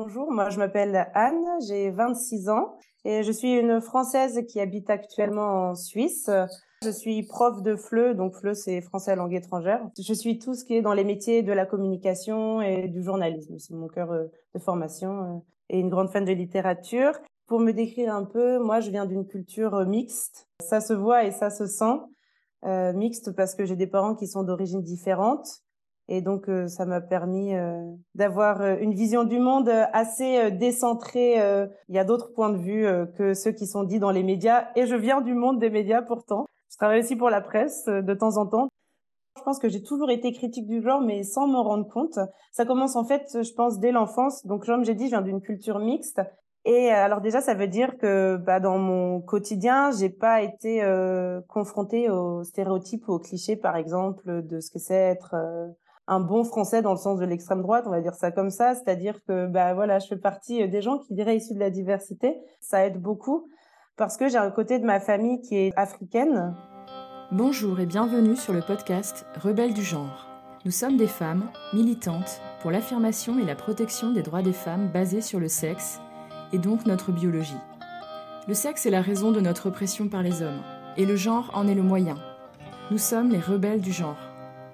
Bonjour, 0.00 0.30
moi 0.30 0.48
je 0.48 0.58
m'appelle 0.60 1.10
Anne, 1.12 1.44
j'ai 1.66 1.90
26 1.90 2.50
ans 2.50 2.78
et 3.04 3.24
je 3.24 3.32
suis 3.32 3.54
une 3.54 3.80
Française 3.80 4.44
qui 4.46 4.60
habite 4.60 4.90
actuellement 4.90 5.70
en 5.70 5.74
Suisse. 5.74 6.30
Je 6.84 6.90
suis 6.90 7.24
prof 7.24 7.62
de 7.62 7.74
FLE, 7.74 8.14
donc 8.14 8.36
FLE 8.36 8.54
c'est 8.54 8.80
français 8.80 9.16
langue 9.16 9.34
étrangère. 9.34 9.84
Je 10.00 10.14
suis 10.14 10.38
tout 10.38 10.54
ce 10.54 10.64
qui 10.64 10.76
est 10.76 10.82
dans 10.82 10.92
les 10.92 11.02
métiers 11.02 11.42
de 11.42 11.52
la 11.52 11.66
communication 11.66 12.62
et 12.62 12.86
du 12.86 13.02
journalisme, 13.02 13.58
c'est 13.58 13.74
mon 13.74 13.88
cœur 13.88 14.12
euh, 14.12 14.26
de 14.54 14.60
formation 14.60 15.22
euh, 15.24 15.38
et 15.68 15.80
une 15.80 15.88
grande 15.88 16.10
fan 16.10 16.24
de 16.24 16.30
littérature. 16.30 17.18
Pour 17.48 17.58
me 17.58 17.72
décrire 17.72 18.14
un 18.14 18.24
peu, 18.24 18.60
moi 18.60 18.78
je 18.78 18.92
viens 18.92 19.04
d'une 19.04 19.26
culture 19.26 19.74
euh, 19.74 19.84
mixte, 19.84 20.46
ça 20.62 20.80
se 20.80 20.92
voit 20.92 21.24
et 21.24 21.32
ça 21.32 21.50
se 21.50 21.66
sent. 21.66 21.98
Mixte 22.94 23.34
parce 23.34 23.56
que 23.56 23.64
j'ai 23.64 23.76
des 23.76 23.88
parents 23.88 24.14
qui 24.14 24.28
sont 24.28 24.44
d'origine 24.44 24.82
différente 24.82 25.64
et 26.10 26.22
donc, 26.22 26.48
euh, 26.48 26.68
ça 26.68 26.86
m'a 26.86 27.02
permis 27.02 27.54
euh, 27.54 27.82
d'avoir 28.14 28.62
euh, 28.62 28.76
une 28.80 28.94
vision 28.94 29.24
du 29.24 29.38
monde 29.38 29.68
assez 29.92 30.50
décentrée. 30.50 31.34
Il 31.88 31.94
y 31.94 31.98
a 31.98 32.04
d'autres 32.04 32.32
points 32.32 32.50
de 32.50 32.56
vue 32.56 32.86
que 33.16 33.34
ceux 33.34 33.52
qui 33.52 33.66
sont 33.66 33.84
dits 33.84 33.98
dans 33.98 34.10
les 34.10 34.22
médias. 34.22 34.68
Et 34.74 34.86
je 34.86 34.94
viens 34.94 35.20
du 35.20 35.34
monde 35.34 35.58
des 35.58 35.70
médias 35.70 36.02
pourtant. 36.02 36.46
Je 36.70 36.76
travaille 36.76 37.00
aussi 37.00 37.16
pour 37.16 37.30
la 37.30 37.40
presse 37.40 37.84
de 37.86 38.14
temps 38.14 38.36
en 38.38 38.46
temps. 38.46 38.68
Je 39.36 39.42
pense 39.42 39.58
que 39.58 39.68
j'ai 39.68 39.82
toujours 39.82 40.10
été 40.10 40.32
critique 40.32 40.66
du 40.66 40.82
genre, 40.82 41.00
mais 41.00 41.22
sans 41.22 41.46
m'en 41.46 41.62
rendre 41.62 41.88
compte. 41.88 42.18
Ça 42.52 42.64
commence 42.64 42.96
en 42.96 43.04
fait, 43.04 43.26
je 43.42 43.52
pense, 43.54 43.78
dès 43.78 43.92
l'enfance. 43.92 44.44
Donc, 44.46 44.64
comme 44.64 44.84
j'ai 44.84 44.94
dit, 44.94 45.04
je 45.04 45.10
viens 45.10 45.22
d'une 45.22 45.40
culture 45.40 45.78
mixte. 45.78 46.20
Et 46.64 46.90
alors 46.90 47.20
déjà, 47.20 47.40
ça 47.40 47.54
veut 47.54 47.68
dire 47.68 47.96
que 47.98 48.36
bah, 48.36 48.60
dans 48.60 48.78
mon 48.78 49.20
quotidien, 49.20 49.90
j'ai 49.92 50.10
pas 50.10 50.42
été 50.42 50.82
confrontée 51.48 52.08
aux 52.10 52.44
stéréotypes 52.44 53.06
ou 53.08 53.12
aux 53.12 53.18
clichés, 53.18 53.56
par 53.56 53.76
exemple, 53.76 54.42
de 54.42 54.60
ce 54.60 54.70
que 54.70 54.78
c'est 54.78 54.94
être 54.94 55.34
un 56.08 56.20
bon 56.20 56.42
français 56.42 56.80
dans 56.80 56.92
le 56.92 56.98
sens 56.98 57.20
de 57.20 57.26
l'extrême 57.26 57.60
droite, 57.60 57.84
on 57.86 57.90
va 57.90 58.00
dire 58.00 58.14
ça 58.14 58.32
comme 58.32 58.50
ça, 58.50 58.74
c'est-à-dire 58.74 59.22
que 59.24 59.46
bah 59.46 59.74
voilà, 59.74 59.98
je 59.98 60.08
fais 60.08 60.16
partie 60.16 60.62
euh, 60.62 60.66
des 60.66 60.80
gens 60.80 60.98
qui 60.98 61.14
diraient 61.14 61.36
issus 61.36 61.54
de 61.54 61.60
la 61.60 61.70
diversité, 61.70 62.40
ça 62.60 62.86
aide 62.86 63.00
beaucoup 63.00 63.48
parce 63.96 64.16
que 64.16 64.28
j'ai 64.28 64.38
un 64.38 64.50
côté 64.50 64.78
de 64.78 64.86
ma 64.86 65.00
famille 65.00 65.40
qui 65.42 65.56
est 65.56 65.72
africaine. 65.76 66.54
Bonjour 67.30 67.78
et 67.78 67.86
bienvenue 67.86 68.36
sur 68.36 68.54
le 68.54 68.62
podcast 68.62 69.26
Rebelles 69.36 69.74
du 69.74 69.82
genre. 69.82 70.28
Nous 70.64 70.70
sommes 70.70 70.96
des 70.96 71.06
femmes 71.06 71.50
militantes 71.74 72.40
pour 72.62 72.70
l'affirmation 72.70 73.38
et 73.38 73.44
la 73.44 73.54
protection 73.54 74.12
des 74.12 74.22
droits 74.22 74.42
des 74.42 74.52
femmes 74.52 74.88
basés 74.88 75.20
sur 75.20 75.38
le 75.38 75.48
sexe 75.48 76.00
et 76.52 76.58
donc 76.58 76.86
notre 76.86 77.12
biologie. 77.12 77.60
Le 78.48 78.54
sexe 78.54 78.86
est 78.86 78.90
la 78.90 79.02
raison 79.02 79.30
de 79.30 79.40
notre 79.40 79.68
oppression 79.68 80.08
par 80.08 80.22
les 80.22 80.40
hommes 80.40 80.62
et 80.96 81.04
le 81.04 81.16
genre 81.16 81.50
en 81.52 81.68
est 81.68 81.74
le 81.74 81.82
moyen. 81.82 82.14
Nous 82.90 82.98
sommes 82.98 83.28
les 83.28 83.38
rebelles 83.38 83.82
du 83.82 83.92
genre. 83.92 84.16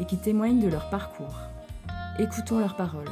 et 0.00 0.06
qui 0.06 0.16
témoignent 0.16 0.60
de 0.60 0.68
leur 0.68 0.90
parcours. 0.90 1.36
Écoutons 2.18 2.58
leurs 2.58 2.76
paroles. 2.76 3.10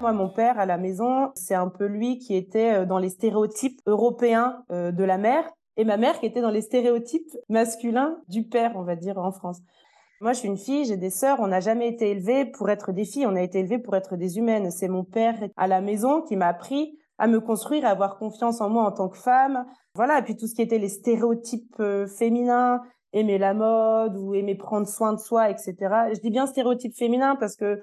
Moi, 0.00 0.12
mon 0.12 0.28
père 0.28 0.58
à 0.58 0.66
la 0.66 0.78
maison, 0.78 1.30
c'est 1.34 1.54
un 1.54 1.68
peu 1.68 1.86
lui 1.86 2.18
qui 2.18 2.34
était 2.36 2.74
euh, 2.74 2.86
dans 2.86 2.98
les 2.98 3.10
stéréotypes 3.10 3.80
européens 3.86 4.62
euh, 4.70 4.92
de 4.92 5.04
la 5.04 5.18
mère 5.18 5.44
et 5.76 5.84
ma 5.84 5.96
mère 5.96 6.20
qui 6.20 6.26
était 6.26 6.40
dans 6.40 6.50
les 6.50 6.62
stéréotypes 6.62 7.36
masculins 7.48 8.16
du 8.28 8.44
père, 8.44 8.72
on 8.76 8.82
va 8.82 8.96
dire, 8.96 9.18
en 9.18 9.32
France. 9.32 9.60
Moi, 10.20 10.34
je 10.34 10.40
suis 10.40 10.48
une 10.48 10.58
fille, 10.58 10.84
j'ai 10.84 10.98
des 10.98 11.10
sœurs, 11.10 11.40
on 11.40 11.46
n'a 11.46 11.60
jamais 11.60 11.88
été 11.88 12.10
élevés 12.10 12.44
pour 12.44 12.68
être 12.68 12.92
des 12.92 13.06
filles, 13.06 13.26
on 13.26 13.36
a 13.36 13.42
été 13.42 13.60
élevés 13.60 13.78
pour 13.78 13.96
être 13.96 14.16
des 14.16 14.36
humaines. 14.36 14.70
C'est 14.70 14.88
mon 14.88 15.04
père 15.04 15.36
à 15.56 15.66
la 15.66 15.80
maison 15.80 16.20
qui 16.20 16.36
m'a 16.36 16.48
appris 16.48 16.98
à 17.16 17.26
me 17.26 17.40
construire, 17.40 17.86
à 17.86 17.90
avoir 17.90 18.18
confiance 18.18 18.60
en 18.60 18.68
moi 18.68 18.84
en 18.84 18.92
tant 18.92 19.08
que 19.08 19.16
femme. 19.16 19.64
Voilà, 19.94 20.18
et 20.18 20.22
puis 20.22 20.36
tout 20.36 20.46
ce 20.46 20.54
qui 20.54 20.62
était 20.62 20.78
les 20.78 20.88
stéréotypes 20.88 21.80
euh, 21.80 22.06
féminins, 22.06 22.82
aimer 23.12 23.38
la 23.38 23.54
mode 23.54 24.16
ou 24.16 24.34
aimer 24.34 24.54
prendre 24.54 24.86
soin 24.86 25.12
de 25.12 25.18
soi, 25.18 25.50
etc. 25.50 25.74
Je 26.14 26.20
dis 26.20 26.30
bien 26.30 26.46
stéréotype 26.46 26.94
féminin 26.96 27.36
parce 27.36 27.56
que 27.56 27.82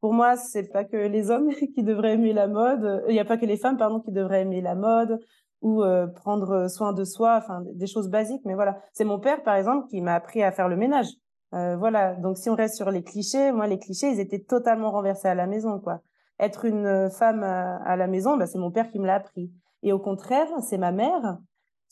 pour 0.00 0.12
moi, 0.12 0.36
c'est 0.36 0.72
pas 0.72 0.84
que 0.84 0.96
les 0.96 1.30
hommes 1.30 1.50
qui 1.74 1.82
devraient 1.82 2.14
aimer 2.14 2.32
la 2.32 2.48
mode. 2.48 3.04
Il 3.08 3.12
n'y 3.12 3.20
a 3.20 3.24
pas 3.24 3.36
que 3.36 3.46
les 3.46 3.56
femmes, 3.56 3.76
pardon, 3.76 4.00
qui 4.00 4.12
devraient 4.12 4.42
aimer 4.42 4.60
la 4.60 4.74
mode 4.74 5.20
ou 5.60 5.84
euh, 5.84 6.08
prendre 6.08 6.68
soin 6.68 6.92
de 6.92 7.04
soi, 7.04 7.36
enfin 7.36 7.62
des 7.74 7.86
choses 7.86 8.08
basiques. 8.08 8.42
Mais 8.44 8.54
voilà, 8.54 8.80
c'est 8.92 9.04
mon 9.04 9.20
père, 9.20 9.42
par 9.42 9.54
exemple, 9.54 9.86
qui 9.88 10.00
m'a 10.00 10.14
appris 10.14 10.42
à 10.42 10.50
faire 10.50 10.68
le 10.68 10.76
ménage. 10.76 11.06
Euh, 11.54 11.76
voilà. 11.76 12.14
Donc 12.16 12.36
si 12.36 12.50
on 12.50 12.56
reste 12.56 12.74
sur 12.74 12.90
les 12.90 13.04
clichés, 13.04 13.52
moi 13.52 13.66
les 13.66 13.78
clichés, 13.78 14.10
ils 14.10 14.20
étaient 14.20 14.42
totalement 14.42 14.90
renversés 14.90 15.28
à 15.28 15.34
la 15.34 15.46
maison, 15.46 15.78
quoi. 15.78 16.00
Être 16.40 16.64
une 16.64 17.08
femme 17.10 17.44
à, 17.44 17.94
la 17.94 18.08
maison, 18.08 18.36
bah, 18.36 18.46
c'est 18.46 18.58
mon 18.58 18.72
père 18.72 18.90
qui 18.90 18.98
me 18.98 19.06
l'a 19.06 19.14
appris. 19.14 19.52
Et 19.84 19.92
au 19.92 20.00
contraire, 20.00 20.48
c'est 20.62 20.78
ma 20.78 20.90
mère 20.90 21.38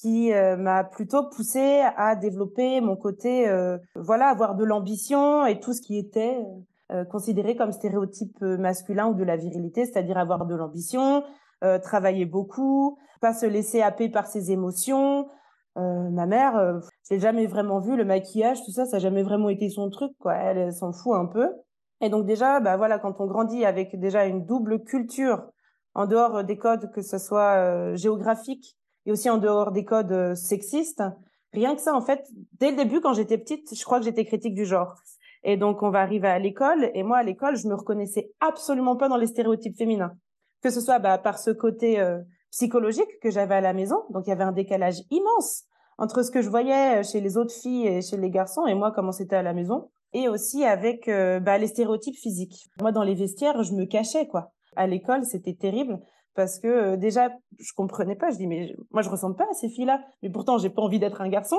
qui 0.00 0.32
euh, 0.32 0.56
m'a 0.56 0.84
plutôt 0.84 1.28
poussé 1.28 1.82
à 1.96 2.16
développer 2.16 2.80
mon 2.80 2.96
côté, 2.96 3.48
euh, 3.48 3.76
voilà, 3.94 4.28
avoir 4.28 4.54
de 4.54 4.64
l'ambition 4.64 5.44
et 5.44 5.60
tout 5.60 5.74
ce 5.74 5.82
qui 5.82 5.98
était 5.98 6.38
euh, 6.90 7.04
considéré 7.04 7.54
comme 7.54 7.72
stéréotype 7.72 8.40
masculin 8.40 9.08
ou 9.08 9.14
de 9.14 9.24
la 9.24 9.36
virilité, 9.36 9.84
c'est-à-dire 9.84 10.16
avoir 10.16 10.46
de 10.46 10.54
l'ambition, 10.54 11.22
travailler 11.82 12.24
beaucoup, 12.24 12.96
pas 13.20 13.34
se 13.34 13.44
laisser 13.44 13.82
happer 13.82 14.08
par 14.08 14.26
ses 14.26 14.50
émotions. 14.50 15.28
ma 15.76 16.24
mère, 16.24 16.80
j'ai 17.06 17.20
jamais 17.20 17.46
vraiment 17.46 17.80
vu 17.80 17.94
le 17.94 18.04
maquillage, 18.06 18.64
tout 18.64 18.70
ça, 18.70 18.86
ça 18.86 18.96
n'a 18.96 18.98
jamais 18.98 19.22
vraiment 19.22 19.50
été 19.50 19.68
son 19.68 19.90
truc, 19.90 20.12
quoi. 20.18 20.34
Elle, 20.36 20.56
elle 20.56 20.72
s'en 20.72 20.92
fout 20.92 21.14
un 21.14 21.26
peu. 21.26 21.50
Et 22.00 22.08
donc 22.08 22.24
déjà, 22.24 22.60
bah 22.60 22.78
voilà, 22.78 22.98
quand 22.98 23.20
on 23.20 23.26
grandit 23.26 23.66
avec 23.66 24.00
déjà 24.00 24.24
une 24.24 24.46
double 24.46 24.82
culture 24.84 25.42
en 25.94 26.06
dehors 26.06 26.44
des 26.44 26.56
codes, 26.56 26.90
que 26.92 27.02
ce 27.02 27.18
soit 27.18 27.94
géographique 27.94 28.79
et 29.06 29.12
aussi 29.12 29.30
en 29.30 29.38
dehors 29.38 29.72
des 29.72 29.84
codes 29.84 30.12
euh, 30.12 30.34
sexistes. 30.34 31.02
Rien 31.52 31.74
que 31.74 31.80
ça, 31.80 31.94
en 31.94 32.00
fait, 32.00 32.28
dès 32.58 32.70
le 32.70 32.76
début, 32.76 33.00
quand 33.00 33.14
j'étais 33.14 33.38
petite, 33.38 33.74
je 33.74 33.84
crois 33.84 33.98
que 33.98 34.04
j'étais 34.04 34.24
critique 34.24 34.54
du 34.54 34.64
genre. 34.64 34.94
Et 35.42 35.56
donc, 35.56 35.82
on 35.82 35.90
va 35.90 36.00
arriver 36.00 36.28
à 36.28 36.38
l'école. 36.38 36.90
Et 36.94 37.02
moi, 37.02 37.18
à 37.18 37.22
l'école, 37.22 37.56
je 37.56 37.66
me 37.66 37.74
reconnaissais 37.74 38.30
absolument 38.40 38.96
pas 38.96 39.08
dans 39.08 39.16
les 39.16 39.26
stéréotypes 39.26 39.76
féminins. 39.76 40.12
Que 40.62 40.70
ce 40.70 40.80
soit 40.80 40.98
bah, 40.98 41.18
par 41.18 41.38
ce 41.38 41.50
côté 41.50 41.98
euh, 41.98 42.18
psychologique 42.50 43.18
que 43.22 43.30
j'avais 43.30 43.54
à 43.54 43.60
la 43.60 43.72
maison. 43.72 44.02
Donc, 44.10 44.26
il 44.26 44.30
y 44.30 44.32
avait 44.32 44.44
un 44.44 44.52
décalage 44.52 45.02
immense 45.10 45.64
entre 45.98 46.22
ce 46.22 46.30
que 46.30 46.42
je 46.42 46.48
voyais 46.48 47.00
euh, 47.00 47.02
chez 47.02 47.20
les 47.20 47.36
autres 47.36 47.54
filles 47.54 47.86
et 47.86 48.02
chez 48.02 48.16
les 48.16 48.30
garçons 48.30 48.66
et 48.66 48.74
moi, 48.74 48.92
comment 48.92 49.12
c'était 49.12 49.36
à 49.36 49.42
la 49.42 49.54
maison. 49.54 49.90
Et 50.12 50.28
aussi 50.28 50.64
avec 50.64 51.08
bah, 51.08 51.56
les 51.56 51.68
stéréotypes 51.68 52.16
physiques. 52.16 52.68
Moi, 52.80 52.90
dans 52.90 53.04
les 53.04 53.14
vestiaires, 53.14 53.62
je 53.62 53.74
me 53.74 53.84
cachais, 53.84 54.26
quoi. 54.26 54.50
À 54.74 54.88
l'école, 54.88 55.24
c'était 55.24 55.54
terrible 55.54 56.00
parce 56.34 56.58
que 56.58 56.96
déjà 56.96 57.30
je 57.58 57.72
comprenais 57.74 58.16
pas 58.16 58.30
je 58.30 58.36
dis 58.36 58.46
mais 58.46 58.74
moi 58.90 59.02
je 59.02 59.10
ressemble 59.10 59.36
pas 59.36 59.46
à 59.50 59.54
ces 59.54 59.68
filles 59.68 59.86
là 59.86 60.00
mais 60.22 60.30
pourtant 60.30 60.58
j'ai 60.58 60.70
pas 60.70 60.82
envie 60.82 60.98
d'être 60.98 61.20
un 61.20 61.28
garçon 61.28 61.58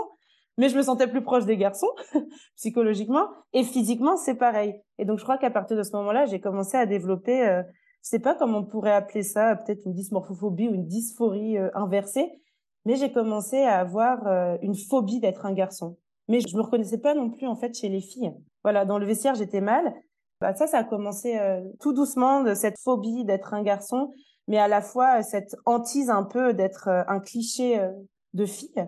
mais 0.58 0.70
je 0.70 0.78
me 0.78 0.82
sentais 0.82 1.08
plus 1.08 1.24
proche 1.24 1.46
des 1.46 1.58
garçons 1.58 1.92
psychologiquement 2.56 3.28
et 3.54 3.64
physiquement 3.64 4.18
c'est 4.18 4.36
pareil. 4.36 4.76
Et 4.98 5.06
donc 5.06 5.18
je 5.18 5.24
crois 5.24 5.38
qu'à 5.38 5.50
partir 5.50 5.78
de 5.78 5.84
ce 5.84 5.96
moment-là 5.96 6.26
j'ai 6.26 6.40
commencé 6.40 6.78
à 6.78 6.86
développer 6.86 7.48
euh, 7.48 7.64
je 8.04 8.10
sais 8.10 8.20
pas 8.20 8.36
comment 8.36 8.60
on 8.60 8.66
pourrait 8.66 8.94
appeler 8.94 9.24
ça 9.24 9.56
peut-être 9.56 9.86
une 9.86 9.94
dysmorphophobie 9.94 10.68
ou 10.68 10.74
une 10.74 10.88
dysphorie 10.88 11.58
inversée 11.74 12.30
mais 12.86 12.96
j'ai 12.96 13.12
commencé 13.12 13.62
à 13.62 13.80
avoir 13.80 14.26
une 14.64 14.76
phobie 14.76 15.20
d'être 15.20 15.46
un 15.46 15.54
garçon. 15.54 15.98
Mais 16.28 16.40
je 16.40 16.58
me 16.58 16.64
reconnaissais 16.64 16.98
pas 16.98 17.14
non 17.14 17.30
plus 17.30 17.46
en 17.46 17.56
fait 17.56 17.76
chez 17.76 17.90
les 17.90 18.02
filles. 18.02 18.34
Voilà 18.64 18.86
dans 18.86 18.98
le 18.98 19.06
vestiaire 19.06 19.36
j'étais 19.36 19.62
mal. 19.62 19.94
Bah, 20.40 20.56
ça 20.56 20.66
ça 20.66 20.80
a 20.80 20.84
commencé 20.84 21.40
tout 21.80 21.94
doucement 21.94 22.56
cette 22.56 22.80
phobie 22.84 23.24
d'être 23.24 23.54
un 23.54 23.62
garçon 23.62 24.12
mais 24.52 24.58
à 24.58 24.68
la 24.68 24.82
fois 24.82 25.20
euh, 25.20 25.22
cette 25.24 25.56
hantise 25.66 26.10
un 26.10 26.24
peu 26.24 26.54
d'être 26.54 26.90
euh, 26.90 27.04
un 27.08 27.22
cliché 27.22 27.80
euh, 27.80 27.90
de 28.34 28.46
fille. 28.46 28.86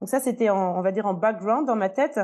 Donc 0.00 0.08
ça, 0.08 0.18
c'était, 0.18 0.50
on 0.50 0.82
va 0.82 0.90
dire, 0.90 1.06
en 1.06 1.14
background 1.14 1.66
dans 1.66 1.76
ma 1.76 1.88
tête. 1.88 2.18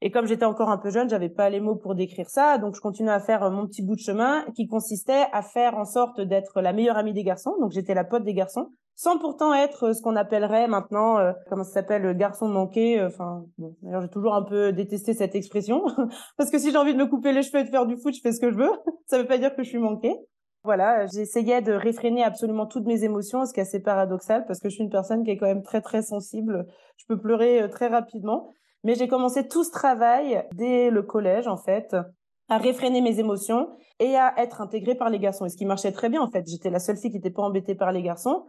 Et 0.00 0.10
comme 0.10 0.26
j'étais 0.26 0.44
encore 0.44 0.68
un 0.68 0.78
peu 0.78 0.90
jeune, 0.90 1.08
j'avais 1.08 1.28
pas 1.28 1.48
les 1.48 1.60
mots 1.60 1.76
pour 1.76 1.94
décrire 1.94 2.28
ça, 2.28 2.58
donc 2.58 2.74
je 2.74 2.80
continuais 2.80 3.12
à 3.12 3.20
faire 3.20 3.50
mon 3.50 3.66
petit 3.66 3.82
bout 3.82 3.94
de 3.94 4.00
chemin 4.00 4.44
qui 4.54 4.66
consistait 4.66 5.26
à 5.32 5.40
faire 5.40 5.78
en 5.78 5.84
sorte 5.84 6.20
d'être 6.20 6.60
la 6.60 6.72
meilleure 6.72 6.98
amie 6.98 7.14
des 7.14 7.22
garçons. 7.22 7.54
Donc 7.60 7.70
j'étais 7.70 7.94
la 7.94 8.04
pote 8.04 8.24
des 8.24 8.34
garçons, 8.34 8.72
sans 8.96 9.18
pourtant 9.18 9.54
être 9.54 9.94
ce 9.94 10.02
qu'on 10.02 10.16
appellerait 10.16 10.66
maintenant, 10.66 11.32
comment 11.48 11.64
ça 11.64 11.74
s'appelle, 11.74 12.14
garçon 12.16 12.48
manqué. 12.48 13.02
Enfin, 13.02 13.44
bon, 13.56 13.76
d'ailleurs 13.80 14.02
j'ai 14.02 14.10
toujours 14.10 14.34
un 14.34 14.42
peu 14.42 14.72
détesté 14.72 15.14
cette 15.14 15.36
expression 15.36 15.84
parce 16.36 16.50
que 16.50 16.58
si 16.58 16.70
j'ai 16.70 16.76
envie 16.76 16.92
de 16.92 16.98
me 16.98 17.06
couper 17.06 17.32
les 17.32 17.42
cheveux 17.42 17.60
et 17.60 17.64
de 17.64 17.70
faire 17.70 17.86
du 17.86 17.96
foot, 17.96 18.12
je 18.14 18.20
fais 18.20 18.32
ce 18.32 18.40
que 18.40 18.50
je 18.50 18.56
veux. 18.56 18.72
ça 19.06 19.16
veut 19.16 19.26
pas 19.26 19.38
dire 19.38 19.54
que 19.54 19.62
je 19.62 19.68
suis 19.68 19.78
manquée. 19.78 20.14
Voilà, 20.64 21.06
j'essayais 21.06 21.60
de 21.60 21.72
réfréner 21.72 22.24
absolument 22.24 22.66
toutes 22.66 22.86
mes 22.86 23.04
émotions, 23.04 23.44
ce 23.44 23.52
qui 23.52 23.60
est 23.60 23.64
assez 23.64 23.80
paradoxal 23.80 24.46
parce 24.46 24.60
que 24.60 24.70
je 24.70 24.74
suis 24.74 24.84
une 24.84 24.90
personne 24.90 25.22
qui 25.22 25.30
est 25.30 25.36
quand 25.36 25.46
même 25.46 25.62
très 25.62 25.82
très 25.82 26.00
sensible. 26.00 26.66
Je 26.96 27.04
peux 27.06 27.20
pleurer 27.20 27.62
euh, 27.62 27.68
très 27.68 27.88
rapidement. 27.88 28.50
Mais 28.82 28.94
j'ai 28.94 29.08
commencé 29.08 29.46
tout 29.46 29.64
ce 29.64 29.70
travail 29.70 30.44
dès 30.54 30.90
le 30.90 31.02
collège 31.02 31.46
en 31.48 31.56
fait. 31.56 31.94
à 32.48 32.58
réfréner 32.58 33.00
mes 33.00 33.20
émotions 33.20 33.68
et 33.98 34.16
à 34.16 34.34
être 34.36 34.60
intégrée 34.60 34.94
par 34.94 35.08
les 35.08 35.18
garçons. 35.18 35.46
Et 35.46 35.48
ce 35.48 35.56
qui 35.56 35.64
marchait 35.64 35.92
très 35.92 36.10
bien, 36.10 36.20
en 36.20 36.30
fait. 36.30 36.44
J'étais 36.46 36.70
la 36.70 36.78
seule 36.78 36.98
fille 36.98 37.10
qui 37.10 37.16
n'était 37.16 37.30
pas 37.30 37.42
embêtée 37.42 37.74
par 37.74 37.92
les 37.92 38.02
garçons. 38.02 38.44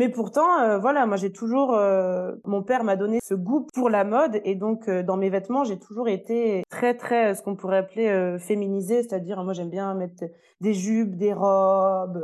Mais 0.00 0.08
pourtant, 0.08 0.60
euh, 0.60 0.78
voilà, 0.78 1.04
moi 1.04 1.18
j'ai 1.18 1.30
toujours, 1.30 1.74
euh, 1.74 2.32
mon 2.46 2.62
père 2.62 2.84
m'a 2.84 2.96
donné 2.96 3.18
ce 3.22 3.34
goût 3.34 3.66
pour 3.74 3.90
la 3.90 4.02
mode 4.02 4.40
et 4.46 4.54
donc 4.54 4.88
euh, 4.88 5.02
dans 5.02 5.18
mes 5.18 5.28
vêtements, 5.28 5.62
j'ai 5.62 5.78
toujours 5.78 6.08
été 6.08 6.62
très 6.70 6.96
très 6.96 7.34
ce 7.34 7.42
qu'on 7.42 7.54
pourrait 7.54 7.76
appeler 7.76 8.38
féminisée, 8.38 9.02
c'est-à-dire 9.02 9.44
moi 9.44 9.52
j'aime 9.52 9.68
bien 9.68 9.92
mettre 9.92 10.24
des 10.62 10.72
jupes, 10.72 11.16
des 11.18 11.34
robes. 11.34 12.18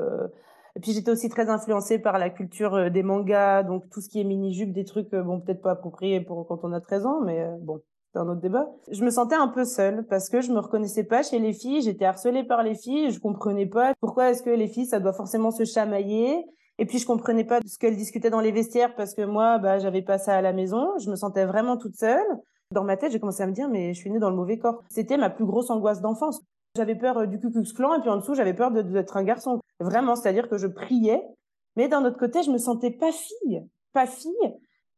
et 0.75 0.81
puis 0.81 0.93
j'étais 0.93 1.11
aussi 1.11 1.29
très 1.29 1.51
influencée 1.51 1.99
par 1.99 2.17
la 2.17 2.31
culture 2.31 2.91
des 2.91 3.03
mangas, 3.03 3.63
donc 3.63 3.91
tout 3.91 4.01
ce 4.01 4.09
qui 4.09 4.23
est 4.23 4.25
mini 4.25 4.55
jupes, 4.55 4.73
des 4.73 4.87
trucs 4.87 5.11
bon 5.11 5.43
peut-être 5.43 5.61
pas 5.61 5.73
appropriés 5.73 6.23
pour 6.23 6.47
quand 6.49 6.61
on 6.65 6.73
a 6.73 6.81
13 6.81 7.05
ans, 7.05 7.21
mais 7.21 7.47
bon 7.61 7.83
un 8.15 8.27
autre 8.27 8.41
débat. 8.41 8.71
Je 8.91 9.05
me 9.05 9.11
sentais 9.11 9.35
un 9.35 9.49
peu 9.49 9.67
seule 9.67 10.07
parce 10.09 10.31
que 10.31 10.41
je 10.41 10.51
me 10.51 10.61
reconnaissais 10.61 11.05
pas 11.05 11.23
chez 11.23 11.39
les 11.39 11.53
filles, 11.53 11.83
j'étais 11.83 12.07
harcelée 12.07 12.45
par 12.45 12.63
les 12.63 12.75
filles, 12.75 13.11
je 13.11 13.21
comprenais 13.21 13.67
pas 13.67 13.93
pourquoi 14.01 14.31
est-ce 14.31 14.43
que 14.43 14.49
les 14.49 14.69
filles 14.69 14.87
ça 14.87 14.99
doit 14.99 15.13
forcément 15.13 15.51
se 15.51 15.65
chamailler 15.65 16.47
et 16.79 16.87
puis 16.87 16.99
je 16.99 17.07
comprenais 17.07 17.45
pas 17.45 17.61
ce 17.67 17.79
qu'elles 17.79 17.97
discutaient 17.97 18.31
dans 18.31 18.41
les 18.41 18.53
vestiaires 18.53 18.95
parce 18.95 19.15
que 19.15 19.23
moi, 19.23 19.59
bah, 19.59 19.79
j'avais 19.79 20.03
pas 20.03 20.19
ça 20.19 20.37
à 20.37 20.43
la 20.43 20.53
maison. 20.53 20.99
Je 20.99 21.11
me 21.11 21.17
sentais 21.17 21.47
vraiment 21.47 21.77
toute 21.77 21.97
seule. 21.97 22.27
Dans 22.73 22.85
ma 22.85 22.97
tête, 22.97 23.13
j'ai 23.13 23.21
commencé 23.21 23.43
à 23.43 23.47
me 23.47 23.53
dire, 23.53 23.69
mais 23.69 23.95
je 23.95 24.01
suis 24.01 24.11
née 24.11 24.19
dans 24.19 24.31
le 24.31 24.37
mauvais 24.37 24.59
corps. 24.59 24.83
C'était 24.91 25.17
ma 25.17 25.31
plus 25.31 25.47
grosse 25.47 25.71
angoisse 25.71 26.01
d'enfance. 26.01 26.43
J'avais 26.77 26.97
peur 26.97 27.19
euh, 27.19 27.27
du 27.27 27.39
Ku 27.39 27.51
Klux 27.51 27.73
Klan 27.75 27.95
et 27.95 28.01
puis 28.01 28.11
en 28.11 28.17
dessous, 28.17 28.35
j'avais 28.35 28.55
peur 28.55 28.71
d'être 28.71 29.17
un 29.17 29.25
garçon. 29.25 29.61
Vraiment, 29.81 30.17
c'est-à-dire 30.17 30.49
que 30.49 30.59
je 30.59 30.67
priais, 30.67 31.23
mais 31.77 31.89
d'un 31.89 32.05
autre 32.05 32.19
côté, 32.19 32.43
je 32.43 32.51
me 32.51 32.59
sentais 32.59 32.91
pas 32.91 33.13
fille, 33.13 33.67
pas 33.93 34.07
fille. 34.07 34.33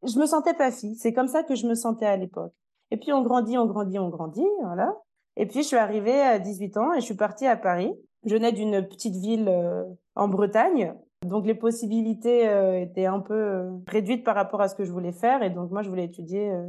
Je 0.03 0.19
me 0.19 0.27
sentais 0.27 0.55
pas 0.55 0.71
fille. 0.73 0.97
C'est 0.97 1.13
comme 1.13 1.29
ça 1.29 1.43
que 1.43 1.55
je 1.55 1.67
me 1.67 1.75
sentais 1.75 2.07
à 2.07 2.17
l'époque. 2.17 2.53
Et 2.91 2.97
puis 2.97 3.13
on 3.13 3.23
grandit, 3.23 3.59
on 3.59 3.67
grandit, 3.67 3.99
on 3.99 4.09
grandit, 4.09 4.47
voilà. 4.63 4.97
Et 5.37 5.47
puis 5.47 5.63
je 5.63 5.69
suis 5.69 5.77
arrivée 5.77 6.21
à 6.21 6.39
18 6.39 6.77
ans 6.79 6.93
et 6.95 7.01
je 7.01 7.05
suis 7.05 7.15
partie 7.15 7.47
à 7.47 7.57
Paris. 7.57 7.93
Je 8.25 8.35
venais 8.35 8.53
d'une 8.53 8.87
petite 8.87 9.15
ville 9.15 9.49
euh, 9.49 9.85
en 10.17 10.27
Bretagne 10.29 10.95
donc 11.27 11.47
les 11.47 11.55
possibilités 11.55 12.49
euh, 12.49 12.81
étaient 12.81 13.07
un 13.07 13.21
peu 13.21 13.35
euh, 13.35 13.71
réduites 13.87 14.25
par 14.25 14.35
rapport 14.35 14.61
à 14.61 14.69
ce 14.69 14.75
que 14.75 14.85
je 14.85 14.93
voulais 14.93 15.13
faire. 15.13 15.43
Et 15.43 15.51
donc 15.51 15.71
moi, 15.71 15.83
je 15.83 15.89
voulais 15.89 16.05
étudier 16.05 16.51
euh, 16.51 16.67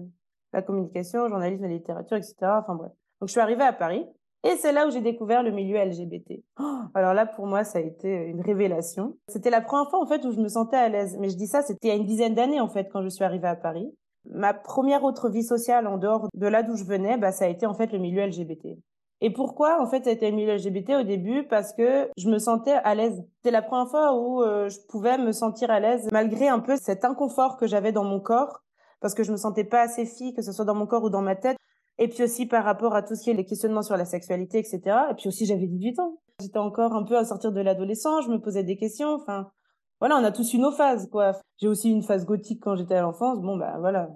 la 0.53 0.61
communication, 0.61 1.23
le 1.23 1.29
journalisme, 1.29 1.63
la 1.63 1.69
littérature, 1.69 2.17
etc. 2.17 2.35
Enfin 2.41 2.75
bref. 2.75 2.91
Donc 3.21 3.27
je 3.27 3.31
suis 3.31 3.41
arrivée 3.41 3.63
à 3.63 3.73
Paris. 3.73 4.05
Et 4.45 4.55
c'est 4.55 4.71
là 4.71 4.87
où 4.87 4.91
j'ai 4.91 5.01
découvert 5.01 5.43
le 5.43 5.51
milieu 5.51 5.77
LGBT. 5.83 6.41
Oh, 6.61 6.63
alors 6.93 7.13
là, 7.13 7.25
pour 7.25 7.45
moi, 7.45 7.65
ça 7.65 7.79
a 7.79 7.81
été 7.81 8.09
une 8.09 8.39
révélation. 8.39 9.17
C'était 9.27 9.49
la 9.49 9.59
première 9.59 9.89
fois, 9.89 10.01
en 10.01 10.07
fait, 10.07 10.23
où 10.23 10.31
je 10.31 10.39
me 10.39 10.47
sentais 10.47 10.77
à 10.77 10.87
l'aise. 10.87 11.17
Mais 11.19 11.27
je 11.27 11.35
dis 11.35 11.47
ça, 11.47 11.61
c'était 11.61 11.89
il 11.89 11.91
y 11.91 11.93
a 11.93 11.97
une 11.97 12.05
dizaine 12.05 12.35
d'années, 12.35 12.61
en 12.61 12.69
fait, 12.69 12.87
quand 12.89 13.01
je 13.01 13.09
suis 13.09 13.25
arrivée 13.25 13.49
à 13.49 13.57
Paris. 13.57 13.93
Ma 14.29 14.53
première 14.53 15.03
autre 15.03 15.29
vie 15.29 15.43
sociale 15.43 15.87
en 15.87 15.97
dehors 15.97 16.29
de 16.33 16.47
là 16.47 16.63
d'où 16.63 16.77
je 16.77 16.85
venais, 16.85 17.17
bah, 17.17 17.33
ça 17.33 17.45
a 17.45 17.47
été, 17.49 17.65
en 17.65 17.73
fait, 17.73 17.91
le 17.91 17.99
milieu 17.99 18.25
LGBT. 18.25 18.77
Et 19.21 19.31
pourquoi 19.31 19.81
en 19.81 19.87
fait 19.87 20.05
ça 20.05 20.11
été 20.11 20.29
le 20.29 20.35
milieu 20.35 20.55
LGBT 20.55 20.91
au 21.01 21.03
début? 21.03 21.45
Parce 21.47 21.73
que 21.73 22.09
je 22.17 22.29
me 22.29 22.39
sentais 22.39 22.71
à 22.71 22.95
l'aise. 22.95 23.21
C'était 23.37 23.51
la 23.51 23.61
première 23.61 23.89
fois 23.89 24.13
où 24.13 24.41
euh, 24.43 24.69
je 24.69 24.79
pouvais 24.87 25.17
me 25.17 25.31
sentir 25.31 25.69
à 25.71 25.79
l'aise 25.79 26.07
malgré 26.11 26.47
un 26.47 26.59
peu 26.59 26.77
cet 26.77 27.03
inconfort 27.03 27.57
que 27.57 27.67
j'avais 27.67 27.91
dans 27.91 28.05
mon 28.05 28.19
corps 28.19 28.61
parce 29.01 29.13
que 29.13 29.23
je 29.23 29.31
me 29.31 29.37
sentais 29.37 29.65
pas 29.65 29.81
assez 29.81 30.05
fille 30.05 30.33
que 30.33 30.41
ce 30.41 30.51
soit 30.53 30.65
dans 30.65 30.75
mon 30.75 30.87
corps 30.87 31.03
ou 31.03 31.09
dans 31.09 31.21
ma 31.21 31.35
tête. 31.35 31.57
Et 31.97 32.07
puis 32.07 32.23
aussi 32.23 32.45
par 32.45 32.63
rapport 32.63 32.95
à 32.95 33.03
tout 33.03 33.15
ce 33.15 33.23
qui 33.23 33.29
est 33.29 33.33
les 33.33 33.45
questionnements 33.45 33.81
sur 33.81 33.97
la 33.97 34.05
sexualité, 34.05 34.57
etc. 34.59 34.81
Et 35.11 35.13
puis 35.15 35.27
aussi 35.27 35.45
j'avais 35.45 35.67
18 35.67 35.99
ans. 35.99 36.17
J'étais 36.39 36.57
encore 36.57 36.93
un 36.93 37.03
peu 37.03 37.17
à 37.17 37.25
sortir 37.25 37.51
de 37.51 37.59
l'adolescence, 37.59 38.25
je 38.25 38.31
me 38.31 38.39
posais 38.39 38.63
des 38.63 38.77
questions. 38.77 39.15
Enfin, 39.15 39.51
voilà, 39.99 40.15
on 40.15 40.23
a 40.23 40.31
tous 40.31 40.53
eu 40.53 40.59
nos 40.59 40.71
phases, 40.71 41.09
quoi. 41.11 41.33
J'ai 41.57 41.67
aussi 41.67 41.91
une 41.91 42.03
phase 42.03 42.25
gothique 42.25 42.61
quand 42.63 42.75
j'étais 42.75 42.95
à 42.95 43.01
l'enfance. 43.01 43.41
Bon, 43.41 43.57
bah 43.57 43.75
voilà. 43.79 44.09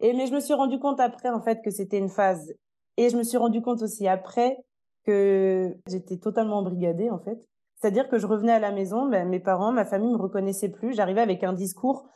Et 0.00 0.14
mais 0.14 0.26
je 0.26 0.34
me 0.34 0.40
suis 0.40 0.54
rendu 0.54 0.78
compte 0.78 1.00
après, 1.00 1.28
en 1.28 1.42
fait, 1.42 1.60
que 1.62 1.70
c'était 1.70 1.98
une 1.98 2.08
phase 2.08 2.54
et 2.98 3.10
je 3.10 3.16
me 3.16 3.22
suis 3.22 3.38
rendu 3.38 3.62
compte 3.62 3.80
aussi 3.80 4.06
après 4.08 4.58
que 5.06 5.74
j'étais 5.86 6.18
totalement 6.18 6.58
embrigadée, 6.58 7.10
en 7.10 7.20
fait. 7.20 7.38
C'est-à-dire 7.76 8.08
que 8.08 8.18
je 8.18 8.26
revenais 8.26 8.52
à 8.52 8.58
la 8.58 8.72
maison, 8.72 9.08
ben, 9.08 9.26
mes 9.28 9.38
parents, 9.38 9.70
ma 9.70 9.84
famille 9.84 10.12
me 10.12 10.18
reconnaissaient 10.18 10.68
plus. 10.68 10.94
J'arrivais 10.94 11.20
avec 11.20 11.44
un 11.44 11.52
discours 11.52 12.08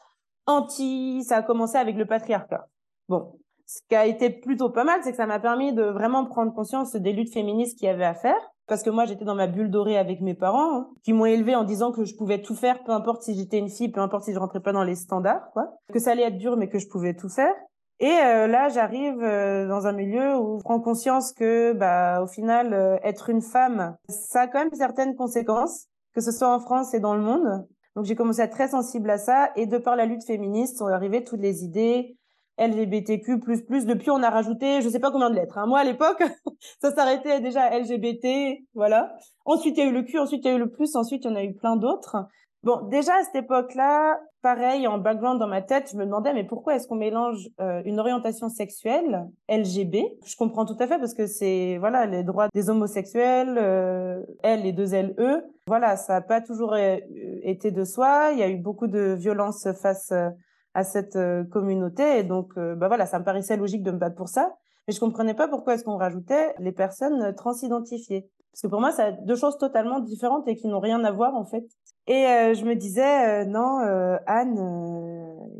anti, 0.46 1.22
ça 1.22 1.36
a 1.36 1.42
commencé 1.42 1.78
avec 1.78 1.96
le 1.96 2.04
patriarcat. 2.04 2.66
Bon. 3.08 3.38
Ce 3.64 3.78
qui 3.88 3.94
a 3.94 4.06
été 4.06 4.28
plutôt 4.28 4.70
pas 4.70 4.82
mal, 4.82 5.00
c'est 5.02 5.12
que 5.12 5.16
ça 5.16 5.24
m'a 5.24 5.38
permis 5.38 5.72
de 5.72 5.84
vraiment 5.84 6.26
prendre 6.26 6.52
conscience 6.52 6.94
des 6.96 7.12
luttes 7.12 7.32
féministes 7.32 7.78
qu'il 7.78 7.86
y 7.86 7.90
avait 7.90 8.04
à 8.04 8.14
faire. 8.14 8.36
Parce 8.66 8.82
que 8.82 8.90
moi, 8.90 9.06
j'étais 9.06 9.24
dans 9.24 9.36
ma 9.36 9.46
bulle 9.46 9.70
dorée 9.70 9.96
avec 9.96 10.20
mes 10.20 10.34
parents, 10.34 10.74
hein, 10.74 10.90
qui 11.04 11.12
m'ont 11.12 11.26
élevée 11.26 11.54
en 11.54 11.64
disant 11.64 11.92
que 11.92 12.04
je 12.04 12.16
pouvais 12.16 12.42
tout 12.42 12.56
faire, 12.56 12.82
peu 12.82 12.92
importe 12.92 13.22
si 13.22 13.34
j'étais 13.34 13.58
une 13.58 13.68
fille, 13.68 13.90
peu 13.90 14.00
importe 14.00 14.24
si 14.24 14.32
je 14.32 14.38
rentrais 14.38 14.60
pas 14.60 14.72
dans 14.72 14.84
les 14.84 14.96
standards, 14.96 15.50
quoi. 15.52 15.74
Que 15.92 16.00
ça 16.00 16.10
allait 16.10 16.24
être 16.24 16.38
dur, 16.38 16.56
mais 16.56 16.68
que 16.68 16.78
je 16.78 16.88
pouvais 16.88 17.14
tout 17.14 17.28
faire. 17.28 17.54
Et 18.02 18.10
euh, 18.10 18.48
là, 18.48 18.68
j'arrive 18.68 19.22
euh, 19.22 19.68
dans 19.68 19.86
un 19.86 19.92
milieu 19.92 20.36
où 20.36 20.58
je 20.58 20.64
prends 20.64 20.80
conscience 20.80 21.32
que, 21.32 21.72
bah, 21.72 22.20
au 22.20 22.26
final, 22.26 22.74
euh, 22.74 22.96
être 23.04 23.30
une 23.30 23.40
femme, 23.40 23.96
ça 24.08 24.40
a 24.40 24.46
quand 24.48 24.58
même 24.58 24.72
certaines 24.72 25.14
conséquences, 25.14 25.86
que 26.12 26.20
ce 26.20 26.32
soit 26.32 26.52
en 26.52 26.58
France 26.58 26.94
et 26.94 26.98
dans 26.98 27.14
le 27.14 27.22
monde. 27.22 27.64
Donc, 27.94 28.04
j'ai 28.04 28.16
commencé 28.16 28.40
à 28.40 28.46
être 28.46 28.54
très 28.54 28.66
sensible 28.66 29.08
à 29.08 29.18
ça. 29.18 29.52
Et 29.54 29.66
de 29.66 29.78
par 29.78 29.94
la 29.94 30.04
lutte 30.04 30.24
féministe, 30.24 30.78
sont 30.78 30.88
arrivées 30.88 31.22
toutes 31.22 31.42
les 31.42 31.62
idées 31.62 32.16
LGBTQ++. 32.58 33.36
Depuis, 33.36 34.10
on 34.10 34.20
a 34.24 34.30
rajouté, 34.30 34.82
je 34.82 34.88
sais 34.88 34.98
pas 34.98 35.12
combien 35.12 35.30
de 35.30 35.36
lettres. 35.36 35.58
Hein. 35.58 35.66
Moi, 35.68 35.78
à 35.78 35.84
l'époque, 35.84 36.24
ça 36.82 36.92
s'arrêtait 36.92 37.40
déjà 37.40 37.70
LGBT, 37.70 38.64
voilà. 38.74 39.16
Ensuite, 39.44 39.76
il 39.76 39.84
y 39.84 39.86
a 39.86 39.88
eu 39.88 39.92
le 39.92 40.02
Q, 40.02 40.18
ensuite, 40.18 40.44
il 40.44 40.48
y 40.48 40.50
a 40.50 40.56
eu 40.56 40.58
le 40.58 40.70
plus, 40.70 40.96
ensuite, 40.96 41.24
il 41.24 41.28
y 41.28 41.32
en 41.32 41.36
a 41.36 41.44
eu 41.44 41.54
plein 41.54 41.76
d'autres. 41.76 42.16
Bon, 42.64 42.80
déjà 42.88 43.14
à 43.16 43.24
cette 43.24 43.34
époque-là, 43.34 44.20
pareil, 44.40 44.86
en 44.86 44.98
background 44.98 45.40
dans 45.40 45.48
ma 45.48 45.62
tête, 45.62 45.90
je 45.90 45.96
me 45.96 46.04
demandais, 46.04 46.32
mais 46.32 46.44
pourquoi 46.44 46.76
est-ce 46.76 46.86
qu'on 46.86 46.94
mélange 46.94 47.48
euh, 47.60 47.82
une 47.84 47.98
orientation 47.98 48.48
sexuelle, 48.48 49.26
LGB 49.48 50.04
Je 50.24 50.36
comprends 50.36 50.64
tout 50.64 50.76
à 50.78 50.86
fait 50.86 50.98
parce 50.98 51.14
que 51.14 51.26
c'est, 51.26 51.76
voilà, 51.78 52.06
les 52.06 52.22
droits 52.22 52.46
des 52.54 52.70
homosexuels, 52.70 53.58
euh, 53.58 54.22
L 54.44 54.64
et 54.64 54.72
deux 54.72 54.94
L, 54.94 55.12
E. 55.18 55.42
Voilà, 55.66 55.96
ça 55.96 56.12
n'a 56.12 56.20
pas 56.20 56.40
toujours 56.40 56.74
euh, 56.74 56.98
été 57.42 57.72
de 57.72 57.82
soi. 57.82 58.30
Il 58.32 58.38
y 58.38 58.44
a 58.44 58.48
eu 58.48 58.58
beaucoup 58.58 58.86
de 58.86 59.16
violence 59.18 59.66
face 59.80 60.12
euh, 60.12 60.28
à 60.74 60.84
cette 60.84 61.18
communauté. 61.50 62.20
Et 62.20 62.22
donc, 62.22 62.54
bah 62.56 62.88
voilà, 62.88 63.04
ça 63.04 63.18
me 63.18 63.24
paraissait 63.24 63.58
logique 63.58 63.82
de 63.82 63.90
me 63.90 63.98
battre 63.98 64.16
pour 64.16 64.28
ça. 64.28 64.54
Mais 64.88 64.94
je 64.94 65.00
comprenais 65.00 65.34
pas 65.34 65.46
pourquoi 65.46 65.74
est-ce 65.74 65.84
qu'on 65.84 65.98
rajoutait 65.98 66.54
les 66.60 66.72
personnes 66.72 67.34
transidentifiées. 67.34 68.30
Parce 68.52 68.62
que 68.62 68.66
pour 68.68 68.80
moi, 68.80 68.92
c'est 68.92 69.24
deux 69.24 69.36
choses 69.36 69.56
totalement 69.56 70.00
différentes 70.00 70.46
et 70.46 70.56
qui 70.56 70.68
n'ont 70.68 70.80
rien 70.80 71.02
à 71.04 71.10
voir, 71.10 71.34
en 71.34 71.44
fait. 71.44 71.64
Et 72.08 72.26
euh, 72.26 72.54
je 72.54 72.64
me 72.64 72.74
disais, 72.74 73.42
euh, 73.42 73.44
non, 73.44 73.80
euh, 73.80 74.16
Anne, 74.26 74.58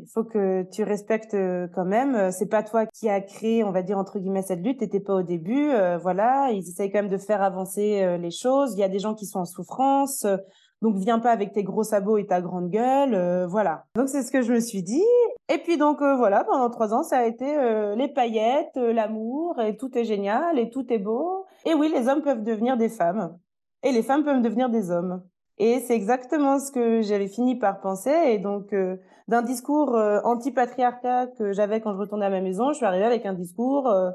il 0.01 0.09
faut 0.13 0.25
que 0.25 0.63
tu 0.71 0.83
respectes 0.83 1.35
quand 1.73 1.85
même. 1.85 2.31
C'est 2.31 2.49
pas 2.49 2.63
toi 2.63 2.85
qui 2.85 3.09
as 3.09 3.21
créé, 3.21 3.63
on 3.63 3.71
va 3.71 3.81
dire, 3.81 3.97
entre 3.97 4.19
guillemets, 4.19 4.41
cette 4.41 4.59
lutte. 4.59 4.79
T'étais 4.79 4.99
pas 4.99 5.15
au 5.15 5.23
début. 5.23 5.71
voilà, 6.01 6.49
ils 6.51 6.67
essayent 6.67 6.91
quand 6.91 6.99
même 6.99 7.09
de 7.09 7.17
faire 7.17 7.41
avancer 7.41 8.17
les 8.17 8.31
choses. 8.31 8.73
Il 8.73 8.79
y 8.79 8.83
a 8.83 8.89
des 8.89 8.99
gens 8.99 9.13
qui 9.15 9.25
sont 9.25 9.39
en 9.39 9.45
souffrance. 9.45 10.25
donc, 10.81 10.97
viens 10.97 11.19
pas 11.19 11.31
avec 11.31 11.53
tes 11.53 11.63
gros 11.63 11.83
sabots 11.83 12.17
et 12.17 12.27
ta 12.27 12.41
grande 12.41 12.69
gueule. 12.69 13.45
voilà. 13.47 13.85
Donc, 13.95 14.09
c'est 14.09 14.23
ce 14.23 14.31
que 14.31 14.41
je 14.41 14.51
me 14.51 14.59
suis 14.59 14.83
dit. 14.83 15.05
Et 15.47 15.59
puis, 15.59 15.77
donc, 15.77 15.99
voilà, 16.01 16.43
pendant 16.43 16.69
trois 16.69 16.93
ans, 16.93 17.03
ça 17.03 17.19
a 17.19 17.25
été 17.25 17.45
les 17.95 18.09
paillettes, 18.09 18.75
l'amour, 18.75 19.61
et 19.61 19.77
tout 19.77 19.97
est 19.97 20.03
génial, 20.03 20.59
et 20.59 20.69
tout 20.69 20.91
est 20.91 20.99
beau. 20.99 21.45
Et 21.65 21.73
oui, 21.73 21.91
les 21.93 22.07
hommes 22.07 22.21
peuvent 22.21 22.43
devenir 22.43 22.77
des 22.77 22.89
femmes. 22.89 23.37
Et 23.83 23.91
les 23.91 24.03
femmes 24.03 24.23
peuvent 24.23 24.41
devenir 24.41 24.69
des 24.69 24.91
hommes. 24.91 25.23
Et 25.57 25.79
c'est 25.81 25.95
exactement 25.95 26.59
ce 26.59 26.71
que 26.71 27.01
j'avais 27.01 27.27
fini 27.27 27.57
par 27.57 27.79
penser. 27.79 28.11
Et 28.27 28.39
donc, 28.39 28.73
euh, 28.73 28.97
d'un 29.27 29.41
discours 29.41 29.95
euh, 29.95 30.19
anti-patriarcat 30.23 31.27
que 31.37 31.53
j'avais 31.53 31.81
quand 31.81 31.93
je 31.93 31.99
retournais 31.99 32.25
à 32.25 32.29
ma 32.29 32.41
maison, 32.41 32.71
je 32.71 32.77
suis 32.77 32.85
arrivée 32.85 33.05
avec 33.05 33.25
un 33.25 33.33
discours 33.33 33.87
euh, 33.87 34.11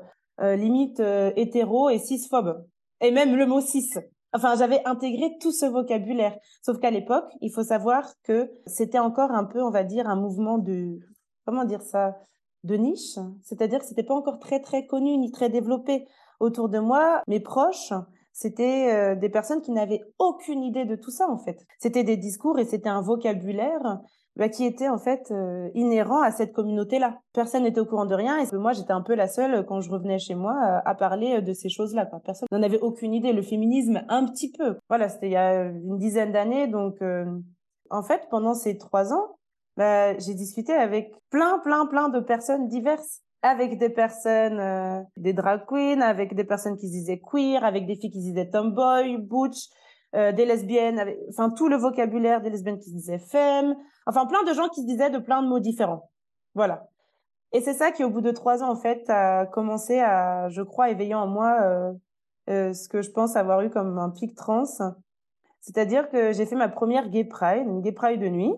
limite 0.56 1.00
hétéro 1.36 1.90
et 1.90 1.98
cisphobe. 1.98 2.64
Et 3.00 3.10
même 3.10 3.36
le 3.36 3.46
mot 3.46 3.60
cis. 3.60 3.90
Enfin, 4.32 4.56
j'avais 4.56 4.82
intégré 4.84 5.30
tout 5.40 5.52
ce 5.52 5.66
vocabulaire. 5.66 6.36
Sauf 6.62 6.78
qu'à 6.78 6.90
l'époque, 6.90 7.30
il 7.40 7.50
faut 7.52 7.62
savoir 7.62 8.04
que 8.24 8.50
c'était 8.66 8.98
encore 8.98 9.30
un 9.30 9.44
peu, 9.44 9.62
on 9.62 9.70
va 9.70 9.84
dire, 9.84 10.06
un 10.08 10.16
mouvement 10.16 10.58
de, 10.58 10.98
comment 11.46 11.64
dire 11.64 11.82
ça, 11.82 12.18
de 12.64 12.74
niche. 12.74 13.18
C'est-à-dire 13.42 13.78
que 13.78 13.86
c'était 13.86 14.02
pas 14.02 14.14
encore 14.14 14.38
très, 14.38 14.60
très 14.60 14.86
connu 14.86 15.16
ni 15.16 15.30
très 15.30 15.48
développé. 15.48 16.06
Autour 16.40 16.68
de 16.68 16.78
moi, 16.78 17.22
mes 17.26 17.40
proches, 17.40 17.92
c'était 18.32 18.94
euh, 18.94 19.14
des 19.16 19.28
personnes 19.28 19.60
qui 19.60 19.72
n'avaient 19.72 20.02
aucune 20.20 20.62
idée 20.62 20.84
de 20.84 20.94
tout 20.94 21.10
ça 21.10 21.28
en 21.28 21.38
fait. 21.38 21.66
C'était 21.80 22.04
des 22.04 22.16
discours 22.16 22.60
et 22.60 22.64
c'était 22.64 22.88
un 22.88 23.00
vocabulaire 23.00 23.98
bah, 24.36 24.48
qui 24.48 24.64
était 24.64 24.88
en 24.88 24.98
fait 24.98 25.32
euh, 25.32 25.68
inhérent 25.74 26.22
à 26.22 26.30
cette 26.30 26.52
communauté-là. 26.52 27.18
Personne 27.32 27.64
n'était 27.64 27.80
au 27.80 27.84
courant 27.84 28.06
de 28.06 28.14
rien 28.14 28.38
et 28.38 28.56
moi 28.56 28.72
j'étais 28.72 28.92
un 28.92 29.02
peu 29.02 29.16
la 29.16 29.26
seule 29.26 29.66
quand 29.66 29.80
je 29.80 29.90
revenais 29.90 30.20
chez 30.20 30.36
moi 30.36 30.54
à 30.84 30.94
parler 30.94 31.42
de 31.42 31.52
ces 31.52 31.68
choses-là. 31.68 32.08
Personne 32.24 32.46
n'en 32.52 32.62
avait 32.62 32.78
aucune 32.78 33.12
idée. 33.12 33.32
Le 33.32 33.42
féminisme 33.42 34.04
un 34.08 34.24
petit 34.26 34.52
peu. 34.52 34.76
Voilà, 34.88 35.08
c'était 35.08 35.26
il 35.26 35.32
y 35.32 35.36
a 35.36 35.64
une 35.64 35.98
dizaine 35.98 36.30
d'années. 36.30 36.68
Donc 36.68 37.02
euh, 37.02 37.26
en 37.90 38.04
fait 38.04 38.28
pendant 38.30 38.54
ces 38.54 38.78
trois 38.78 39.12
ans, 39.12 39.36
bah, 39.76 40.16
j'ai 40.18 40.34
discuté 40.34 40.72
avec 40.72 41.12
plein 41.30 41.58
plein 41.58 41.86
plein 41.86 42.08
de 42.08 42.20
personnes 42.20 42.68
diverses 42.68 43.22
avec 43.42 43.78
des 43.78 43.90
personnes, 43.90 44.58
euh, 44.58 45.00
des 45.16 45.32
drag 45.32 45.64
queens, 45.66 46.00
avec 46.00 46.34
des 46.34 46.44
personnes 46.44 46.76
qui 46.76 46.88
se 46.88 46.92
disaient 46.92 47.20
queer, 47.20 47.64
avec 47.64 47.86
des 47.86 47.96
filles 47.96 48.10
qui 48.10 48.20
se 48.20 48.28
disaient 48.28 48.50
tomboy, 48.50 49.16
butch, 49.18 49.68
euh, 50.14 50.32
des 50.32 50.44
lesbiennes, 50.44 51.14
enfin 51.28 51.50
tout 51.50 51.68
le 51.68 51.76
vocabulaire 51.76 52.40
des 52.40 52.50
lesbiennes 52.50 52.78
qui 52.78 52.90
se 52.90 52.94
disaient 52.94 53.18
femme, 53.18 53.76
enfin 54.06 54.26
plein 54.26 54.42
de 54.44 54.52
gens 54.52 54.68
qui 54.68 54.82
se 54.82 54.86
disaient 54.86 55.10
de 55.10 55.18
plein 55.18 55.42
de 55.42 55.48
mots 55.48 55.60
différents. 55.60 56.10
Voilà. 56.54 56.88
Et 57.52 57.60
c'est 57.60 57.74
ça 57.74 57.92
qui, 57.92 58.04
au 58.04 58.10
bout 58.10 58.20
de 58.20 58.30
trois 58.30 58.62
ans, 58.62 58.70
en 58.70 58.76
fait, 58.76 59.08
a 59.08 59.46
commencé 59.46 60.00
à, 60.00 60.48
je 60.50 60.62
crois, 60.62 60.90
éveiller 60.90 61.14
en 61.14 61.26
moi 61.26 61.94
euh, 62.48 62.72
ce 62.72 62.88
que 62.88 63.02
je 63.02 63.10
pense 63.10 63.36
avoir 63.36 63.60
eu 63.62 63.70
comme 63.70 63.98
un 63.98 64.10
pic 64.10 64.34
trans. 64.34 64.64
C'est-à-dire 65.60 66.08
que 66.10 66.32
j'ai 66.32 66.46
fait 66.46 66.56
ma 66.56 66.68
première 66.68 67.08
gay 67.08 67.24
pride, 67.24 67.66
une 67.66 67.80
gay 67.80 67.92
pride 67.92 68.20
de 68.20 68.28
nuit. 68.28 68.54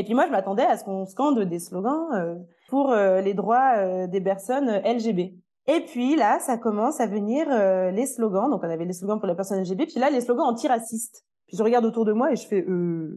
Et 0.00 0.02
puis 0.02 0.14
moi, 0.14 0.24
je 0.24 0.32
m'attendais 0.32 0.64
à 0.64 0.78
ce 0.78 0.84
qu'on 0.84 1.04
scande 1.04 1.40
des 1.40 1.58
slogans 1.58 2.42
pour 2.70 2.90
les 2.94 3.34
droits 3.34 4.06
des 4.06 4.20
personnes 4.22 4.80
LGB. 4.82 5.34
Et 5.66 5.80
puis 5.80 6.16
là, 6.16 6.38
ça 6.40 6.56
commence 6.56 7.00
à 7.00 7.06
venir 7.06 7.46
les 7.92 8.06
slogans. 8.06 8.48
Donc 8.48 8.62
on 8.64 8.70
avait 8.70 8.86
les 8.86 8.94
slogans 8.94 9.18
pour 9.18 9.28
les 9.28 9.34
personnes 9.34 9.60
LGB, 9.60 9.84
puis 9.84 10.00
là, 10.00 10.08
les 10.08 10.22
slogans 10.22 10.46
antiracistes. 10.46 11.26
Puis 11.48 11.58
je 11.58 11.62
regarde 11.62 11.84
autour 11.84 12.06
de 12.06 12.14
moi 12.14 12.32
et 12.32 12.36
je 12.36 12.46
fais 12.46 12.64
euh... 12.66 13.14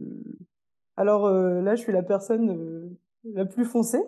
alors 0.98 1.26
là, 1.30 1.74
je 1.74 1.80
suis 1.80 1.92
la 1.92 2.02
personne 2.02 2.94
la 3.32 3.46
plus 3.46 3.64
foncée. 3.64 4.02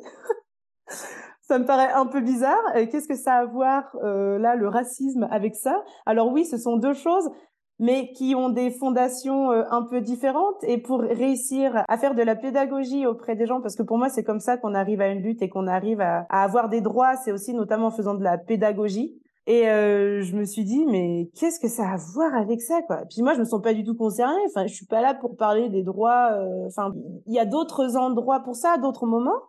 ça 1.40 1.58
me 1.58 1.64
paraît 1.64 1.92
un 1.92 2.04
peu 2.04 2.20
bizarre. 2.20 2.60
Qu'est-ce 2.74 3.08
que 3.08 3.16
ça 3.16 3.36
a 3.36 3.38
à 3.38 3.46
voir 3.46 3.96
là 4.02 4.54
le 4.54 4.68
racisme 4.68 5.26
avec 5.30 5.54
ça? 5.54 5.82
Alors 6.04 6.30
oui, 6.30 6.44
ce 6.44 6.58
sont 6.58 6.76
deux 6.76 6.92
choses 6.92 7.30
mais 7.78 8.12
qui 8.12 8.34
ont 8.34 8.48
des 8.48 8.70
fondations 8.70 9.50
euh, 9.50 9.64
un 9.70 9.82
peu 9.82 10.00
différentes. 10.00 10.62
Et 10.62 10.78
pour 10.78 11.00
réussir 11.00 11.84
à 11.88 11.98
faire 11.98 12.14
de 12.14 12.22
la 12.22 12.36
pédagogie 12.36 13.06
auprès 13.06 13.36
des 13.36 13.46
gens, 13.46 13.60
parce 13.60 13.76
que 13.76 13.82
pour 13.82 13.98
moi, 13.98 14.08
c'est 14.08 14.24
comme 14.24 14.40
ça 14.40 14.56
qu'on 14.56 14.74
arrive 14.74 15.00
à 15.00 15.08
une 15.08 15.22
lutte 15.22 15.42
et 15.42 15.48
qu'on 15.48 15.66
arrive 15.66 16.00
à, 16.00 16.26
avoir 16.30 16.68
des 16.68 16.80
droits, 16.80 17.16
c'est 17.16 17.32
aussi 17.32 17.54
notamment 17.54 17.86
en 17.86 17.90
faisant 17.90 18.14
de 18.14 18.24
la 18.24 18.38
pédagogie. 18.38 19.20
Et 19.48 19.68
euh, 19.68 20.22
je 20.22 20.34
me 20.34 20.44
suis 20.44 20.64
dit, 20.64 20.86
mais 20.86 21.30
qu'est-ce 21.36 21.60
que 21.60 21.68
ça 21.68 21.84
a 21.84 21.92
à 21.94 21.96
voir 21.96 22.34
avec 22.34 22.60
ça, 22.60 22.82
quoi? 22.82 23.02
Puis 23.08 23.22
moi, 23.22 23.34
je 23.34 23.40
me 23.40 23.44
sens 23.44 23.62
pas 23.62 23.74
du 23.74 23.84
tout 23.84 23.94
concernée. 23.94 24.40
Enfin, 24.48 24.66
je 24.66 24.74
suis 24.74 24.86
pas 24.86 25.00
là 25.00 25.14
pour 25.14 25.36
parler 25.36 25.68
des 25.68 25.84
droits. 25.84 26.32
Euh, 26.32 26.66
enfin, 26.66 26.92
il 27.26 27.32
y 27.32 27.38
a 27.38 27.44
d'autres 27.44 27.96
endroits 27.96 28.40
pour 28.40 28.56
ça, 28.56 28.76
d'autres 28.78 29.06
moments. 29.06 29.40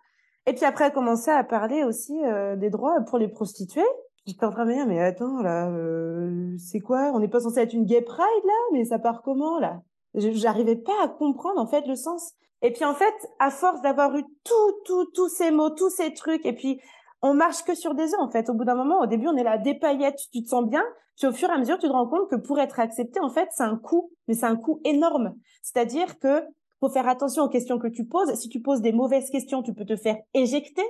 Et 0.46 0.53
puis 0.53 0.65
après, 0.65 0.86
a 0.86 0.91
commencé 0.91 1.31
à 1.31 1.43
parler 1.43 1.84
aussi 1.84 2.13
des 2.55 2.69
droits 2.69 3.01
pour 3.05 3.17
les 3.17 3.27
prostituées. 3.27 3.81
J'étais 4.27 4.46
en 4.46 4.51
train 4.51 4.65
de 4.65 4.72
me 4.72 4.75
dire, 4.75 4.86
mais 4.88 5.00
attends, 5.00 5.41
là, 5.41 5.69
euh, 5.69 6.53
c'est 6.57 6.81
quoi? 6.81 7.12
On 7.13 7.19
n'est 7.19 7.29
pas 7.29 7.39
censé 7.39 7.62
être 7.62 7.72
une 7.72 7.86
gay 7.86 8.01
pride, 8.01 8.43
là? 8.46 8.53
Mais 8.74 8.84
ça 8.84 9.00
part 9.00 9.22
comment, 9.22 9.57
là? 9.57 9.81
J'arrivais 10.15 10.75
pas 10.75 11.01
à 11.01 11.07
comprendre, 11.07 11.62
en 11.62 11.65
fait, 11.65 11.88
le 11.88 11.96
sens. 11.96 12.34
Et 12.62 12.74
puis, 12.74 12.84
en 12.84 12.93
fait, 12.93 13.13
à 13.39 13.51
force 13.51 13.81
d'avoir 13.81 14.13
eu 14.17 14.24
tout, 14.43 14.72
tout, 14.84 15.05
tous 15.13 15.29
ces 15.29 15.50
mots, 15.50 15.69
tous 15.69 15.89
ces 15.89 16.13
trucs, 16.13 16.46
et 16.46 16.51
puis, 16.51 16.81
on 17.22 17.34
marche 17.34 17.63
que 17.63 17.74
sur 17.74 17.96
des 17.96 18.13
œufs, 18.13 18.19
en 18.19 18.29
fait. 18.29 18.50
Au 18.50 18.53
bout 18.53 18.65
d'un 18.65 18.75
moment, 18.75 19.00
au 19.00 19.05
début, 19.05 19.29
on 19.29 19.38
est 19.38 19.43
là, 19.43 19.57
des 19.57 19.75
paillettes, 19.75 20.19
tu 20.34 20.43
te 20.43 20.50
sens 20.50 20.65
bien. 20.67 20.84
Puis, 21.17 21.27
au 21.27 21.31
fur 21.31 21.50
et 21.50 21.53
à 21.53 21.57
mesure, 21.57 21.77
tu 21.77 21.88
te 21.88 21.93
rends 21.93 22.10
compte 22.10 22.29
que 22.29 22.36
pour 22.36 22.60
être 22.60 22.81
accepté, 22.81 23.22
en 23.22 23.29
fait, 23.29 23.48
c'est 23.51 23.63
un 23.63 23.77
coût. 23.77 24.12
Mais 24.27 24.34
c'est 24.34 24.46
un 24.46 24.57
coût 24.57 24.81
énorme. 24.84 25.36
C'est-à-dire 25.62 26.19
que 26.19 26.43
faut 26.81 26.89
faire 26.89 27.07
attention 27.07 27.43
aux 27.43 27.50
questions 27.50 27.79
que 27.79 27.88
tu 27.88 28.05
poses. 28.05 28.34
Si 28.34 28.50
tu 28.50 28.62
poses 28.62 28.81
des 28.81 28.91
mauvaises 28.91 29.29
questions, 29.29 29.63
tu 29.63 29.74
peux 29.74 29.86
te 29.86 29.96
faire 29.96 30.17
éjecter 30.34 30.84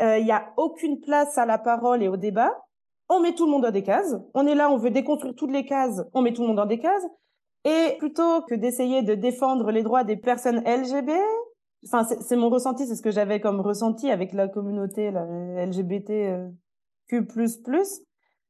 il 0.00 0.06
euh, 0.06 0.20
n'y 0.20 0.32
a 0.32 0.52
aucune 0.56 1.00
place 1.00 1.38
à 1.38 1.46
la 1.46 1.58
parole 1.58 2.02
et 2.02 2.08
au 2.08 2.16
débat. 2.16 2.52
On 3.08 3.20
met 3.20 3.34
tout 3.34 3.46
le 3.46 3.52
monde 3.52 3.62
dans 3.62 3.70
des 3.70 3.82
cases. 3.82 4.16
On 4.34 4.46
est 4.46 4.54
là, 4.54 4.70
on 4.70 4.76
veut 4.76 4.90
déconstruire 4.90 5.34
toutes 5.34 5.52
les 5.52 5.64
cases. 5.64 6.02
On 6.12 6.22
met 6.22 6.32
tout 6.32 6.42
le 6.42 6.48
monde 6.48 6.56
dans 6.56 6.66
des 6.66 6.78
cases. 6.78 7.06
Et 7.64 7.96
plutôt 7.98 8.42
que 8.42 8.54
d'essayer 8.54 9.02
de 9.02 9.14
défendre 9.14 9.70
les 9.70 9.82
droits 9.82 10.04
des 10.04 10.16
personnes 10.16 10.62
LGB, 10.64 11.12
enfin 11.84 12.04
c'est 12.04 12.36
mon 12.36 12.48
ressenti, 12.48 12.86
c'est 12.86 12.94
ce 12.94 13.02
que 13.02 13.10
j'avais 13.10 13.40
comme 13.40 13.60
ressenti 13.60 14.10
avec 14.10 14.32
la 14.32 14.46
communauté 14.48 15.10
la 15.10 15.24
LGBTQ++, 15.66 16.52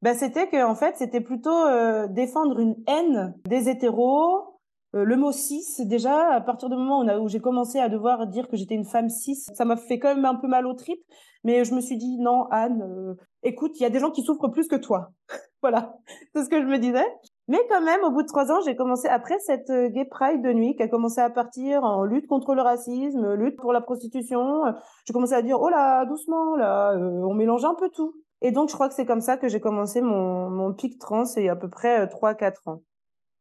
bah 0.02 0.14
c'était 0.14 0.48
que 0.48 0.62
en 0.62 0.74
fait 0.74 0.96
c'était 0.98 1.22
plutôt 1.22 1.64
euh, 1.66 2.08
défendre 2.08 2.60
une 2.60 2.76
haine 2.86 3.34
des 3.46 3.70
hétéros, 3.70 4.55
euh, 4.94 5.04
le 5.04 5.16
mot 5.16 5.32
cis, 5.32 5.64
déjà, 5.86 6.34
à 6.34 6.40
partir 6.40 6.68
du 6.68 6.76
moment 6.76 7.00
où, 7.20 7.28
j'ai 7.28 7.40
commencé 7.40 7.78
à 7.78 7.88
devoir 7.88 8.26
dire 8.26 8.48
que 8.48 8.56
j'étais 8.56 8.74
une 8.74 8.84
femme 8.84 9.08
cis, 9.08 9.36
ça 9.36 9.64
m'a 9.64 9.76
fait 9.76 9.98
quand 9.98 10.14
même 10.14 10.24
un 10.24 10.36
peu 10.36 10.46
mal 10.46 10.66
au 10.66 10.74
trip. 10.74 10.98
Mais 11.44 11.64
je 11.64 11.74
me 11.74 11.80
suis 11.80 11.96
dit, 11.96 12.18
non, 12.18 12.46
Anne, 12.50 12.82
euh, 12.82 13.14
écoute, 13.42 13.78
il 13.78 13.82
y 13.82 13.86
a 13.86 13.90
des 13.90 14.00
gens 14.00 14.10
qui 14.10 14.22
souffrent 14.22 14.48
plus 14.48 14.68
que 14.68 14.76
toi. 14.76 15.10
voilà, 15.62 15.96
c'est 16.34 16.44
ce 16.44 16.48
que 16.48 16.60
je 16.60 16.66
me 16.66 16.78
disais. 16.78 17.04
Mais 17.48 17.58
quand 17.68 17.82
même, 17.82 18.02
au 18.02 18.10
bout 18.10 18.22
de 18.22 18.26
trois 18.26 18.50
ans, 18.50 18.60
j'ai 18.64 18.74
commencé, 18.74 19.06
après 19.08 19.38
cette 19.40 19.70
euh, 19.70 19.88
gay 19.88 20.04
pride 20.04 20.42
de 20.42 20.52
nuit, 20.52 20.74
qui 20.76 20.82
a 20.82 20.88
commencé 20.88 21.20
à 21.20 21.30
partir 21.30 21.84
en 21.84 22.04
lutte 22.04 22.26
contre 22.26 22.54
le 22.54 22.62
racisme, 22.62 23.34
lutte 23.34 23.56
pour 23.56 23.72
la 23.72 23.80
prostitution, 23.80 24.64
j'ai 25.04 25.12
commencé 25.12 25.34
à 25.34 25.42
dire, 25.42 25.60
oh 25.60 25.68
là, 25.68 26.04
doucement, 26.06 26.56
là, 26.56 26.96
on 26.96 27.34
mélange 27.34 27.64
un 27.64 27.74
peu 27.74 27.90
tout. 27.90 28.14
Et 28.42 28.50
donc, 28.50 28.68
je 28.68 28.74
crois 28.74 28.88
que 28.88 28.94
c'est 28.94 29.06
comme 29.06 29.20
ça 29.20 29.36
que 29.36 29.48
j'ai 29.48 29.60
commencé 29.60 30.00
mon, 30.00 30.50
mon 30.50 30.74
pic 30.74 30.98
trans 30.98 31.24
il 31.36 31.44
y 31.44 31.48
a 31.48 31.52
à 31.52 31.56
peu 31.56 31.70
près 31.70 32.06
trois, 32.08 32.34
quatre 32.34 32.64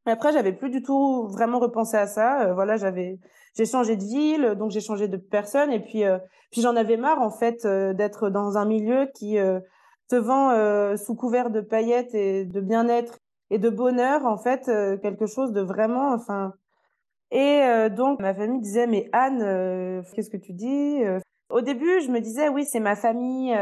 ans. 0.05 0.11
Après, 0.11 0.31
j'avais 0.33 0.53
plus 0.53 0.69
du 0.69 0.81
tout 0.81 1.27
vraiment 1.27 1.59
repensé 1.59 1.97
à 1.97 2.07
ça. 2.07 2.47
Euh, 2.47 2.53
voilà, 2.53 2.77
j'avais, 2.77 3.19
j'ai 3.55 3.65
changé 3.65 3.95
de 3.95 4.03
ville, 4.03 4.55
donc 4.57 4.71
j'ai 4.71 4.81
changé 4.81 5.07
de 5.07 5.17
personne, 5.17 5.71
et 5.71 5.79
puis, 5.79 6.03
euh, 6.03 6.17
puis 6.51 6.61
j'en 6.61 6.75
avais 6.75 6.97
marre 6.97 7.21
en 7.21 7.31
fait 7.31 7.65
euh, 7.65 7.93
d'être 7.93 8.29
dans 8.29 8.57
un 8.57 8.65
milieu 8.65 9.09
qui 9.15 9.37
te 10.07 10.15
vend 10.15 10.95
sous 10.97 11.15
couvert 11.15 11.49
de 11.49 11.61
paillettes 11.61 12.13
et 12.13 12.45
de 12.45 12.61
bien-être 12.61 13.17
et 13.49 13.57
de 13.57 13.69
bonheur 13.69 14.25
en 14.25 14.37
fait 14.37 14.65
quelque 15.01 15.25
chose 15.25 15.51
de 15.51 15.61
vraiment, 15.61 16.13
enfin. 16.13 16.53
Et 17.31 17.89
donc 17.89 18.19
ma 18.19 18.35
famille 18.35 18.61
disait 18.61 18.85
mais 18.85 19.09
Anne, 19.13 20.03
qu'est-ce 20.13 20.29
que 20.29 20.37
tu 20.37 20.53
dis 20.53 21.01
Au 21.49 21.61
début, 21.61 22.01
je 22.01 22.11
me 22.11 22.19
disais 22.19 22.49
oui, 22.49 22.65
c'est 22.65 22.79
ma 22.79 22.95
famille, 22.95 23.57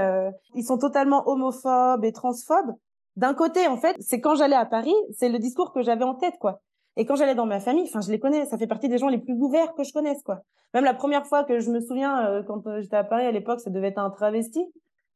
ils 0.53 0.65
sont 0.65 0.77
totalement 0.77 1.27
homophobes 1.29 2.03
et 2.03 2.11
transphobes 2.11 2.75
d'un 3.15 3.33
côté, 3.33 3.67
en 3.67 3.77
fait, 3.77 3.95
c'est 3.99 4.19
quand 4.19 4.35
j'allais 4.35 4.55
à 4.55 4.65
Paris, 4.65 4.95
c'est 5.11 5.29
le 5.29 5.39
discours 5.39 5.71
que 5.71 5.81
j'avais 5.81 6.03
en 6.03 6.15
tête, 6.15 6.37
quoi. 6.39 6.61
Et 6.95 7.05
quand 7.05 7.15
j'allais 7.15 7.35
dans 7.35 7.45
ma 7.45 7.59
famille, 7.59 7.85
enfin, 7.87 8.01
je 8.01 8.11
les 8.11 8.19
connais, 8.19 8.45
ça 8.45 8.57
fait 8.57 8.67
partie 8.67 8.89
des 8.89 8.97
gens 8.97 9.07
les 9.07 9.17
plus 9.17 9.33
ouverts 9.33 9.73
que 9.73 9.83
je 9.83 9.91
connaisse, 9.91 10.21
quoi. 10.23 10.41
Même 10.73 10.83
la 10.83 10.93
première 10.93 11.25
fois 11.25 11.43
que 11.43 11.59
je 11.59 11.71
me 11.71 11.79
souviens, 11.79 12.25
euh, 12.27 12.43
quand 12.43 12.65
euh, 12.67 12.81
j'étais 12.81 12.95
à 12.95 13.03
Paris 13.03 13.25
à 13.25 13.31
l'époque, 13.31 13.59
ça 13.59 13.69
devait 13.69 13.89
être 13.89 13.99
un 13.99 14.09
travesti. 14.09 14.63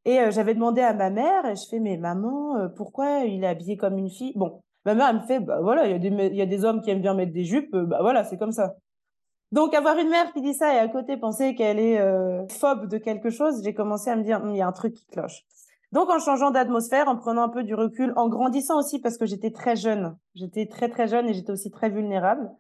Et 0.06 0.20
euh, 0.20 0.32
j'avais 0.32 0.54
demandé 0.54 0.82
à 0.82 0.94
ma 0.94 1.10
mère, 1.10 1.46
et 1.46 1.56
je 1.56 1.68
fais, 1.68 1.80
mais 1.80 1.98
maman, 1.98 2.70
pourquoi 2.76 3.20
il 3.26 3.44
est 3.44 3.48
habillé 3.48 3.78
comme 3.78 3.98
une 3.98 4.10
fille? 4.10 4.34
Bon, 4.36 4.62
ma 4.86 4.96
mère, 4.96 5.10
elle 5.10 5.18
me 5.18 5.22
fait, 5.22 5.40
bah 5.40 5.60
voilà, 5.62 5.88
il 5.88 6.04
y, 6.36 6.42
a 6.42 6.46
des, 6.46 6.66
hommes 6.66 6.82
qui 6.82 6.92
aiment 6.92 7.02
bien 7.02 7.14
mettre 7.14 7.34
des 7.34 7.44
jupes, 7.44 7.76
bah 7.76 8.00
voilà, 8.02 8.24
c'est 8.24 8.38
comme 8.38 8.52
ça. 8.52 8.76
Donc 9.52 9.74
avoir 9.74 9.98
une 9.98 10.10
mère 10.10 10.32
qui 10.34 10.42
dit 10.42 10.54
ça 10.54 10.74
et 10.74 10.78
à 10.78 10.88
côté 10.90 11.16
penser 11.18 11.56
qu'elle 11.56 11.80
est 11.80 12.00
phobe 12.50 12.88
de 12.88 12.98
quelque 12.98 13.30
chose, 13.30 13.62
j'ai 13.64 13.74
commencé 13.74 14.10
à 14.10 14.16
me 14.16 14.24
dire, 14.24 14.42
hum, 14.42 14.50
il 14.52 14.58
y 14.58 14.62
a 14.62 14.68
un 14.68 14.72
truc 14.72 14.94
qui 14.94 15.06
cloche. 15.08 15.44
Donc, 15.92 16.10
en 16.10 16.20
changeant 16.20 16.52
d'atmosphère, 16.52 17.08
en 17.08 17.16
prenant 17.16 17.44
un 17.44 17.50
peu 17.50 17.64
du 17.64 17.74
recul, 17.74 18.14
en 18.18 18.28
grandissant 18.28 18.78
aussi 18.78 19.00
parce 19.00 19.18
que 19.18 19.26
j'étais 19.26 19.52
très 19.52 19.76
jeune, 19.76 20.18
j'étais 20.36 20.66
très 20.66 20.90
très 20.90 21.08
jeune 21.08 21.30
et 21.30 21.34
j'étais 21.34 21.52
aussi 21.52 21.72
très 21.72 21.90
vulnérable, 21.90 22.52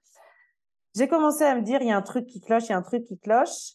j'ai 0.95 1.07
commencé 1.07 1.43
à 1.43 1.53
me 1.55 1.61
dire, 1.61 1.81
il 1.81 1.89
y 1.89 1.91
a 1.91 1.97
un 1.97 2.01
truc 2.01 2.25
qui 2.25 2.41
cloche, 2.41 2.63
il 2.65 2.69
y 2.69 2.73
a 2.73 2.77
un 2.77 2.81
truc 2.81 3.03
qui 3.03 3.19
cloche. 3.19 3.73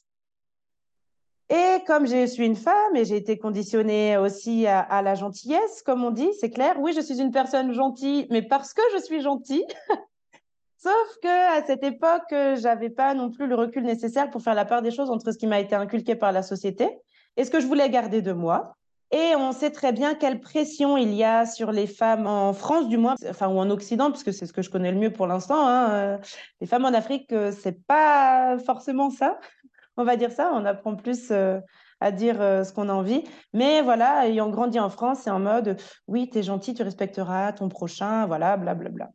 Et 1.50 1.84
comme 1.86 2.06
je 2.06 2.26
suis 2.26 2.46
une 2.46 2.56
femme 2.56 2.96
et 2.96 3.04
j'ai 3.04 3.16
été 3.16 3.38
conditionnée 3.38 4.16
aussi 4.16 4.66
à, 4.66 5.02
la 5.02 5.14
gentillesse, 5.14 5.82
comme 5.82 6.02
on 6.02 6.10
dit, 6.10 6.30
c'est 6.40 6.50
clair, 6.50 6.76
oui, 6.80 6.92
je 6.96 7.00
suis 7.00 7.20
une 7.20 7.30
personne 7.30 7.72
gentille, 7.72 8.26
mais 8.30 8.42
parce 8.42 8.72
que 8.72 8.82
je 8.94 9.02
suis 9.02 9.20
gentille. 9.20 9.64
Sauf 10.78 11.18
que 11.22 11.58
à 11.58 11.64
cette 11.64 11.84
époque, 11.84 12.34
j'avais 12.56 12.90
pas 12.90 13.14
non 13.14 13.30
plus 13.30 13.46
le 13.46 13.54
recul 13.54 13.84
nécessaire 13.84 14.30
pour 14.30 14.42
faire 14.42 14.54
la 14.54 14.64
part 14.64 14.82
des 14.82 14.90
choses 14.90 15.10
entre 15.10 15.30
ce 15.30 15.38
qui 15.38 15.46
m'a 15.46 15.60
été 15.60 15.76
inculqué 15.76 16.16
par 16.16 16.32
la 16.32 16.42
société 16.42 16.88
et 17.36 17.44
ce 17.44 17.50
que 17.52 17.60
je 17.60 17.66
voulais 17.66 17.88
garder 17.88 18.22
de 18.22 18.32
moi. 18.32 18.76
Et 19.12 19.36
on 19.36 19.52
sait 19.52 19.70
très 19.70 19.92
bien 19.92 20.14
quelle 20.14 20.40
pression 20.40 20.96
il 20.96 21.12
y 21.12 21.22
a 21.22 21.44
sur 21.44 21.70
les 21.70 21.86
femmes 21.86 22.26
en 22.26 22.54
France, 22.54 22.88
du 22.88 22.96
moins, 22.96 23.14
enfin, 23.28 23.48
ou 23.48 23.58
en 23.58 23.68
Occident, 23.68 24.10
puisque 24.10 24.32
c'est 24.32 24.46
ce 24.46 24.54
que 24.54 24.62
je 24.62 24.70
connais 24.70 24.90
le 24.90 24.98
mieux 24.98 25.12
pour 25.12 25.26
l'instant. 25.26 25.68
Hein. 25.68 25.90
Euh, 25.90 26.18
les 26.62 26.66
femmes 26.66 26.86
en 26.86 26.94
Afrique, 26.94 27.30
euh, 27.32 27.52
c'est 27.52 27.84
pas 27.86 28.56
forcément 28.64 29.10
ça. 29.10 29.38
On 29.98 30.04
va 30.04 30.16
dire 30.16 30.32
ça. 30.32 30.50
On 30.54 30.64
apprend 30.64 30.96
plus 30.96 31.30
euh, 31.30 31.60
à 32.00 32.10
dire 32.10 32.36
ce 32.38 32.72
qu'on 32.72 32.88
a 32.88 32.94
envie. 32.94 33.22
Mais 33.52 33.82
voilà, 33.82 34.26
ayant 34.26 34.48
grandi 34.48 34.80
en 34.80 34.88
France, 34.88 35.20
c'est 35.24 35.30
en 35.30 35.40
mode 35.40 35.78
oui, 36.08 36.30
tu 36.30 36.38
es 36.38 36.42
gentil, 36.42 36.72
tu 36.72 36.82
respecteras 36.82 37.52
ton 37.52 37.68
prochain, 37.68 38.26
voilà, 38.26 38.56
blablabla. 38.56 39.10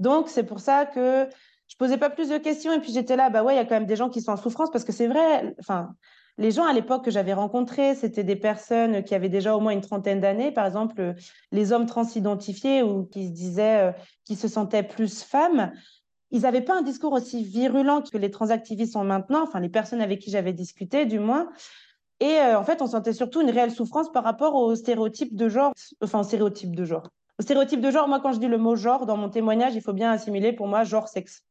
Donc, 0.00 0.28
c'est 0.28 0.44
pour 0.44 0.58
ça 0.58 0.86
que 0.86 1.28
je 1.68 1.76
posais 1.76 1.98
pas 1.98 2.10
plus 2.10 2.28
de 2.28 2.38
questions 2.38 2.72
et 2.72 2.80
puis 2.80 2.92
j'étais 2.92 3.14
là, 3.14 3.30
bah 3.30 3.44
ouais, 3.44 3.54
il 3.54 3.56
y 3.56 3.60
a 3.60 3.64
quand 3.64 3.76
même 3.76 3.86
des 3.86 3.96
gens 3.96 4.08
qui 4.08 4.20
sont 4.20 4.32
en 4.32 4.36
souffrance 4.36 4.70
parce 4.70 4.84
que 4.84 4.92
c'est 4.92 5.06
vrai, 5.06 5.54
enfin, 5.60 5.94
les 6.38 6.50
gens 6.50 6.64
à 6.64 6.72
l'époque 6.72 7.04
que 7.04 7.10
j'avais 7.10 7.32
rencontrés, 7.32 7.94
c'était 7.94 8.24
des 8.24 8.36
personnes 8.36 9.02
qui 9.04 9.14
avaient 9.14 9.28
déjà 9.28 9.56
au 9.56 9.60
moins 9.60 9.72
une 9.72 9.80
trentaine 9.80 10.20
d'années, 10.20 10.52
par 10.52 10.66
exemple 10.66 11.14
les 11.50 11.72
hommes 11.72 11.86
transidentifiés 11.86 12.82
ou 12.82 13.04
qui 13.04 13.26
se 13.26 13.32
disaient, 13.32 13.88
euh, 13.88 13.92
qui 14.24 14.36
se 14.36 14.48
sentaient 14.48 14.82
plus 14.82 15.22
femmes. 15.22 15.72
Ils 16.30 16.42
n'avaient 16.42 16.60
pas 16.60 16.76
un 16.76 16.82
discours 16.82 17.12
aussi 17.12 17.42
virulent 17.42 18.02
que 18.02 18.18
les 18.18 18.30
transactivistes 18.30 18.92
sont 18.92 19.04
maintenant, 19.04 19.42
enfin 19.42 19.60
les 19.60 19.68
personnes 19.68 20.02
avec 20.02 20.20
qui 20.20 20.30
j'avais 20.30 20.52
discuté 20.52 21.06
du 21.06 21.18
moins. 21.18 21.48
Et 22.20 22.38
euh, 22.38 22.58
en 22.58 22.64
fait, 22.64 22.82
on 22.82 22.86
sentait 22.86 23.12
surtout 23.12 23.40
une 23.40 23.50
réelle 23.50 23.70
souffrance 23.70 24.10
par 24.10 24.24
rapport 24.24 24.54
aux 24.54 24.74
stéréotypes 24.74 25.36
de 25.36 25.48
genre, 25.48 25.72
enfin 26.02 26.20
aux 26.20 26.24
stéréotypes 26.24 26.74
de 26.74 26.84
genre. 26.84 27.08
Aux 27.38 27.42
stéréotypes 27.42 27.80
de 27.80 27.90
genre, 27.90 28.08
moi 28.08 28.20
quand 28.20 28.32
je 28.32 28.40
dis 28.40 28.48
le 28.48 28.58
mot 28.58 28.76
genre 28.76 29.06
dans 29.06 29.16
mon 29.16 29.28
témoignage, 29.28 29.74
il 29.74 29.82
faut 29.82 29.92
bien 29.92 30.10
assimiler 30.10 30.52
pour 30.52 30.66
moi 30.66 30.84
genre 30.84 31.08
sexe. 31.08 31.42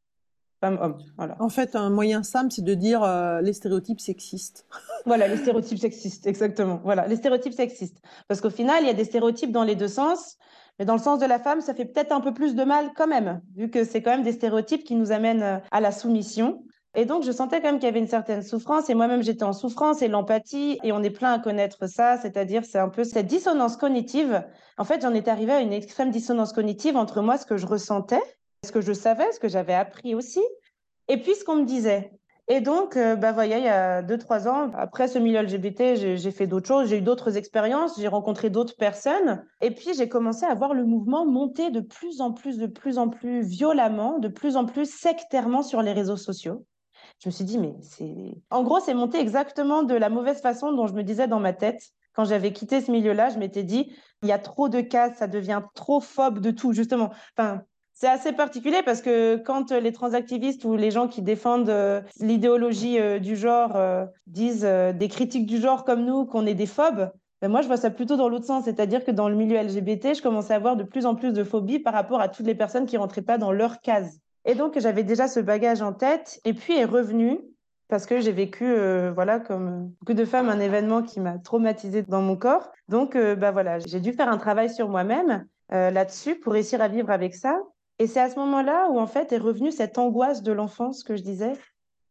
En 1.38 1.48
fait, 1.48 1.76
un 1.76 1.90
moyen 1.90 2.22
simple, 2.22 2.50
c'est 2.50 2.64
de 2.64 2.74
dire 2.74 3.02
euh, 3.02 3.40
les 3.40 3.52
stéréotypes 3.52 4.00
sexistes. 4.00 4.66
voilà, 5.06 5.28
les 5.28 5.36
stéréotypes 5.36 5.78
sexistes, 5.78 6.26
exactement. 6.26 6.80
Voilà, 6.84 7.06
les 7.06 7.16
stéréotypes 7.16 7.54
sexistes. 7.54 8.00
Parce 8.28 8.40
qu'au 8.40 8.50
final, 8.50 8.82
il 8.82 8.86
y 8.86 8.90
a 8.90 8.94
des 8.94 9.04
stéréotypes 9.04 9.52
dans 9.52 9.64
les 9.64 9.74
deux 9.74 9.88
sens, 9.88 10.36
mais 10.78 10.84
dans 10.84 10.94
le 10.94 11.00
sens 11.00 11.18
de 11.18 11.26
la 11.26 11.38
femme, 11.38 11.60
ça 11.60 11.74
fait 11.74 11.84
peut-être 11.84 12.12
un 12.12 12.20
peu 12.20 12.34
plus 12.34 12.54
de 12.54 12.64
mal 12.64 12.90
quand 12.96 13.06
même, 13.06 13.40
vu 13.54 13.70
que 13.70 13.84
c'est 13.84 14.02
quand 14.02 14.10
même 14.10 14.22
des 14.22 14.32
stéréotypes 14.32 14.84
qui 14.84 14.94
nous 14.94 15.12
amènent 15.12 15.42
euh, 15.42 15.58
à 15.70 15.80
la 15.80 15.92
soumission. 15.92 16.62
Et 16.98 17.04
donc, 17.04 17.24
je 17.24 17.30
sentais 17.30 17.60
quand 17.60 17.68
même 17.68 17.76
qu'il 17.76 17.84
y 17.84 17.90
avait 17.90 17.98
une 17.98 18.08
certaine 18.08 18.42
souffrance. 18.42 18.88
Et 18.88 18.94
moi-même, 18.94 19.22
j'étais 19.22 19.44
en 19.44 19.52
souffrance 19.52 20.00
et 20.00 20.08
l'empathie. 20.08 20.78
Et 20.82 20.92
on 20.92 21.02
est 21.02 21.10
plein 21.10 21.34
à 21.34 21.38
connaître 21.38 21.86
ça. 21.86 22.16
C'est-à-dire, 22.16 22.64
c'est 22.64 22.78
un 22.78 22.88
peu 22.88 23.04
cette 23.04 23.26
dissonance 23.26 23.76
cognitive. 23.76 24.42
En 24.78 24.84
fait, 24.84 25.02
j'en 25.02 25.12
étais 25.12 25.30
arrivée 25.30 25.52
à 25.52 25.60
une 25.60 25.74
extrême 25.74 26.10
dissonance 26.10 26.54
cognitive 26.54 26.96
entre 26.96 27.20
moi, 27.20 27.36
ce 27.36 27.44
que 27.44 27.58
je 27.58 27.66
ressentais, 27.66 28.22
ce 28.66 28.72
que 28.72 28.80
je 28.80 28.92
savais, 28.92 29.30
ce 29.32 29.40
que 29.40 29.48
j'avais 29.48 29.74
appris 29.74 30.14
aussi, 30.14 30.42
et 31.08 31.16
puis 31.20 31.34
ce 31.34 31.44
qu'on 31.44 31.56
me 31.56 31.64
disait. 31.64 32.12
Et 32.48 32.60
donc, 32.60 32.96
euh, 32.96 33.16
bah, 33.16 33.32
voyez, 33.32 33.56
il 33.56 33.64
y 33.64 33.68
a 33.68 34.02
deux, 34.02 34.18
trois 34.18 34.46
ans, 34.46 34.70
après 34.74 35.08
ce 35.08 35.18
milieu 35.18 35.42
LGBT, 35.42 35.96
j'ai 35.96 36.30
fait 36.30 36.46
d'autres 36.46 36.68
choses, 36.68 36.88
j'ai 36.88 36.98
eu 36.98 37.02
d'autres 37.02 37.36
expériences, 37.36 37.98
j'ai 37.98 38.06
rencontré 38.06 38.50
d'autres 38.50 38.76
personnes. 38.76 39.44
Et 39.60 39.72
puis, 39.72 39.94
j'ai 39.96 40.08
commencé 40.08 40.46
à 40.46 40.54
voir 40.54 40.72
le 40.72 40.84
mouvement 40.84 41.26
monter 41.26 41.70
de 41.70 41.80
plus 41.80 42.20
en 42.20 42.32
plus, 42.32 42.58
de 42.58 42.68
plus 42.68 42.98
en 42.98 43.08
plus 43.08 43.42
violemment, 43.42 44.20
de 44.20 44.28
plus 44.28 44.56
en 44.56 44.64
plus 44.64 44.88
sectairement 44.88 45.62
sur 45.62 45.82
les 45.82 45.92
réseaux 45.92 46.16
sociaux. 46.16 46.64
Je 47.18 47.28
me 47.28 47.32
suis 47.32 47.44
dit, 47.44 47.58
mais 47.58 47.74
c'est. 47.82 48.14
En 48.50 48.62
gros, 48.62 48.78
c'est 48.78 48.94
monté 48.94 49.18
exactement 49.18 49.82
de 49.82 49.94
la 49.94 50.08
mauvaise 50.08 50.40
façon 50.40 50.72
dont 50.72 50.86
je 50.86 50.94
me 50.94 51.02
disais 51.02 51.26
dans 51.26 51.40
ma 51.40 51.52
tête. 51.52 51.82
Quand 52.12 52.24
j'avais 52.24 52.52
quitté 52.52 52.80
ce 52.80 52.92
milieu-là, 52.92 53.28
je 53.30 53.38
m'étais 53.38 53.64
dit, 53.64 53.92
il 54.22 54.28
y 54.28 54.32
a 54.32 54.38
trop 54.38 54.68
de 54.68 54.80
cas, 54.80 55.12
ça 55.14 55.26
devient 55.26 55.62
trop 55.74 56.00
phobe 56.00 56.38
de 56.38 56.52
tout, 56.52 56.72
justement. 56.72 57.10
Enfin, 57.36 57.62
c'est 57.98 58.08
assez 58.08 58.32
particulier 58.32 58.82
parce 58.84 59.02
que 59.02 59.36
quand 59.36 59.72
les 59.72 59.92
transactivistes 59.92 60.64
ou 60.64 60.76
les 60.76 60.90
gens 60.90 61.08
qui 61.08 61.22
défendent 61.22 61.70
euh, 61.70 62.00
l'idéologie 62.20 63.00
euh, 63.00 63.18
du 63.18 63.36
genre 63.36 63.74
euh, 63.74 64.04
disent 64.26 64.68
des 64.94 65.08
critiques 65.08 65.46
du 65.46 65.58
genre 65.58 65.84
comme 65.84 66.04
nous 66.04 66.26
qu'on 66.26 66.46
est 66.46 66.54
des 66.54 66.66
phobes, 66.66 67.10
ben 67.42 67.48
moi 67.48 67.62
je 67.62 67.66
vois 67.66 67.76
ça 67.76 67.90
plutôt 67.90 68.16
dans 68.16 68.28
l'autre 68.28 68.46
sens, 68.46 68.64
c'est-à-dire 68.64 69.04
que 69.04 69.10
dans 69.10 69.28
le 69.28 69.34
milieu 69.34 69.58
LGBT, 69.58 70.14
je 70.14 70.22
commençais 70.22 70.52
à 70.52 70.56
avoir 70.56 70.76
de 70.76 70.84
plus 70.84 71.06
en 71.06 71.14
plus 71.14 71.32
de 71.32 71.42
phobie 71.42 71.78
par 71.78 71.92
rapport 71.92 72.20
à 72.20 72.28
toutes 72.28 72.46
les 72.46 72.54
personnes 72.54 72.86
qui 72.86 72.96
rentraient 72.96 73.22
pas 73.22 73.38
dans 73.38 73.52
leur 73.52 73.80
case. 73.80 74.20
Et 74.46 74.54
donc, 74.54 74.78
j'avais 74.78 75.02
déjà 75.02 75.26
ce 75.26 75.40
bagage 75.40 75.82
en 75.82 75.92
tête. 75.92 76.40
Et 76.44 76.54
puis 76.54 76.76
est 76.78 76.84
revenu, 76.84 77.40
parce 77.88 78.06
que 78.06 78.20
j'ai 78.20 78.32
vécu, 78.32 78.64
euh, 78.64 79.12
voilà, 79.12 79.40
comme 79.40 79.88
beaucoup 80.00 80.14
de 80.14 80.24
femmes, 80.24 80.48
un 80.48 80.60
événement 80.60 81.02
qui 81.02 81.20
m'a 81.20 81.38
traumatisée 81.38 82.02
dans 82.02 82.22
mon 82.22 82.36
corps. 82.36 82.72
Donc, 82.88 83.16
euh, 83.16 83.34
bah 83.34 83.50
voilà, 83.50 83.80
j'ai 83.80 84.00
dû 84.00 84.12
faire 84.12 84.28
un 84.28 84.38
travail 84.38 84.70
sur 84.70 84.88
moi-même 84.88 85.46
euh, 85.72 85.90
là-dessus 85.90 86.36
pour 86.36 86.52
réussir 86.52 86.80
à 86.80 86.88
vivre 86.88 87.10
avec 87.10 87.34
ça. 87.34 87.60
Et 87.98 88.06
c'est 88.06 88.20
à 88.20 88.30
ce 88.30 88.38
moment-là 88.38 88.90
où, 88.90 88.98
en 88.98 89.06
fait, 89.06 89.32
est 89.32 89.38
revenue 89.38 89.72
cette 89.72 89.98
angoisse 89.98 90.42
de 90.42 90.52
l'enfance 90.52 91.02
que 91.02 91.16
je 91.16 91.22
disais, 91.22 91.52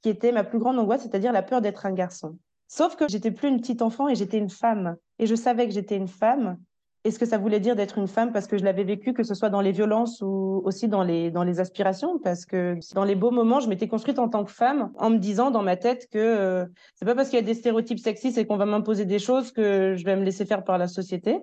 qui 0.01 0.10
était 0.10 0.32
ma 0.32 0.44
plus 0.44 0.60
grande 0.60 0.80
angoisse, 0.80 1.04
c'est-à-dire 1.04 1.32
la 1.32 1.44
peur 1.44 1.62
d'être 1.62 1.86
un 1.86 1.94
garçon. 1.94 2.38
Sauf 2.68 2.96
que 2.96 3.08
j'étais 3.08 3.32
plus 3.32 3.50
une 3.50 3.60
petite 3.60 3.82
enfant 3.82 4.08
et 4.08 4.15
j'étais 4.15 4.38
une 4.38 4.50
femme. 4.50 4.96
Et 5.20 5.27
je 5.27 5.36
savais 5.36 5.68
que 5.68 5.74
j'étais 5.74 5.98
une 5.98 6.08
femme 6.08 6.58
et 7.06 7.12
ce 7.12 7.20
que 7.20 7.25
ça 7.27 7.38
voulait 7.38 7.60
dire 7.60 7.75
d'être 7.75 8.00
une 8.00 8.08
femme 8.08 8.32
parce 8.32 8.48
que 8.48 8.58
je 8.58 8.63
l'avais 8.63 8.84
vécu, 8.84 9.13
que 9.13 9.22
ce 9.22 9.36
soit 9.36 9.50
dans 9.50 9.62
les 9.62 9.72
violences 9.72 10.24
ou 10.24 10.63
aussi 10.65 10.88
dans 10.88 11.04
les, 11.04 11.30
dans 11.30 11.44
les 11.44 11.60
aspirations, 11.60 12.18
parce 12.18 12.46
que 12.46 12.80
dans 12.96 13.04
les 13.04 13.13
beaux 13.13 13.30
moments, 13.30 13.60
je 13.60 13.70
m'étais 13.70 13.88
construite 13.88 14.18
en 14.18 14.27
tant 14.27 14.44
que 14.44 14.51
femme 14.51 14.92
en 14.98 15.12
me 15.12 15.20
disant 15.20 15.51
dans 15.51 15.62
ma 15.62 15.77
tête 15.77 16.08
que 16.10 16.18
euh, 16.18 16.65
c'est 16.96 17.06
pas 17.06 17.13
parce 17.13 17.30
qu'il 17.30 17.38
y 17.38 17.44
a 17.44 17.46
des 17.46 17.54
stéréotypes 17.54 18.00
sexistes 18.00 18.39
et 18.39 18.48
qu'on 18.48 18.58
va 18.58 18.65
m'imposer 18.65 19.06
des 19.06 19.20
choses 19.20 19.51
que 19.51 19.94
je 19.96 20.04
vais 20.04 20.15
me 20.15 20.24
laisser 20.24 20.46
faire 20.46 20.63
par 20.63 20.80
la 20.80 20.88
société. 20.88 21.38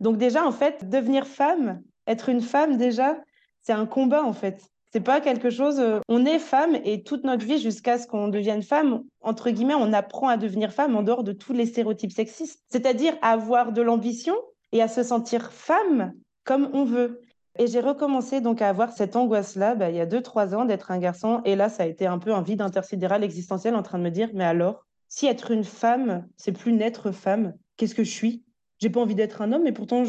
Donc 0.00 0.16
déjà, 0.16 0.46
en 0.46 0.50
fait, 0.50 0.88
devenir 0.88 1.26
femme, 1.26 1.82
être 2.06 2.30
une 2.30 2.40
femme 2.40 2.78
déjà, 2.78 3.18
c'est 3.62 3.72
un 3.72 3.86
combat 3.86 4.24
en 4.24 4.32
fait. 4.32 4.62
C'est 4.92 5.00
pas 5.00 5.20
quelque 5.20 5.48
chose. 5.48 5.80
Euh, 5.80 6.00
on 6.08 6.26
est 6.26 6.38
femme 6.38 6.76
et 6.84 7.02
toute 7.02 7.24
notre 7.24 7.46
vie 7.46 7.58
jusqu'à 7.58 7.98
ce 7.98 8.06
qu'on 8.06 8.28
devienne 8.28 8.62
femme, 8.62 9.02
entre 9.22 9.50
guillemets, 9.50 9.74
on 9.74 9.92
apprend 9.92 10.28
à 10.28 10.36
devenir 10.36 10.72
femme 10.72 10.96
en 10.96 11.02
dehors 11.02 11.24
de 11.24 11.32
tous 11.32 11.54
les 11.54 11.66
stéréotypes 11.66 12.12
sexistes. 12.12 12.60
C'est-à-dire 12.68 13.14
avoir 13.22 13.72
de 13.72 13.80
l'ambition, 13.80 14.34
et 14.72 14.82
à 14.82 14.88
se 14.88 15.02
sentir 15.02 15.52
femme 15.52 16.14
comme 16.44 16.70
on 16.72 16.84
veut. 16.84 17.20
Et 17.58 17.66
j'ai 17.66 17.80
recommencé 17.80 18.40
donc 18.40 18.62
à 18.62 18.68
avoir 18.70 18.92
cette 18.92 19.14
angoisse-là 19.14 19.74
bah, 19.74 19.90
il 19.90 19.96
y 19.96 20.00
a 20.00 20.06
deux, 20.06 20.22
trois 20.22 20.54
ans 20.54 20.64
d'être 20.64 20.90
un 20.90 20.98
garçon. 20.98 21.42
Et 21.44 21.54
là, 21.54 21.68
ça 21.68 21.84
a 21.84 21.86
été 21.86 22.06
un 22.06 22.18
peu 22.18 22.32
un 22.32 22.42
vide 22.42 22.62
intersidéral 22.62 23.22
existentiel 23.22 23.74
en 23.74 23.82
train 23.82 23.98
de 23.98 24.04
me 24.04 24.10
dire, 24.10 24.30
mais 24.32 24.44
alors, 24.44 24.86
si 25.08 25.26
être 25.26 25.50
une 25.50 25.64
femme, 25.64 26.26
c'est 26.38 26.52
plus 26.52 26.72
naître 26.72 27.12
femme, 27.12 27.52
qu'est-ce 27.76 27.94
que 27.94 28.04
je 28.04 28.10
suis? 28.10 28.42
J'ai 28.82 28.90
pas 28.90 29.00
envie 29.00 29.14
d'être 29.14 29.40
un 29.42 29.52
homme, 29.52 29.62
mais 29.62 29.70
pourtant, 29.70 30.02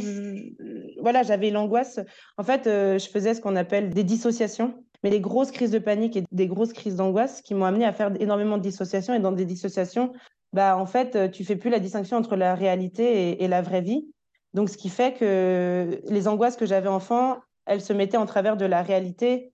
voilà, 0.99 1.21
j'avais 1.21 1.51
l'angoisse. 1.51 1.99
En 2.39 2.43
fait, 2.43 2.65
euh, 2.65 2.97
je 2.97 3.07
faisais 3.07 3.35
ce 3.35 3.39
qu'on 3.39 3.55
appelle 3.55 3.91
des 3.91 4.03
dissociations, 4.03 4.83
mais 5.03 5.11
des 5.11 5.19
grosses 5.19 5.51
crises 5.51 5.69
de 5.69 5.77
panique 5.77 6.17
et 6.17 6.23
des 6.31 6.47
grosses 6.47 6.73
crises 6.73 6.95
d'angoisse 6.95 7.43
qui 7.43 7.53
m'ont 7.53 7.65
amené 7.65 7.85
à 7.85 7.93
faire 7.93 8.11
énormément 8.19 8.57
de 8.57 8.63
dissociations. 8.63 9.13
Et 9.13 9.19
dans 9.19 9.31
des 9.31 9.45
dissociations, 9.45 10.11
bah, 10.53 10.75
en 10.75 10.87
fait, 10.87 11.29
tu 11.29 11.45
fais 11.45 11.55
plus 11.55 11.69
la 11.69 11.77
distinction 11.77 12.17
entre 12.17 12.35
la 12.35 12.55
réalité 12.55 13.43
et 13.43 13.47
la 13.47 13.61
vraie 13.61 13.81
vie. 13.81 14.07
Donc, 14.55 14.71
ce 14.71 14.77
qui 14.77 14.89
fait 14.89 15.13
que 15.13 16.01
les 16.09 16.27
angoisses 16.27 16.57
que 16.57 16.65
j'avais 16.65 16.89
enfant, 16.89 17.37
elles 17.67 17.81
se 17.81 17.93
mettaient 17.93 18.17
en 18.17 18.25
travers 18.25 18.57
de 18.57 18.65
la 18.65 18.81
réalité 18.81 19.53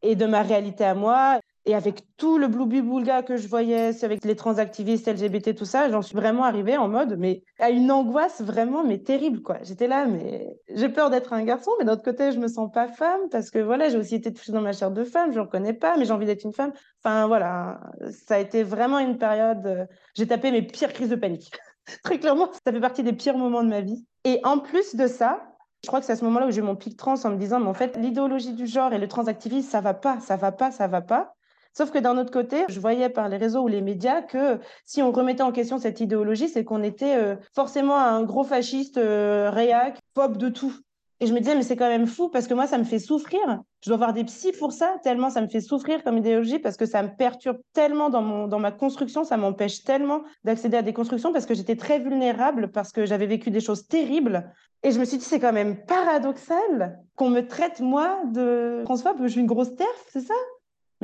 et 0.00 0.16
de 0.16 0.24
ma 0.24 0.40
réalité 0.40 0.84
à 0.84 0.94
moi. 0.94 1.38
Et 1.66 1.74
avec 1.74 2.02
tout 2.18 2.36
le 2.36 2.46
boulga 2.46 3.22
que 3.22 3.36
je 3.36 3.48
voyais, 3.48 4.04
avec 4.04 4.22
les 4.24 4.36
transactivistes 4.36 5.08
LGBT, 5.08 5.54
tout 5.54 5.64
ça, 5.64 5.90
j'en 5.90 6.02
suis 6.02 6.14
vraiment 6.14 6.44
arrivée 6.44 6.76
en 6.76 6.88
mode, 6.88 7.16
mais 7.18 7.42
à 7.58 7.70
une 7.70 7.90
angoisse 7.90 8.42
vraiment, 8.42 8.84
mais 8.84 8.98
terrible, 8.98 9.40
quoi. 9.40 9.58
J'étais 9.62 9.86
là, 9.86 10.04
mais 10.04 10.58
j'ai 10.68 10.90
peur 10.90 11.08
d'être 11.08 11.32
un 11.32 11.42
garçon, 11.42 11.70
mais 11.78 11.86
d'un 11.86 11.94
autre 11.94 12.02
côté, 12.02 12.32
je 12.32 12.38
me 12.38 12.48
sens 12.48 12.70
pas 12.70 12.86
femme 12.86 13.30
parce 13.30 13.50
que 13.50 13.58
voilà, 13.58 13.88
j'ai 13.88 13.96
aussi 13.96 14.14
été 14.14 14.30
touchée 14.30 14.52
dans 14.52 14.60
ma 14.60 14.72
chair 14.72 14.90
de 14.90 15.04
femme, 15.04 15.32
je 15.32 15.38
ne 15.38 15.44
reconnais 15.44 15.72
pas, 15.72 15.96
mais 15.96 16.04
j'ai 16.04 16.12
envie 16.12 16.26
d'être 16.26 16.44
une 16.44 16.52
femme. 16.52 16.72
Enfin, 17.02 17.26
voilà, 17.26 17.80
ça 18.10 18.34
a 18.34 18.38
été 18.38 18.62
vraiment 18.62 18.98
une 18.98 19.16
période, 19.16 19.66
euh, 19.66 19.86
j'ai 20.14 20.26
tapé 20.26 20.50
mes 20.50 20.62
pires 20.62 20.92
crises 20.92 21.08
de 21.08 21.16
panique. 21.16 21.50
Très 22.04 22.18
clairement, 22.18 22.50
ça 22.52 22.72
fait 22.72 22.80
partie 22.80 23.02
des 23.02 23.14
pires 23.14 23.38
moments 23.38 23.62
de 23.62 23.68
ma 23.68 23.80
vie. 23.80 24.04
Et 24.24 24.40
en 24.44 24.58
plus 24.58 24.96
de 24.96 25.06
ça, 25.06 25.42
je 25.82 25.88
crois 25.88 26.00
que 26.00 26.06
c'est 26.06 26.12
à 26.12 26.16
ce 26.16 26.24
moment-là 26.24 26.46
où 26.46 26.50
j'ai 26.50 26.60
eu 26.60 26.62
mon 26.62 26.76
pic 26.76 26.96
trans 26.96 27.14
en 27.24 27.30
me 27.30 27.36
disant, 27.36 27.60
mais 27.60 27.68
en 27.68 27.74
fait, 27.74 27.96
l'idéologie 27.96 28.52
du 28.52 28.66
genre 28.66 28.92
et 28.92 28.98
le 28.98 29.08
transactivisme, 29.08 29.68
ça 29.68 29.80
va 29.80 29.94
pas, 29.94 30.18
ça 30.20 30.36
va 30.36 30.52
pas, 30.52 30.70
ça 30.70 30.88
va 30.88 31.02
pas. 31.02 31.34
Sauf 31.76 31.90
que 31.90 31.98
d'un 31.98 32.16
autre 32.18 32.30
côté, 32.30 32.64
je 32.68 32.78
voyais 32.78 33.08
par 33.08 33.28
les 33.28 33.36
réseaux 33.36 33.62
ou 33.62 33.68
les 33.68 33.80
médias 33.80 34.22
que 34.22 34.60
si 34.84 35.02
on 35.02 35.10
remettait 35.10 35.42
en 35.42 35.50
question 35.50 35.78
cette 35.78 36.00
idéologie, 36.00 36.48
c'est 36.48 36.64
qu'on 36.64 36.84
était 36.84 37.16
euh, 37.16 37.36
forcément 37.52 37.98
un 37.98 38.22
gros 38.22 38.44
fasciste, 38.44 38.96
euh, 38.96 39.50
réac, 39.50 39.98
pop 40.14 40.36
de 40.36 40.48
tout. 40.48 40.72
Et 41.20 41.26
je 41.26 41.34
me 41.34 41.40
disais, 41.40 41.54
mais 41.54 41.62
c'est 41.62 41.76
quand 41.76 41.88
même 41.88 42.06
fou 42.06 42.28
parce 42.28 42.46
que 42.46 42.54
moi, 42.54 42.66
ça 42.66 42.78
me 42.78 42.84
fait 42.84 42.98
souffrir. 42.98 43.40
Je 43.82 43.90
dois 43.90 43.96
voir 43.96 44.12
des 44.12 44.24
psys 44.24 44.52
pour 44.52 44.72
ça, 44.72 44.96
tellement 45.02 45.30
ça 45.30 45.40
me 45.40 45.48
fait 45.48 45.60
souffrir 45.60 46.04
comme 46.04 46.18
idéologie 46.18 46.58
parce 46.58 46.76
que 46.76 46.86
ça 46.86 47.02
me 47.02 47.08
perturbe 47.16 47.58
tellement 47.72 48.08
dans, 48.08 48.22
mon, 48.22 48.46
dans 48.46 48.58
ma 48.58 48.72
construction, 48.72 49.24
ça 49.24 49.36
m'empêche 49.36 49.84
tellement 49.84 50.22
d'accéder 50.44 50.76
à 50.76 50.82
des 50.82 50.92
constructions 50.92 51.32
parce 51.32 51.46
que 51.46 51.54
j'étais 51.54 51.76
très 51.76 51.98
vulnérable, 51.98 52.70
parce 52.70 52.92
que 52.92 53.04
j'avais 53.04 53.26
vécu 53.26 53.50
des 53.50 53.60
choses 53.60 53.86
terribles. 53.86 54.52
Et 54.82 54.90
je 54.90 55.00
me 55.00 55.04
suis 55.04 55.18
dit, 55.18 55.24
c'est 55.24 55.40
quand 55.40 55.52
même 55.52 55.84
paradoxal 55.86 57.00
qu'on 57.16 57.30
me 57.30 57.40
traite, 57.40 57.80
moi, 57.80 58.20
de 58.26 58.82
transphobe. 58.84 59.16
Je 59.22 59.28
suis 59.28 59.40
une 59.40 59.46
grosse 59.46 59.74
terf, 59.74 60.04
c'est 60.12 60.20
ça? 60.20 60.34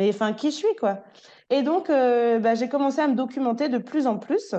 Mais 0.00 0.08
enfin, 0.08 0.32
qui 0.32 0.50
je 0.50 0.56
suis, 0.56 0.76
quoi 0.76 1.04
Et 1.50 1.60
donc, 1.60 1.90
euh, 1.90 2.38
bah, 2.38 2.54
j'ai 2.54 2.70
commencé 2.70 3.00
à 3.00 3.06
me 3.06 3.14
documenter 3.14 3.68
de 3.68 3.76
plus 3.76 4.06
en 4.06 4.16
plus. 4.16 4.54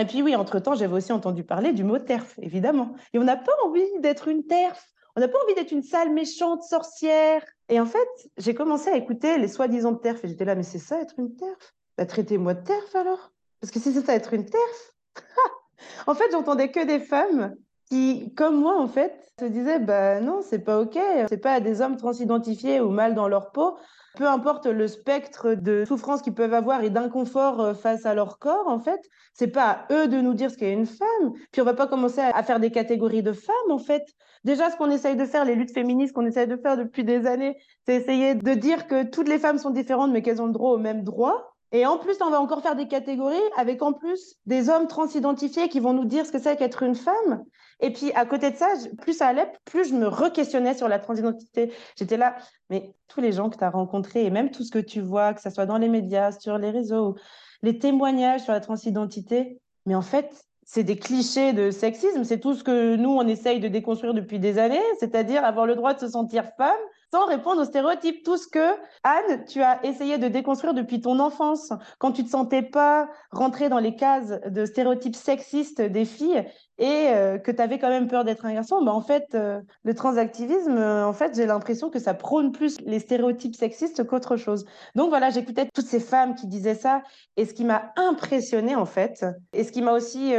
Et 0.00 0.04
puis 0.04 0.22
oui, 0.22 0.36
entre-temps, 0.36 0.76
j'avais 0.76 0.94
aussi 0.94 1.12
entendu 1.12 1.42
parler 1.42 1.72
du 1.72 1.82
mot 1.82 1.98
TERF, 1.98 2.38
évidemment. 2.40 2.94
Et 3.12 3.18
on 3.18 3.24
n'a 3.24 3.36
pas 3.36 3.50
envie 3.64 3.82
d'être 3.98 4.28
une 4.28 4.46
TERF. 4.46 4.80
On 5.16 5.20
n'a 5.20 5.26
pas 5.26 5.38
envie 5.42 5.56
d'être 5.56 5.72
une 5.72 5.82
sale 5.82 6.12
méchante 6.12 6.62
sorcière. 6.62 7.42
Et 7.68 7.80
en 7.80 7.86
fait, 7.86 8.06
j'ai 8.36 8.54
commencé 8.54 8.88
à 8.88 8.96
écouter 8.96 9.36
les 9.36 9.48
soi-disant 9.48 9.96
TERF. 9.96 10.24
Et 10.24 10.28
j'étais 10.28 10.44
là, 10.44 10.54
mais 10.54 10.62
c'est 10.62 10.78
ça 10.78 11.00
être 11.00 11.14
une 11.18 11.34
TERF? 11.34 11.74
Bah, 11.98 12.06
Traitez-moi 12.06 12.54
de 12.54 12.62
TERF 12.62 12.94
alors? 12.94 13.32
Parce 13.60 13.72
que 13.72 13.80
si 13.80 13.92
c'est 13.92 14.06
ça 14.06 14.14
être 14.14 14.32
une 14.32 14.46
TERF? 14.46 14.94
en 16.06 16.14
fait, 16.14 16.30
j'entendais 16.30 16.70
que 16.70 16.86
des 16.86 17.00
femmes 17.00 17.56
qui, 17.92 18.32
comme 18.34 18.58
moi, 18.58 18.80
en 18.80 18.88
fait, 18.88 19.12
se 19.38 19.44
disaient, 19.44 19.78
bah 19.78 20.20
non, 20.20 20.40
c'est 20.40 20.60
pas 20.60 20.80
OK. 20.80 20.98
C'est 21.28 21.36
pas 21.36 21.52
à 21.52 21.60
des 21.60 21.82
hommes 21.82 21.98
transidentifiés 21.98 22.80
ou 22.80 22.88
mal 22.88 23.14
dans 23.14 23.28
leur 23.28 23.52
peau 23.52 23.76
peu 24.16 24.28
importe 24.28 24.66
le 24.66 24.88
spectre 24.88 25.54
de 25.54 25.84
souffrance 25.86 26.22
qu'ils 26.22 26.34
peuvent 26.34 26.52
avoir 26.54 26.82
et 26.84 26.90
d'inconfort 26.90 27.60
euh, 27.60 27.74
face 27.74 28.04
à 28.04 28.14
leur 28.14 28.38
corps, 28.38 28.68
en 28.68 28.78
fait, 28.78 29.00
c'est 29.32 29.48
pas 29.48 29.70
à 29.70 29.92
eux 29.92 30.08
de 30.08 30.20
nous 30.20 30.34
dire 30.34 30.50
ce 30.50 30.56
qu'est 30.56 30.72
une 30.72 30.86
femme. 30.86 31.32
Puis 31.50 31.62
on 31.62 31.64
va 31.64 31.74
pas 31.74 31.86
commencer 31.86 32.20
à 32.20 32.42
faire 32.42 32.60
des 32.60 32.70
catégories 32.70 33.22
de 33.22 33.32
femmes, 33.32 33.70
en 33.70 33.78
fait. 33.78 34.04
Déjà, 34.44 34.70
ce 34.70 34.76
qu'on 34.76 34.90
essaye 34.90 35.16
de 35.16 35.24
faire, 35.24 35.44
les 35.44 35.54
luttes 35.54 35.72
féministes 35.72 36.12
qu'on 36.12 36.26
essaye 36.26 36.46
de 36.46 36.56
faire 36.56 36.76
depuis 36.76 37.04
des 37.04 37.26
années, 37.26 37.56
c'est 37.86 37.94
essayer 37.94 38.34
de 38.34 38.54
dire 38.54 38.86
que 38.86 39.04
toutes 39.04 39.28
les 39.28 39.38
femmes 39.38 39.58
sont 39.58 39.70
différentes, 39.70 40.12
mais 40.12 40.20
qu'elles 40.20 40.42
ont 40.42 40.46
le 40.46 40.52
droit 40.52 40.72
au 40.72 40.78
même 40.78 41.04
droit. 41.04 41.51
Et 41.72 41.86
en 41.86 41.96
plus, 41.96 42.16
on 42.20 42.30
va 42.30 42.40
encore 42.40 42.60
faire 42.60 42.76
des 42.76 42.86
catégories 42.86 43.36
avec 43.56 43.80
en 43.82 43.94
plus 43.94 44.36
des 44.44 44.68
hommes 44.68 44.88
transidentifiés 44.88 45.68
qui 45.68 45.80
vont 45.80 45.94
nous 45.94 46.04
dire 46.04 46.26
ce 46.26 46.32
que 46.32 46.38
c'est 46.38 46.56
qu'être 46.56 46.82
une 46.82 46.94
femme. 46.94 47.44
Et 47.80 47.90
puis, 47.90 48.12
à 48.12 48.26
côté 48.26 48.50
de 48.50 48.56
ça, 48.56 48.68
plus 49.00 49.14
ça 49.14 49.28
allait, 49.28 49.50
plus 49.64 49.88
je 49.88 49.94
me 49.94 50.06
re-questionnais 50.06 50.74
sur 50.74 50.86
la 50.86 50.98
transidentité. 50.98 51.72
J'étais 51.96 52.18
là, 52.18 52.36
mais 52.68 52.94
tous 53.08 53.20
les 53.20 53.32
gens 53.32 53.48
que 53.48 53.56
tu 53.56 53.64
as 53.64 53.70
rencontrés, 53.70 54.24
et 54.24 54.30
même 54.30 54.50
tout 54.50 54.64
ce 54.64 54.70
que 54.70 54.78
tu 54.78 55.00
vois, 55.00 55.32
que 55.32 55.40
ce 55.40 55.48
soit 55.48 55.66
dans 55.66 55.78
les 55.78 55.88
médias, 55.88 56.30
sur 56.32 56.58
les 56.58 56.70
réseaux, 56.70 57.16
les 57.62 57.78
témoignages 57.78 58.42
sur 58.42 58.52
la 58.52 58.60
transidentité, 58.60 59.58
mais 59.86 59.94
en 59.94 60.02
fait, 60.02 60.30
c'est 60.64 60.84
des 60.84 60.96
clichés 60.96 61.52
de 61.52 61.70
sexisme. 61.70 62.22
C'est 62.24 62.38
tout 62.38 62.54
ce 62.54 62.62
que 62.62 62.96
nous, 62.96 63.10
on 63.10 63.26
essaye 63.26 63.60
de 63.60 63.68
déconstruire 63.68 64.14
depuis 64.14 64.38
des 64.38 64.58
années, 64.58 64.82
c'est-à-dire 65.00 65.44
avoir 65.44 65.66
le 65.66 65.74
droit 65.74 65.94
de 65.94 66.00
se 66.00 66.08
sentir 66.08 66.44
femme 66.56 66.70
sans 67.12 67.26
répondre 67.26 67.60
aux 67.60 67.66
stéréotypes. 67.66 68.24
Tout 68.24 68.38
ce 68.38 68.48
que, 68.48 68.72
Anne, 69.04 69.44
tu 69.46 69.62
as 69.62 69.84
essayé 69.84 70.16
de 70.18 70.28
déconstruire 70.28 70.72
depuis 70.72 71.00
ton 71.00 71.18
enfance, 71.18 71.72
quand 71.98 72.12
tu 72.12 72.24
te 72.24 72.30
sentais 72.30 72.62
pas 72.62 73.08
rentrer 73.30 73.68
dans 73.68 73.78
les 73.78 73.94
cases 73.94 74.40
de 74.46 74.64
stéréotypes 74.64 75.14
sexistes 75.14 75.82
des 75.82 76.06
filles 76.06 76.44
et 76.78 77.08
euh, 77.10 77.38
que 77.38 77.50
tu 77.50 77.60
avais 77.60 77.78
quand 77.78 77.90
même 77.90 78.08
peur 78.08 78.24
d'être 78.24 78.46
un 78.46 78.54
garçon, 78.54 78.82
bah 78.82 78.92
en 78.92 79.02
fait, 79.02 79.26
euh, 79.34 79.60
le 79.84 79.94
transactivisme, 79.94 80.78
euh, 80.78 81.06
en 81.06 81.12
fait, 81.12 81.36
j'ai 81.36 81.44
l'impression 81.44 81.90
que 81.90 81.98
ça 81.98 82.14
prône 82.14 82.50
plus 82.50 82.80
les 82.80 82.98
stéréotypes 82.98 83.54
sexistes 83.54 84.04
qu'autre 84.04 84.36
chose. 84.36 84.64
Donc 84.94 85.10
voilà, 85.10 85.28
j'écoutais 85.28 85.68
toutes 85.72 85.86
ces 85.86 86.00
femmes 86.00 86.34
qui 86.34 86.46
disaient 86.46 86.74
ça, 86.74 87.02
et 87.36 87.44
ce 87.44 87.52
qui 87.52 87.64
m'a 87.64 87.92
impressionné 87.96 88.74
en 88.74 88.86
fait, 88.86 89.24
et 89.52 89.64
ce 89.64 89.70
qui 89.70 89.82
m'a 89.82 89.92
aussi 89.92 90.32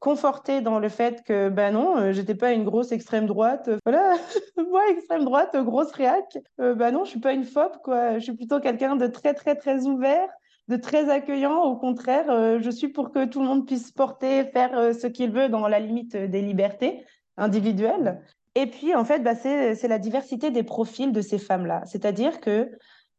conforté 0.00 0.60
dans 0.60 0.78
le 0.78 0.88
fait 0.88 1.22
que 1.24 1.48
ben 1.48 1.72
non, 1.72 2.12
j'étais 2.12 2.34
pas 2.34 2.52
une 2.52 2.64
grosse 2.64 2.92
extrême 2.92 3.26
droite. 3.26 3.70
Voilà, 3.84 4.14
moi 4.70 4.82
extrême 4.90 5.24
droite, 5.24 5.56
grosse 5.56 5.92
réac. 5.92 6.38
ben 6.58 6.90
non, 6.90 7.04
je 7.04 7.10
suis 7.10 7.20
pas 7.20 7.32
une 7.32 7.44
phobe 7.44 7.78
quoi. 7.82 8.18
Je 8.18 8.24
suis 8.24 8.34
plutôt 8.34 8.60
quelqu'un 8.60 8.96
de 8.96 9.06
très 9.06 9.34
très 9.34 9.54
très 9.54 9.86
ouvert, 9.86 10.28
de 10.68 10.76
très 10.76 11.10
accueillant. 11.10 11.62
Au 11.62 11.76
contraire, 11.76 12.30
euh, 12.30 12.58
je 12.60 12.70
suis 12.70 12.88
pour 12.88 13.10
que 13.10 13.24
tout 13.24 13.40
le 13.40 13.46
monde 13.46 13.66
puisse 13.66 13.90
porter, 13.90 14.44
faire 14.44 14.78
euh, 14.78 14.92
ce 14.92 15.06
qu'il 15.06 15.32
veut 15.32 15.48
dans 15.48 15.66
la 15.66 15.80
limite 15.80 16.16
des 16.16 16.42
libertés 16.42 17.04
individuelles. 17.36 18.22
Et 18.54 18.66
puis, 18.66 18.94
en 18.94 19.04
fait, 19.04 19.20
bah, 19.20 19.34
c'est 19.34 19.88
la 19.88 19.98
diversité 19.98 20.50
des 20.50 20.62
profils 20.62 21.12
de 21.12 21.20
ces 21.20 21.38
femmes-là. 21.38 21.82
C'est-à-dire 21.86 22.40
que, 22.40 22.70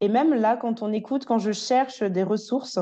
et 0.01 0.09
même 0.09 0.33
là, 0.33 0.57
quand 0.57 0.81
on 0.81 0.91
écoute, 0.91 1.25
quand 1.25 1.37
je 1.37 1.51
cherche 1.51 2.03
des 2.03 2.23
ressources, 2.23 2.79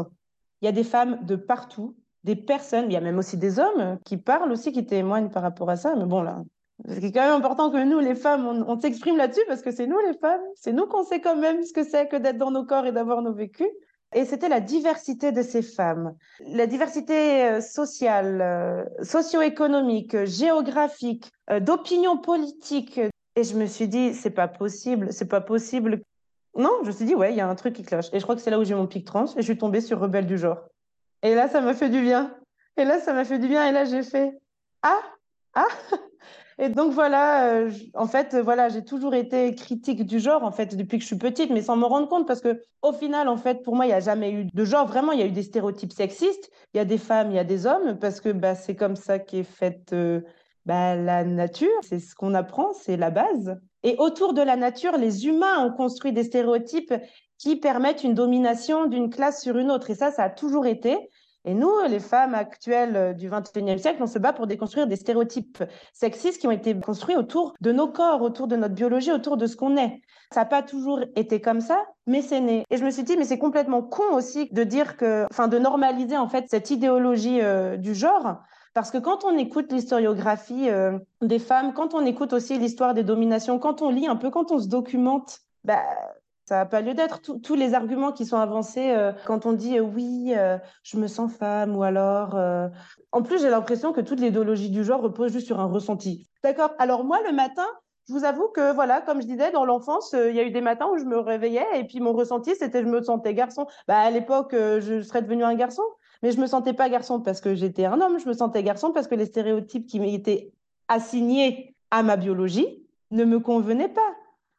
il 0.61 0.65
y 0.65 0.67
a 0.67 0.71
des 0.71 0.83
femmes 0.83 1.23
de 1.23 1.35
partout, 1.35 1.95
des 2.27 2.35
personnes, 2.35 2.85
il 2.89 2.93
y 2.93 2.97
a 2.97 3.01
même 3.01 3.17
aussi 3.17 3.37
des 3.37 3.57
hommes 3.57 3.97
qui 4.03 4.17
parlent 4.17 4.51
aussi, 4.51 4.73
qui 4.73 4.85
témoignent 4.85 5.29
par 5.29 5.41
rapport 5.41 5.69
à 5.69 5.77
ça. 5.77 5.95
Mais 5.95 6.05
bon, 6.05 6.21
là, 6.21 6.43
c'est 6.85 7.13
quand 7.13 7.21
même 7.21 7.37
important 7.37 7.71
que 7.71 7.81
nous, 7.81 7.99
les 7.99 8.15
femmes, 8.15 8.45
on, 8.67 8.79
s'exprime 8.79 9.15
là-dessus 9.15 9.45
parce 9.47 9.61
que 9.61 9.71
c'est 9.71 9.87
nous, 9.87 9.99
les 10.05 10.13
femmes, 10.13 10.41
c'est 10.53 10.73
nous 10.73 10.87
qu'on 10.87 11.05
sait 11.05 11.21
quand 11.21 11.37
même 11.37 11.63
ce 11.63 11.71
que 11.71 11.85
c'est 11.85 12.09
que 12.09 12.17
d'être 12.17 12.37
dans 12.37 12.51
nos 12.51 12.65
corps 12.65 12.85
et 12.85 12.91
d'avoir 12.91 13.21
nos 13.21 13.33
vécus. 13.33 13.69
Et 14.13 14.25
c'était 14.25 14.49
la 14.49 14.59
diversité 14.59 15.31
de 15.31 15.41
ces 15.41 15.61
femmes, 15.61 16.15
la 16.41 16.67
diversité 16.67 17.45
euh, 17.45 17.61
sociale, 17.61 18.41
euh, 18.41 18.83
socio-économique, 19.03 20.25
géographique, 20.25 21.31
euh, 21.49 21.61
d'opinion 21.61 22.17
politique. 22.17 22.99
Et 23.37 23.43
je 23.43 23.55
me 23.55 23.67
suis 23.67 23.87
dit, 23.87 24.13
c'est 24.13 24.31
pas 24.31 24.49
possible, 24.49 25.13
c'est 25.13 25.29
pas 25.29 25.41
possible. 25.41 26.01
Non, 26.57 26.71
je 26.81 26.87
me 26.87 26.91
suis 26.91 27.05
dit, 27.05 27.15
ouais, 27.15 27.31
il 27.31 27.37
y 27.37 27.41
a 27.41 27.47
un 27.47 27.55
truc 27.55 27.73
qui 27.73 27.83
cloche. 27.83 28.07
Et 28.11 28.19
je 28.19 28.23
crois 28.23 28.35
que 28.35 28.41
c'est 28.41 28.51
là 28.51 28.59
où 28.59 28.65
j'ai 28.65 28.75
mon 28.75 28.87
pic 28.87 29.05
trans 29.05 29.25
et 29.25 29.37
je 29.37 29.41
suis 29.43 29.57
tombée 29.57 29.81
sur 29.81 29.99
Rebelle 29.99 30.25
du 30.25 30.37
genre. 30.37 30.59
Et 31.23 31.35
là, 31.35 31.47
ça 31.47 31.61
m'a 31.61 31.73
fait 31.73 31.89
du 31.89 32.01
bien. 32.01 32.35
Et 32.77 32.85
là, 32.85 32.99
ça 32.99 33.13
m'a 33.13 33.25
fait 33.25 33.39
du 33.39 33.47
bien. 33.47 33.67
Et 33.67 33.71
là, 33.71 33.85
j'ai 33.85 34.03
fait, 34.03 34.31
ah, 34.83 35.01
ah, 35.55 35.65
et 36.59 36.69
donc 36.69 36.93
voilà, 36.93 37.53
euh, 37.53 37.71
en 37.95 38.07
fait, 38.07 38.35
voilà, 38.35 38.69
j'ai 38.69 38.83
toujours 38.83 39.15
été 39.15 39.55
critique 39.55 40.05
du 40.05 40.19
genre, 40.19 40.43
en 40.43 40.51
fait, 40.51 40.75
depuis 40.75 40.97
que 40.97 41.01
je 41.01 41.07
suis 41.07 41.17
petite, 41.17 41.49
mais 41.49 41.61
sans 41.61 41.75
me 41.75 41.85
rendre 41.85 42.07
compte, 42.07 42.27
parce 42.27 42.41
que 42.41 42.61
au 42.81 42.93
final, 42.93 43.27
en 43.27 43.37
fait, 43.37 43.63
pour 43.63 43.75
moi, 43.75 43.85
il 43.85 43.89
n'y 43.89 43.95
a 43.95 43.99
jamais 43.99 44.31
eu 44.31 44.45
de 44.45 44.65
genre. 44.65 44.87
Vraiment, 44.87 45.11
il 45.11 45.19
y 45.19 45.23
a 45.23 45.25
eu 45.25 45.31
des 45.31 45.43
stéréotypes 45.43 45.93
sexistes. 45.93 46.51
Il 46.73 46.77
y 46.77 46.79
a 46.79 46.85
des 46.85 46.97
femmes, 46.97 47.31
il 47.31 47.35
y 47.35 47.39
a 47.39 47.43
des 47.43 47.65
hommes, 47.65 47.97
parce 47.99 48.21
que 48.21 48.29
bah, 48.29 48.55
c'est 48.55 48.75
comme 48.75 48.95
ça 48.95 49.17
qu'est 49.19 49.43
faite 49.43 49.93
euh, 49.93 50.21
bah, 50.65 50.95
la 50.95 51.23
nature. 51.23 51.69
C'est 51.81 51.99
ce 51.99 52.13
qu'on 52.13 52.35
apprend, 52.35 52.73
c'est 52.73 52.97
la 52.97 53.09
base. 53.09 53.57
Et 53.83 53.95
autour 53.97 54.33
de 54.33 54.41
la 54.41 54.55
nature, 54.55 54.97
les 54.97 55.25
humains 55.27 55.65
ont 55.65 55.71
construit 55.71 56.11
des 56.11 56.23
stéréotypes 56.23 56.93
qui 57.37 57.55
permettent 57.55 58.03
une 58.03 58.13
domination 58.13 58.85
d'une 58.85 59.09
classe 59.09 59.41
sur 59.41 59.57
une 59.57 59.71
autre. 59.71 59.89
Et 59.89 59.95
ça, 59.95 60.11
ça 60.11 60.23
a 60.23 60.29
toujours 60.29 60.65
été. 60.65 60.97
Et 61.45 61.53
nous, 61.53 61.71
les 61.87 62.01
femmes 62.01 62.35
actuelles 62.35 63.15
du 63.15 63.29
21e 63.29 63.77
siècle, 63.77 64.03
on 64.03 64.07
se 64.07 64.19
bat 64.19 64.33
pour 64.33 64.47
déconstruire 64.47 64.85
des 64.85 64.97
stéréotypes 64.97 65.63
sexistes 65.93 66.41
qui 66.41 66.47
ont 66.47 66.51
été 66.51 66.77
construits 66.77 67.15
autour 67.15 67.53
de 67.61 67.71
nos 67.71 67.87
corps, 67.87 68.21
autour 68.21 68.47
de 68.47 68.57
notre 68.57 68.75
biologie, 68.75 69.13
autour 69.13 69.37
de 69.37 69.47
ce 69.47 69.55
qu'on 69.55 69.77
est. 69.77 70.01
Ça 70.33 70.41
n'a 70.41 70.45
pas 70.45 70.61
toujours 70.61 70.99
été 71.15 71.39
comme 71.39 71.61
ça, 71.61 71.85
mais 72.05 72.21
c'est 72.21 72.41
né. 72.41 72.65
Et 72.69 72.75
je 72.75 72.83
me 72.83 72.89
suis 72.89 73.03
dit, 73.03 73.15
mais 73.15 73.23
c'est 73.23 73.37
complètement 73.37 73.81
con 73.81 74.13
aussi 74.13 74.49
de 74.51 74.63
dire 74.65 74.97
que, 74.97 75.25
enfin, 75.31 75.47
de 75.47 75.57
normaliser 75.57 76.17
en 76.17 76.27
fait 76.27 76.45
cette 76.49 76.69
idéologie 76.69 77.39
euh, 77.41 77.77
du 77.77 77.95
genre. 77.95 78.41
Parce 78.73 78.91
que 78.91 78.97
quand 78.97 79.23
on 79.23 79.37
écoute 79.37 79.71
l'historiographie 79.71 80.69
euh, 80.69 80.99
des 81.21 81.39
femmes, 81.39 81.73
quand 81.73 81.93
on 81.93 82.05
écoute 82.05 82.33
aussi 82.33 82.59
l'histoire 82.59 82.93
des 82.93 83.03
dominations, 83.03 83.57
quand 83.57 83.81
on 83.81 83.89
lit 83.89 84.07
un 84.07 84.17
peu, 84.17 84.29
quand 84.29 84.51
on 84.51 84.59
se 84.59 84.67
documente, 84.67 85.39
bah, 85.63 85.83
ça 86.47 86.55
n'a 86.55 86.65
pas 86.65 86.79
lieu 86.79 86.93
d'être. 86.93 87.19
Tous 87.19 87.55
les 87.55 87.73
arguments 87.73 88.13
qui 88.13 88.25
sont 88.25 88.37
avancés 88.37 88.91
euh, 88.91 89.11
quand 89.25 89.45
on 89.45 89.51
dit 89.51 89.77
euh, 89.77 89.81
oui, 89.81 90.33
euh, 90.33 90.57
je 90.81 90.97
me 90.97 91.07
sens 91.07 91.31
femme 91.33 91.75
ou 91.75 91.83
alors. 91.83 92.39
En 93.11 93.21
plus, 93.21 93.41
j'ai 93.41 93.49
l'impression 93.49 93.91
que 93.91 94.01
toute 94.01 94.19
l'idéologie 94.19 94.69
du 94.69 94.83
genre 94.83 95.01
repose 95.01 95.33
juste 95.33 95.47
sur 95.47 95.59
un 95.59 95.65
ressenti. 95.65 96.27
D'accord? 96.43 96.71
Alors, 96.79 97.03
moi, 97.03 97.19
le 97.27 97.33
matin, 97.33 97.65
je 98.07 98.13
vous 98.13 98.23
avoue 98.23 98.47
que, 98.47 98.73
voilà, 98.73 99.01
comme 99.01 99.21
je 99.21 99.27
disais, 99.27 99.51
dans 99.51 99.65
l'enfance, 99.65 100.13
il 100.13 100.35
y 100.35 100.39
a 100.39 100.43
eu 100.43 100.51
des 100.51 100.61
matins 100.61 100.87
où 100.93 100.97
je 100.97 101.03
me 101.03 101.19
réveillais 101.19 101.65
et 101.75 101.83
puis 101.83 101.99
mon 101.99 102.13
ressenti, 102.13 102.55
c'était 102.55 102.81
je 102.81 102.87
me 102.87 103.01
sentais 103.01 103.33
garçon. 103.33 103.67
Bah, 103.87 103.99
à 103.99 104.09
l'époque, 104.09 104.51
je 104.53 105.01
serais 105.01 105.21
devenu 105.21 105.43
un 105.43 105.55
garçon, 105.55 105.83
mais 106.23 106.31
je 106.31 106.39
me 106.39 106.47
sentais 106.47 106.73
pas 106.73 106.87
garçon 106.87 107.19
parce 107.19 107.41
que 107.41 107.55
j'étais 107.55 107.85
un 107.85 107.99
homme, 107.99 108.19
je 108.19 108.27
me 108.27 108.33
sentais 108.33 108.63
garçon 108.63 108.91
parce 108.93 109.07
que 109.07 109.15
les 109.15 109.25
stéréotypes 109.25 109.85
qui 109.85 109.99
m'étaient 109.99 110.53
assignés 110.87 111.75
à 111.91 112.03
ma 112.03 112.15
biologie 112.15 112.85
ne 113.11 113.25
me 113.25 113.39
convenaient 113.39 113.89
pas 113.89 114.15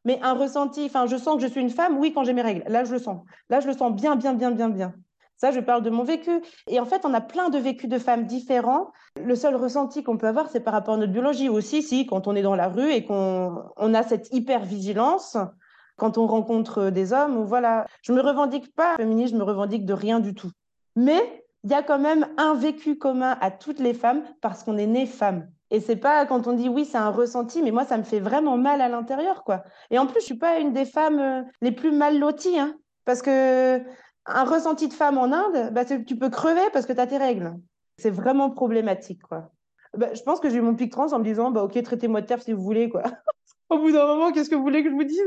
mais 0.08 0.18
un 0.22 0.32
ressenti, 0.32 0.86
enfin, 0.86 1.04
je 1.04 1.18
sens 1.18 1.36
que 1.36 1.42
je 1.42 1.48
suis 1.48 1.60
une 1.60 1.68
femme, 1.68 1.98
oui, 1.98 2.14
quand 2.14 2.24
j'ai 2.24 2.32
mes 2.32 2.40
règles. 2.40 2.64
Là, 2.66 2.82
je 2.82 2.92
le 2.92 2.98
sens. 2.98 3.26
Là, 3.50 3.60
je 3.60 3.66
le 3.66 3.74
sens 3.74 3.92
bien, 3.92 4.16
bien, 4.16 4.32
bien, 4.32 4.50
bien, 4.50 4.70
bien. 4.70 4.94
Ça, 5.36 5.50
je 5.50 5.60
parle 5.60 5.82
de 5.82 5.90
mon 5.90 6.02
vécu. 6.02 6.40
Et 6.66 6.80
en 6.80 6.86
fait, 6.86 7.04
on 7.04 7.12
a 7.12 7.20
plein 7.20 7.50
de 7.50 7.58
vécus 7.58 7.90
de 7.90 7.98
femmes 7.98 8.24
différents. 8.24 8.90
Le 9.22 9.34
seul 9.34 9.54
ressenti 9.54 10.02
qu'on 10.02 10.16
peut 10.16 10.26
avoir, 10.26 10.48
c'est 10.48 10.60
par 10.60 10.72
rapport 10.72 10.94
à 10.94 10.96
notre 10.96 11.12
biologie 11.12 11.50
aussi, 11.50 11.82
si, 11.82 12.06
quand 12.06 12.26
on 12.26 12.34
est 12.34 12.40
dans 12.40 12.54
la 12.54 12.68
rue 12.68 12.90
et 12.90 13.04
qu'on 13.04 13.62
on 13.76 13.92
a 13.92 14.02
cette 14.02 14.32
hyper-vigilance, 14.32 15.36
quand 15.96 16.16
on 16.16 16.26
rencontre 16.26 16.88
des 16.88 17.12
hommes, 17.12 17.44
voilà. 17.44 17.84
Je 18.00 18.14
me 18.14 18.22
revendique 18.22 18.74
pas 18.74 18.96
féministe, 18.96 19.34
je 19.34 19.38
me 19.38 19.44
revendique 19.44 19.84
de 19.84 19.92
rien 19.92 20.20
du 20.20 20.32
tout. 20.32 20.52
Mais 20.96 21.44
il 21.64 21.70
y 21.70 21.74
a 21.74 21.82
quand 21.82 21.98
même 21.98 22.26
un 22.38 22.54
vécu 22.54 22.96
commun 22.96 23.36
à 23.42 23.50
toutes 23.50 23.78
les 23.78 23.92
femmes 23.92 24.22
parce 24.40 24.64
qu'on 24.64 24.78
est 24.78 24.86
né 24.86 25.04
femme. 25.04 25.50
Et 25.70 25.80
c'est 25.80 25.96
pas 25.96 26.24
quand 26.26 26.46
on 26.46 26.52
dit 26.52 26.68
oui, 26.68 26.84
c'est 26.84 26.98
un 26.98 27.10
ressenti, 27.10 27.62
mais 27.62 27.70
moi, 27.70 27.84
ça 27.84 27.98
me 27.98 28.02
fait 28.02 28.20
vraiment 28.20 28.56
mal 28.56 28.80
à 28.80 28.88
l'intérieur, 28.88 29.44
quoi. 29.44 29.64
Et 29.90 29.98
en 29.98 30.06
plus, 30.06 30.20
je 30.20 30.26
suis 30.26 30.38
pas 30.38 30.58
une 30.58 30.72
des 30.72 30.84
femmes 30.84 31.18
euh, 31.18 31.42
les 31.60 31.72
plus 31.72 31.92
mal 31.92 32.18
loties, 32.18 32.58
hein, 32.58 32.74
parce 33.04 33.22
que 33.22 33.82
un 34.26 34.44
ressenti 34.44 34.88
de 34.88 34.94
femme 34.94 35.18
en 35.18 35.32
Inde, 35.32 35.72
bah, 35.72 35.84
tu 35.84 36.16
peux 36.16 36.28
crever 36.28 36.60
parce 36.72 36.86
que 36.86 36.92
tu 36.92 37.00
as 37.00 37.06
tes 37.06 37.18
règles. 37.18 37.54
C'est 37.96 38.10
vraiment 38.10 38.50
problématique, 38.50 39.22
quoi. 39.22 39.50
Bah, 39.96 40.12
je 40.12 40.22
pense 40.22 40.40
que 40.40 40.50
j'ai 40.50 40.56
eu 40.56 40.60
mon 40.60 40.74
pic 40.74 40.92
trans 40.92 41.12
en 41.12 41.18
me 41.18 41.24
disant, 41.24 41.50
bah, 41.50 41.64
ok, 41.64 41.82
traitez-moi 41.82 42.20
de 42.20 42.26
terre 42.26 42.42
si 42.42 42.52
vous 42.52 42.62
voulez, 42.62 42.88
quoi. 42.88 43.02
Au 43.70 43.78
bout 43.78 43.92
d'un 43.92 44.06
moment, 44.06 44.32
qu'est-ce 44.32 44.48
que 44.48 44.54
vous 44.54 44.62
voulez 44.62 44.82
que 44.82 44.88
je 44.90 44.94
vous 44.94 45.04
dise? 45.04 45.20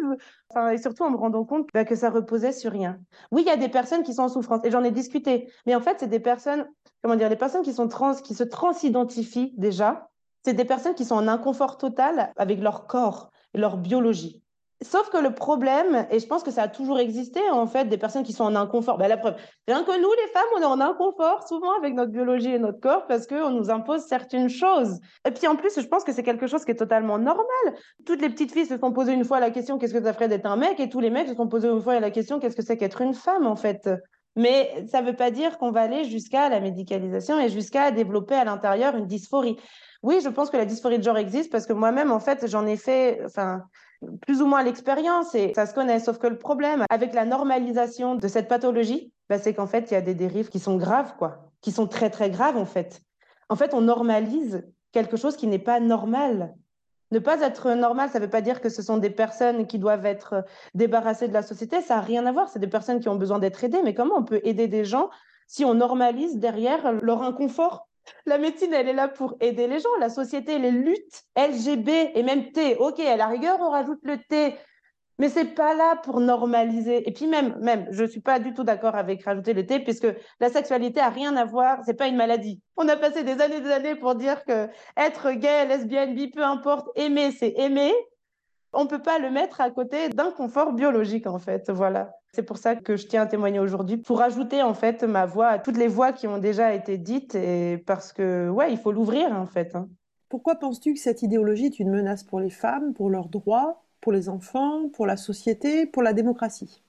Et 0.72 0.78
surtout 0.80 1.04
en 1.04 1.12
me 1.12 1.18
rendant 1.18 1.46
compte 1.46 1.68
bah, 1.74 1.86
que 1.86 1.96
ça 1.96 2.10
reposait 2.10 2.52
sur 2.52 2.72
rien. 2.72 3.00
Oui, 3.32 3.44
il 3.44 3.48
y 3.48 3.52
a 3.52 3.58
des 3.58 3.70
personnes 3.70 4.02
qui 4.04 4.16
sont 4.16 4.24
en 4.24 4.30
souffrance, 4.30 4.62
et 4.64 4.72
j'en 4.72 4.84
ai 4.84 4.92
discuté. 4.92 5.52
Mais 5.66 5.76
en 5.76 5.82
fait, 5.82 5.98
c'est 6.00 6.08
des 6.08 6.20
personnes, 6.20 6.68
comment 7.04 7.16
dire, 7.16 7.30
des 7.30 7.36
personnes 7.36 7.62
qui 7.62 7.74
sont 7.74 7.88
trans, 7.88 8.16
qui 8.16 8.34
se 8.34 8.44
transidentifient 8.44 9.54
déjà, 9.58 10.11
c'est 10.44 10.54
des 10.54 10.66
personnes 10.66 10.96
qui 10.96 11.06
sont 11.06 11.16
en 11.16 11.28
inconfort 11.28 11.78
total 11.78 12.32
avec 12.38 12.60
leur 12.60 12.88
corps 12.88 13.32
leur 13.54 13.78
biologie. 13.78 14.42
Sauf 14.84 15.12
que 15.12 15.18
le 15.18 15.36
problème, 15.36 16.08
et 16.10 16.18
je 16.18 16.26
pense 16.26 16.42
que 16.42 16.50
ça 16.50 16.64
a 16.64 16.68
toujours 16.68 16.98
existé, 16.98 17.40
en 17.52 17.68
fait, 17.68 17.86
des 17.86 18.00
personnes 18.00 18.24
qui 18.24 18.34
sont 18.34 18.46
en 18.46 18.56
inconfort. 18.56 18.98
Ben, 18.98 19.08
la 19.08 19.18
preuve, 19.18 19.36
rien 19.68 19.84
que 19.84 20.02
nous, 20.02 20.10
les 20.12 20.32
femmes, 20.34 20.48
on 20.58 20.62
est 20.62 20.66
en 20.66 20.82
inconfort 20.82 21.48
souvent 21.48 21.78
avec 21.78 21.94
notre 21.94 22.12
biologie 22.12 22.50
et 22.50 22.58
notre 22.58 22.80
corps 22.80 23.06
parce 23.06 23.28
qu'on 23.28 23.52
nous 23.52 23.70
impose 23.70 24.02
certaines 24.02 24.50
choses. 24.50 25.00
Et 25.28 25.30
puis 25.30 25.46
en 25.46 25.56
plus, 25.56 25.80
je 25.80 25.86
pense 25.86 26.04
que 26.04 26.12
c'est 26.12 26.24
quelque 26.24 26.48
chose 26.48 26.66
qui 26.66 26.72
est 26.72 26.76
totalement 26.76 27.20
normal. 27.20 27.46
Toutes 28.08 28.22
les 28.24 28.30
petites 28.30 28.52
filles 28.52 28.66
se 28.66 28.80
sont 28.80 28.92
posées 28.92 29.14
une 29.14 29.24
fois 29.24 29.40
la 29.40 29.52
question 29.52 29.78
qu'est-ce 29.78 29.94
que 29.94 30.02
ça 30.02 30.14
ferait 30.14 30.30
d'être 30.30 30.48
un 30.48 30.56
mec? 30.56 30.80
Et 30.80 30.90
tous 30.90 31.00
les 31.00 31.12
mecs 31.12 31.28
se 31.28 31.36
sont 31.36 31.48
posés 31.48 31.68
une 31.68 31.82
fois 31.82 32.00
la 32.00 32.10
question 32.10 32.40
qu'est-ce 32.40 32.56
que 32.56 32.64
c'est 32.64 32.78
qu'être 32.78 33.02
une 33.02 33.14
femme, 33.14 33.46
en 33.46 33.56
fait? 33.56 33.88
Mais 34.36 34.86
ça 34.88 35.02
ne 35.02 35.08
veut 35.08 35.16
pas 35.16 35.30
dire 35.30 35.60
qu'on 35.60 35.72
va 35.72 35.82
aller 35.82 36.06
jusqu'à 36.06 36.50
la 36.50 36.60
médicalisation 36.60 37.40
et 37.40 37.50
jusqu'à 37.50 37.92
développer 37.92 38.34
à 38.34 38.46
l'intérieur 38.46 38.96
une 38.96 39.06
dysphorie. 39.06 39.58
Oui, 40.04 40.20
je 40.24 40.30
pense 40.30 40.50
que 40.50 40.58
la 40.58 40.66
dysphorie 40.66 40.98
de 40.98 41.04
genre 41.04 41.18
existe 41.18 41.52
parce 41.52 41.68
que 41.68 41.74
moi-même, 41.74 42.12
en 42.12 42.20
fait, 42.20 42.48
j'en 42.48 42.66
ai 42.66 42.76
fait, 42.76 43.22
enfin, 43.26 43.64
plus 44.22 44.42
ou 44.42 44.48
moins 44.48 44.64
l'expérience 44.64 45.36
et 45.36 45.54
ça 45.56 45.66
se 45.66 45.74
connaît. 45.74 46.00
Sauf 46.00 46.18
que 46.18 46.28
le 46.28 46.38
problème 46.38 46.86
avec 46.90 47.14
la 47.14 47.26
normalisation 47.26 48.16
de 48.16 48.28
cette 48.28 48.48
pathologie, 48.48 49.14
bah, 49.30 49.38
c'est 49.38 49.54
qu'en 49.54 49.68
fait, 49.68 49.92
il 49.92 49.94
y 49.94 49.98
a 49.98 50.02
des 50.02 50.16
dérives 50.16 50.50
qui 50.50 50.60
sont 50.60 50.76
graves, 50.76 51.16
quoi, 51.18 51.52
qui 51.62 51.72
sont 51.72 51.88
très, 51.88 52.10
très 52.10 52.32
graves, 52.32 52.58
en 52.58 52.66
fait. 52.66 53.02
En 53.50 53.56
fait, 53.56 53.74
on 53.74 53.82
normalise 53.82 54.68
quelque 54.92 55.18
chose 55.18 55.38
qui 55.38 55.48
n'est 55.48 55.60
pas 55.60 55.80
normal. 55.80 56.56
Ne 57.12 57.20
pas 57.20 57.42
être 57.42 57.72
normal, 57.74 58.10
ça 58.10 58.20
ne 58.20 58.24
veut 58.24 58.30
pas 58.30 58.42
dire 58.42 58.62
que 58.62 58.70
ce 58.70 58.82
sont 58.82 58.98
des 58.98 59.10
personnes 59.10 59.68
qui 59.68 59.78
doivent 59.78 60.06
être 60.06 60.46
débarrassées 60.74 61.28
de 61.28 61.34
la 61.34 61.44
société. 61.44 61.82
Ça 61.82 61.96
n'a 61.96 62.02
rien 62.02 62.26
à 62.26 62.32
voir. 62.32 62.50
C'est 62.50 62.60
des 62.60 62.68
personnes 62.68 63.02
qui 63.02 63.10
ont 63.10 63.16
besoin 63.16 63.38
d'être 63.38 63.64
aidées. 63.64 63.82
Mais 63.84 63.94
comment 63.94 64.16
on 64.18 64.24
peut 64.24 64.40
aider 64.44 64.68
des 64.68 64.86
gens 64.86 65.10
si 65.46 65.66
on 65.66 65.74
normalise 65.74 66.38
derrière 66.38 66.94
leur 66.94 67.22
inconfort? 67.22 67.90
La 68.26 68.38
médecine, 68.38 68.74
elle 68.74 68.88
est 68.88 68.94
là 68.94 69.08
pour 69.08 69.36
aider 69.40 69.68
les 69.68 69.80
gens. 69.80 69.90
La 70.00 70.10
société, 70.10 70.60
les 70.60 70.72
luttes 70.72 71.24
LGB 71.38 72.12
et 72.16 72.24
même 72.24 72.52
T. 72.52 72.76
Ok, 72.78 73.00
à 73.00 73.16
la 73.16 73.28
rigueur, 73.28 73.58
on 73.60 73.70
rajoute 73.70 74.00
le 74.04 74.18
T. 74.18 74.56
Mais 75.20 75.30
c'est 75.30 75.54
pas 75.54 75.76
là 75.76 75.98
pour 75.98 76.20
normaliser. 76.20 77.08
Et 77.08 77.14
puis 77.14 77.28
même, 77.28 77.56
même, 77.60 77.88
je 77.92 78.06
suis 78.06 78.22
pas 78.22 78.40
du 78.40 78.54
tout 78.54 78.64
d'accord 78.64 78.96
avec 78.96 79.24
rajouter 79.24 79.54
le 79.54 79.66
T, 79.66 79.80
puisque 79.80 80.08
la 80.40 80.50
sexualité 80.50 81.00
a 81.00 81.10
rien 81.10 81.36
à 81.36 81.46
voir. 81.46 81.80
C'est 81.86 81.94
pas 81.94 82.08
une 82.08 82.16
maladie. 82.16 82.60
On 82.76 82.88
a 82.88 82.98
passé 82.98 83.24
des 83.24 83.40
années 83.40 83.62
des 83.62 83.72
années 83.72 83.96
pour 83.96 84.16
dire 84.16 84.44
que 84.46 84.68
être 84.98 85.32
gay, 85.34 85.68
lesbienne, 85.68 86.16
bi, 86.16 86.30
peu 86.30 86.44
importe, 86.44 86.88
aimer, 86.96 87.32
c'est 87.32 87.54
aimer. 87.58 87.94
On 88.74 88.88
peut 88.88 89.02
pas 89.02 89.20
le 89.20 89.30
mettre 89.30 89.62
à 89.62 89.70
côté 89.70 90.10
d'un 90.10 90.32
confort 90.32 90.74
biologique, 90.74 91.28
en 91.28 91.38
fait. 91.38 91.70
Voilà. 91.70 92.12
C'est 92.34 92.44
pour 92.44 92.58
ça 92.58 92.78
que 92.78 92.96
je 92.96 93.08
tiens 93.08 93.24
à 93.24 93.26
témoigner 93.26 93.60
aujourd'hui, 93.60 93.98
pour 93.98 94.22
ajouter 94.22 94.62
en 94.64 94.74
fait 94.74 95.04
ma 95.04 95.26
voix 95.26 95.48
à 95.48 95.60
toutes 95.60 95.78
les 95.78 95.90
voix 95.90 96.14
qui 96.14 96.28
ont 96.28 96.38
déjà 96.38 96.74
été 96.74 96.98
dites, 96.98 97.36
et 97.36 97.78
parce 97.86 98.14
que 98.14 98.50
ouais, 98.50 98.72
il 98.72 98.78
faut 98.78 98.94
l'ouvrir 98.94 99.34
en 99.34 99.46
fait. 99.46 99.76
Hein. 99.76 99.90
Pourquoi 100.30 100.56
penses-tu 100.56 100.94
que 100.94 101.00
cette 101.00 101.24
idéologie 101.24 101.66
est 101.66 101.80
une 101.80 101.90
menace 101.90 102.24
pour 102.24 102.40
les 102.40 102.50
femmes, 102.50 102.94
pour 102.94 103.10
leurs 103.10 103.28
droits, 103.28 103.84
pour 104.00 104.14
les 104.14 104.30
enfants, 104.30 104.88
pour 104.94 105.06
la 105.06 105.18
société, 105.18 105.86
pour 105.86 106.04
la 106.04 106.14
démocratie? 106.14 106.82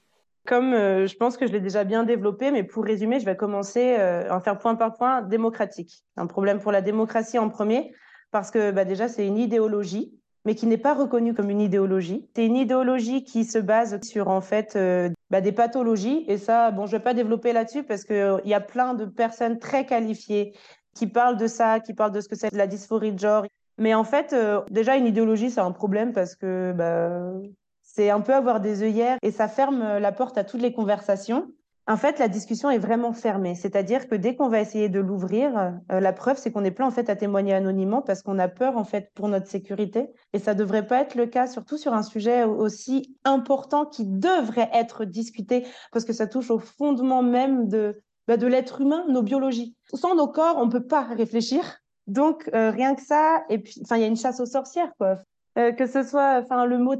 Comme 0.46 0.72
euh, 0.74 1.08
je 1.08 1.16
pense 1.16 1.36
que 1.36 1.46
je 1.48 1.52
l'ai 1.52 1.60
déjà 1.60 1.82
bien 1.82 2.04
développé, 2.04 2.52
mais 2.52 2.62
pour 2.62 2.84
résumer, 2.84 3.18
je 3.18 3.24
vais 3.24 3.36
commencer 3.36 3.96
euh, 3.98 4.30
à 4.30 4.36
en 4.36 4.40
faire 4.40 4.58
point 4.58 4.76
par 4.76 4.94
point 4.94 5.22
démocratique. 5.22 6.04
Un 6.16 6.28
problème 6.28 6.60
pour 6.60 6.70
la 6.70 6.82
démocratie 6.82 7.38
en 7.38 7.48
premier, 7.48 7.92
parce 8.30 8.52
que 8.52 8.70
bah, 8.70 8.84
déjà, 8.84 9.08
c'est 9.08 9.26
une 9.26 9.38
idéologie, 9.38 10.12
mais 10.44 10.54
qui 10.54 10.66
n'est 10.66 10.78
pas 10.78 10.94
reconnue 10.94 11.34
comme 11.34 11.50
une 11.50 11.60
idéologie. 11.60 12.28
C'est 12.34 12.46
une 12.46 12.56
idéologie 12.56 13.24
qui 13.24 13.44
se 13.44 13.58
base 13.58 14.00
sur 14.02 14.28
en 14.28 14.40
fait 14.40 14.74
euh, 14.76 15.10
bah, 15.32 15.40
des 15.40 15.50
pathologies, 15.50 16.24
et 16.28 16.38
ça, 16.38 16.70
bon, 16.70 16.86
je 16.86 16.92
vais 16.92 17.02
pas 17.02 17.14
développer 17.14 17.52
là-dessus 17.52 17.82
parce 17.82 18.04
qu'il 18.04 18.40
il 18.44 18.50
y 18.50 18.54
a 18.54 18.60
plein 18.60 18.94
de 18.94 19.04
personnes 19.06 19.58
très 19.58 19.84
qualifiées 19.84 20.54
qui 20.94 21.08
parlent 21.08 21.36
de 21.36 21.48
ça, 21.48 21.80
qui 21.80 21.94
parlent 21.94 22.12
de 22.12 22.20
ce 22.20 22.28
que 22.28 22.36
c'est 22.36 22.54
la 22.54 22.68
dysphorie 22.68 23.12
de 23.12 23.18
genre. 23.18 23.44
Mais 23.78 23.94
en 23.94 24.04
fait, 24.04 24.36
déjà, 24.70 24.96
une 24.96 25.06
idéologie, 25.06 25.50
c'est 25.50 25.60
un 25.60 25.72
problème 25.72 26.12
parce 26.12 26.36
que 26.36 26.72
bah, 26.76 27.32
c'est 27.94 28.10
un 28.10 28.20
peu 28.20 28.34
avoir 28.34 28.60
des 28.60 28.82
œillères 28.82 29.18
et 29.22 29.30
ça 29.30 29.48
ferme 29.48 29.82
euh, 29.82 30.00
la 30.00 30.12
porte 30.12 30.38
à 30.38 30.44
toutes 30.44 30.62
les 30.62 30.72
conversations. 30.72 31.52
En 31.88 31.96
fait, 31.96 32.20
la 32.20 32.28
discussion 32.28 32.70
est 32.70 32.78
vraiment 32.78 33.12
fermée. 33.12 33.56
C'est-à-dire 33.56 34.06
que 34.08 34.14
dès 34.14 34.36
qu'on 34.36 34.48
va 34.48 34.60
essayer 34.60 34.88
de 34.88 35.00
l'ouvrir, 35.00 35.72
euh, 35.90 35.98
la 36.00 36.12
preuve, 36.12 36.38
c'est 36.38 36.52
qu'on 36.52 36.64
est 36.64 36.70
plein 36.70 36.86
en 36.86 36.92
fait 36.92 37.10
à 37.10 37.16
témoigner 37.16 37.54
anonymement 37.54 38.02
parce 38.02 38.22
qu'on 38.22 38.38
a 38.38 38.46
peur 38.46 38.76
en 38.76 38.84
fait 38.84 39.10
pour 39.14 39.28
notre 39.28 39.48
sécurité. 39.48 40.08
Et 40.32 40.38
ça 40.38 40.54
devrait 40.54 40.86
pas 40.86 41.00
être 41.00 41.16
le 41.16 41.26
cas, 41.26 41.48
surtout 41.48 41.78
sur 41.78 41.92
un 41.92 42.04
sujet 42.04 42.44
aussi 42.44 43.16
important 43.24 43.84
qui 43.84 44.06
devrait 44.06 44.70
être 44.72 45.04
discuté 45.04 45.66
parce 45.90 46.04
que 46.04 46.12
ça 46.12 46.28
touche 46.28 46.50
au 46.50 46.60
fondement 46.60 47.22
même 47.22 47.66
de, 47.68 48.00
bah, 48.28 48.36
de 48.36 48.46
l'être 48.46 48.80
humain, 48.80 49.04
nos 49.08 49.22
biologies. 49.22 49.76
Sans 49.92 50.14
nos 50.14 50.28
corps, 50.28 50.58
on 50.58 50.68
peut 50.68 50.86
pas 50.86 51.02
réfléchir. 51.02 51.78
Donc 52.06 52.48
euh, 52.54 52.70
rien 52.70 52.94
que 52.94 53.02
ça, 53.02 53.44
et 53.48 53.58
puis 53.58 53.80
enfin 53.82 53.96
il 53.96 54.02
y 54.02 54.04
a 54.04 54.08
une 54.08 54.16
chasse 54.16 54.40
aux 54.40 54.46
sorcières 54.46 54.92
quoi. 54.98 55.18
Euh, 55.58 55.70
que 55.70 55.86
ce 55.86 56.02
soit 56.02 56.40
enfin 56.42 56.64
le 56.64 56.78
mot 56.78 56.96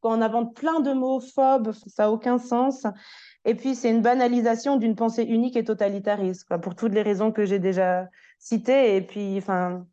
quand 0.00 0.16
on 0.16 0.22
invente 0.22 0.54
plein 0.54 0.78
de 0.78 0.92
mots 0.92 1.20
phobes, 1.20 1.72
ça 1.88 2.04
n'a 2.04 2.12
aucun 2.12 2.38
sens. 2.38 2.86
Et 3.46 3.54
puis 3.54 3.76
c'est 3.76 3.88
une 3.88 4.02
banalisation 4.02 4.76
d'une 4.76 4.96
pensée 4.96 5.22
unique 5.22 5.56
et 5.56 5.64
totalitariste, 5.64 6.48
pour 6.60 6.74
toutes 6.74 6.92
les 6.92 7.02
raisons 7.02 7.30
que 7.30 7.44
j'ai 7.46 7.60
déjà 7.60 8.08
citées. 8.40 8.96
Et 8.96 9.00
puis 9.00 9.38
enfin, 9.38 9.86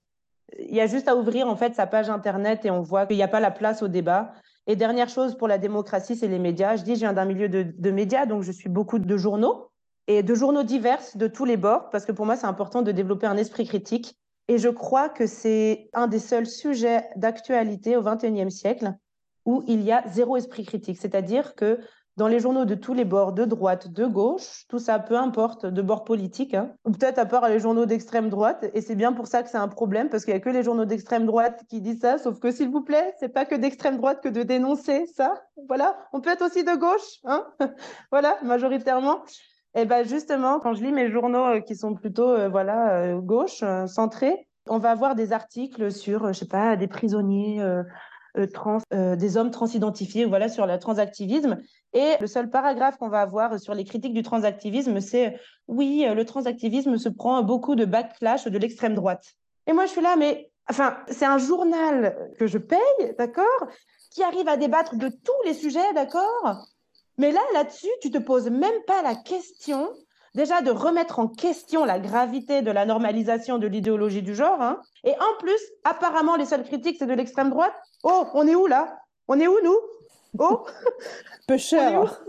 il 0.60 0.76
y 0.76 0.82
a 0.82 0.88
juste 0.88 1.08
à 1.08 1.16
ouvrir 1.16 1.48
en 1.48 1.56
fait 1.56 1.76
sa 1.76 1.86
page 1.86 2.10
internet 2.10 2.66
et 2.66 2.72
on 2.72 2.82
voit 2.82 3.06
qu'il 3.06 3.16
n'y 3.16 3.24
a 3.24 3.28
pas 3.28 3.40
la 3.40 3.52
place 3.52 3.84
au 3.84 3.88
débat. 3.88 4.34
Et 4.66 4.76
dernière 4.76 5.08
chose 5.08 5.38
pour 5.38 5.48
la 5.48 5.60
démocratie, 5.60 6.16
c'est 6.16 6.28
les 6.28 6.40
médias. 6.40 6.78
Je 6.78 6.84
dis, 6.84 6.96
je 6.96 7.02
viens 7.02 7.14
d'un 7.14 7.26
milieu 7.26 7.48
de, 7.48 7.64
de 7.78 7.92
médias, 7.92 8.26
donc 8.26 8.42
je 8.42 8.52
suis 8.52 8.70
beaucoup 8.70 8.98
de 8.98 9.18
journaux 9.18 9.70
et 10.08 10.24
de 10.24 10.36
journaux 10.36 10.64
divers 10.64 11.02
de 11.16 11.28
tous 11.28 11.46
les 11.46 11.56
bords, 11.56 11.90
parce 11.92 12.06
que 12.06 12.12
pour 12.12 12.26
moi, 12.26 12.36
c'est 12.36 12.48
important 12.48 12.82
de 12.82 12.92
développer 12.92 13.28
un 13.28 13.38
esprit 13.38 13.66
critique 13.66 14.18
et 14.48 14.58
je 14.58 14.70
crois 14.70 15.10
que 15.10 15.28
c'est 15.28 15.90
un 15.94 16.08
des 16.08 16.20
seuls 16.20 16.48
sujets 16.48 17.08
d'actualité 17.16 17.96
au 17.98 18.02
XXIe 18.02 18.52
siècle 18.52 18.94
où 19.46 19.64
il 19.68 19.82
y 19.82 19.92
a 19.92 20.04
zéro 20.08 20.38
esprit 20.38 20.66
critique. 20.66 20.98
C'est-à-dire 21.00 21.56
que 21.56 21.80
dans 22.18 22.28
les 22.28 22.40
journaux 22.40 22.66
de 22.66 22.76
tous 22.76 22.94
les 22.94 23.06
bords, 23.06 23.34
de 23.34 23.46
droite, 23.46 23.92
de 23.92 24.06
gauche, 24.06 24.66
tout 24.70 24.80
ça, 24.80 25.00
peu 25.00 25.18
importe, 25.18 25.66
de 25.66 25.82
bord 25.82 26.04
politique, 26.04 26.54
hein, 26.54 26.72
ou 26.86 26.92
peut-être 26.92 27.18
à 27.18 27.26
part 27.26 27.50
les 27.50 27.60
journaux 27.60 27.86
d'extrême 27.86 28.30
droite, 28.30 28.66
et 28.74 28.82
c'est 28.82 28.96
bien 28.96 29.14
pour 29.14 29.28
ça 29.28 29.42
que 29.42 29.50
c'est 29.50 29.58
un 29.58 29.68
problème, 29.68 30.10
parce 30.10 30.26
qu'il 30.26 30.34
n'y 30.34 30.40
a 30.40 30.42
que 30.42 30.50
les 30.50 30.64
journaux 30.64 30.86
d'extrême 30.86 31.26
droite 31.26 31.64
qui 31.70 31.82
disent 31.82 32.02
ça, 32.02 32.18
sauf 32.18 32.40
que 32.40 32.52
s'il 32.52 32.70
vous 32.70 32.82
plaît, 32.82 33.14
c'est 33.20 33.30
pas 33.30 33.46
que 33.46 33.56
d'extrême 33.56 33.98
droite 33.98 34.22
que 34.22 34.30
de 34.30 34.44
dénoncer 34.44 35.06
ça, 35.08 35.42
voilà, 35.68 35.98
on 36.14 36.22
peut 36.22 36.30
être 36.30 36.46
aussi 36.46 36.64
de 36.64 36.76
gauche, 36.76 37.20
hein. 37.26 37.46
Voilà, 38.12 38.38
majoritairement. 38.44 39.24
Et 39.76 39.86
ben 39.86 40.06
justement, 40.06 40.60
quand 40.60 40.74
je 40.74 40.84
lis 40.84 40.92
mes 40.92 41.10
journaux 41.10 41.46
euh, 41.46 41.60
qui 41.60 41.76
sont 41.76 41.96
plutôt 41.96 42.30
euh, 42.30 42.48
voilà 42.48 42.94
euh, 42.96 43.20
gauche, 43.20 43.64
centrés, 43.88 44.48
on 44.68 44.78
va 44.78 44.92
avoir 44.92 45.16
des 45.16 45.34
articles 45.34 45.92
sur, 45.92 46.28
je 46.28 46.40
sais 46.40 46.48
pas, 46.48 46.76
des 46.76 46.88
prisonniers 46.88 47.62
trans, 48.54 48.80
des 48.92 49.38
hommes 49.38 49.52
transidentifiés, 49.52 50.26
voilà, 50.26 50.50
sur 50.50 50.66
le 50.66 50.80
transactivisme. 50.80 51.58
Et 51.94 52.14
le 52.20 52.28
seul 52.28 52.50
paragraphe 52.50 52.98
qu'on 52.98 53.10
va 53.10 53.22
avoir 53.22 53.60
sur 53.60 53.74
les 53.74 53.84
critiques 53.84 54.14
du 54.14 54.24
transactivisme, 54.24 55.00
c'est 55.00 55.40
oui, 55.68 56.06
le 56.14 56.26
transactivisme 56.26 56.98
se 56.98 57.10
prend 57.10 57.44
beaucoup 57.44 57.76
de 57.76 57.86
backlash 57.86 58.46
de 58.46 58.58
l'extrême 58.58 58.96
droite. 58.96 59.34
Et 59.68 59.74
moi, 59.74 59.86
je 59.86 59.92
suis 59.92 60.02
là, 60.02 60.16
mais 60.18 60.52
enfin, 60.70 60.98
c'est 61.08 61.26
un 61.26 61.38
journal 61.38 62.32
que 62.40 62.48
je 62.48 62.58
paye, 62.58 63.16
d'accord, 63.18 63.68
qui 64.12 64.24
arrive 64.24 64.48
à 64.48 64.58
débattre 64.58 64.96
de 64.96 65.10
tous 65.10 65.46
les 65.46 65.54
sujets, 65.54 65.94
d'accord 65.94 66.68
mais 67.18 67.32
là, 67.32 67.42
là-dessus, 67.54 67.92
tu 68.02 68.10
te 68.10 68.18
poses 68.18 68.50
même 68.50 68.82
pas 68.88 69.02
la 69.02 69.16
question 69.16 69.90
déjà 70.36 70.62
de 70.62 70.72
remettre 70.72 71.20
en 71.20 71.28
question 71.28 71.86
la 71.86 72.00
gravité 72.00 72.62
de 72.62 72.72
la 72.72 72.86
normalisation 72.86 73.58
de 73.58 73.68
l'idéologie 73.68 74.22
du 74.22 74.36
genre. 74.36 74.62
Hein. 74.62 74.82
Et 75.04 75.12
en 75.12 75.38
plus, 75.40 75.60
apparemment, 75.84 76.36
les 76.36 76.46
seules 76.46 76.64
critiques, 76.64 76.98
c'est 77.00 77.06
de 77.06 77.14
l'extrême 77.14 77.50
droite. 77.50 77.74
Oh, 78.04 78.26
on 78.34 78.48
est 78.48 78.56
où 78.56 78.68
là? 78.68 79.00
On 79.28 79.40
est 79.40 79.48
où 79.48 79.58
nous? 79.64 79.78
Oh 80.40 80.66
Peu 81.48 81.58
cher. 81.58 82.24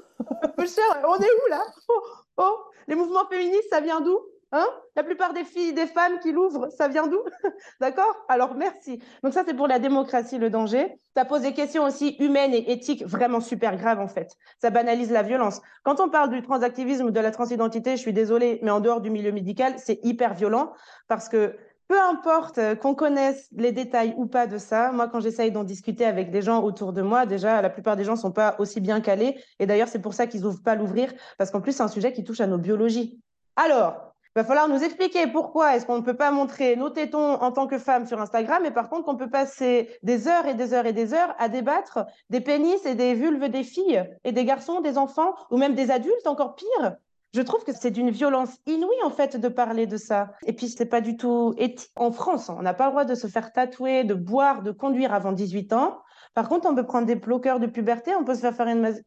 Peu 0.57 0.67
cher, 0.67 1.05
on 1.07 1.17
est 1.17 1.33
où 1.47 1.51
là? 1.51 1.65
Oh, 1.89 2.03
oh, 2.39 2.59
les 2.87 2.95
mouvements 2.95 3.27
féministes, 3.29 3.69
ça 3.71 3.81
vient 3.81 4.01
d'où? 4.01 4.19
Hein? 4.57 4.67
La 4.95 5.03
plupart 5.03 5.33
des 5.33 5.43
filles, 5.43 5.73
des 5.73 5.89
femmes 5.89 6.21
qui 6.21 6.31
l'ouvrent, 6.31 6.69
ça 6.71 6.87
vient 6.87 7.09
d'où? 7.09 7.19
D'accord? 7.81 8.15
Alors 8.29 8.55
merci. 8.55 9.01
Donc 9.25 9.33
ça, 9.33 9.43
c'est 9.45 9.55
pour 9.55 9.67
la 9.67 9.81
démocratie, 9.81 10.39
le 10.39 10.49
danger. 10.49 10.97
Ça 11.17 11.25
pose 11.25 11.43
des 11.43 11.55
questions 11.55 11.83
aussi 11.83 12.11
humaines 12.21 12.55
et 12.55 12.71
éthiques 12.71 13.05
vraiment 13.05 13.41
super 13.41 13.77
graves 13.77 13.99
en 13.99 14.07
fait. 14.07 14.37
Ça 14.63 14.71
banalise 14.71 15.11
la 15.11 15.25
violence. 15.25 15.61
Quand 15.83 15.99
on 15.99 16.09
parle 16.09 16.31
du 16.31 16.41
transactivisme 16.41 17.07
ou 17.07 17.11
de 17.11 17.19
la 17.19 17.33
transidentité, 17.33 17.97
je 17.97 18.01
suis 18.01 18.13
désolée, 18.13 18.61
mais 18.63 18.71
en 18.71 18.79
dehors 18.79 19.01
du 19.01 19.11
milieu 19.11 19.33
médical, 19.33 19.75
c'est 19.79 19.99
hyper 20.05 20.35
violent 20.35 20.73
parce 21.09 21.29
que 21.29 21.57
peu 21.89 22.01
importe 22.01 22.59
euh, 22.59 22.77
qu'on 22.77 22.95
connaisse 22.95 23.49
les 23.57 23.73
détails 23.73 24.15
ou 24.17 24.27
pas 24.27 24.47
de 24.47 24.57
ça, 24.57 24.93
moi, 24.93 25.09
quand 25.09 25.19
j'essaye 25.19 25.51
d'en 25.51 25.65
discuter 25.65 26.05
avec 26.05 26.31
des 26.31 26.43
gens 26.43 26.63
autour 26.63 26.93
de 26.93 27.03
moi, 27.03 27.27
déjà, 27.27 27.61
la 27.61 27.71
plupart 27.71 27.97
des 27.97 28.05
gens 28.05 28.15
sont 28.15 28.33
pas 28.33 28.55
aussi 28.61 28.81
bien 28.81 29.01
calés. 29.01 29.37
Et 29.59 29.67
d'ailleurs, 29.67 29.89
c'est 29.89 30.01
pour 30.01 30.15
ça 30.15 30.29
qu'ils 30.29 30.43
n'ouvrent 30.43 30.63
pas 30.63 30.77
l'ouvrir, 30.77 31.13
parce 31.39 31.51
qu'en 31.51 31.61
plus, 31.61 31.73
c'est 31.73 31.83
un 31.83 31.89
sujet 31.89 32.13
qui 32.13 32.23
touche 32.23 32.41
à 32.41 32.47
nos 32.47 32.57
biologies. 32.57 33.21
Alors, 33.57 34.14
il 34.37 34.41
va 34.41 34.45
falloir 34.45 34.69
nous 34.69 34.83
expliquer 34.83 35.29
pourquoi 35.29 35.77
est-ce 35.77 35.87
qu'on 35.87 35.99
ne 35.99 36.03
peut 36.03 36.17
pas 36.17 36.33
montrer 36.33 36.75
nos 36.75 36.91
tétons 36.91 37.35
en 37.35 37.53
tant 37.53 37.69
que 37.69 37.79
femmes 37.79 38.05
sur 38.05 38.21
Instagram, 38.21 38.65
et 38.65 38.73
par 38.73 38.89
contre 38.89 39.05
qu'on 39.05 39.17
peut 39.17 39.31
passer 39.31 39.97
des 40.03 40.27
heures 40.27 40.47
et 40.47 40.55
des 40.55 40.75
heures 40.75 40.87
et 40.87 40.93
des 40.93 41.15
heures 41.15 41.37
à 41.39 41.49
débattre 41.49 42.01
des 42.31 42.41
pénis 42.41 42.85
et 42.85 42.97
des 42.97 43.15
vulves 43.15 43.49
des 43.49 43.63
filles 43.63 44.05
et 44.25 44.33
des 44.33 44.45
garçons, 44.45 44.81
des 44.81 44.99
enfants, 44.99 45.35
ou 45.53 45.57
même 45.57 45.77
des 45.77 45.93
adultes, 45.93 46.27
encore 46.27 46.57
pire. 46.57 46.97
Je 47.33 47.43
trouve 47.43 47.63
que 47.63 47.73
c'est 47.73 47.93
d'une 47.93 48.11
violence 48.11 48.59
inouïe 48.67 49.03
en 49.05 49.11
fait 49.11 49.37
de 49.37 49.49
parler 49.49 49.87
de 49.87 49.97
ça. 49.97 50.33
Et 50.47 50.53
puis 50.53 50.69
c'est 50.69 50.87
pas 50.87 51.01
du 51.01 51.17
tout 51.17 51.55
éthique. 51.57 51.91
En 51.95 52.11
France, 52.11 52.49
on 52.49 52.63
n'a 52.63 52.75
pas 52.75 52.87
le 52.87 52.91
droit 52.91 53.05
de 53.05 53.15
se 53.15 53.29
faire 53.29 53.53
tatouer, 53.53 54.03
de 54.03 54.15
boire, 54.15 54.63
de 54.63 54.73
conduire 54.73 55.15
avant 55.15 55.33
18 55.33 55.73
ans. 55.75 56.01
Par 56.35 56.49
contre, 56.49 56.69
on 56.69 56.75
peut 56.75 56.87
prendre 56.87 57.07
des 57.07 57.17
bloqueurs 57.17 57.61
de 57.61 57.67
puberté, 57.67 58.15
on 58.17 58.25
peut 58.25 58.35
se 58.35 58.41
faire 58.41 58.55
faire 58.55 58.67
une 58.67 59.01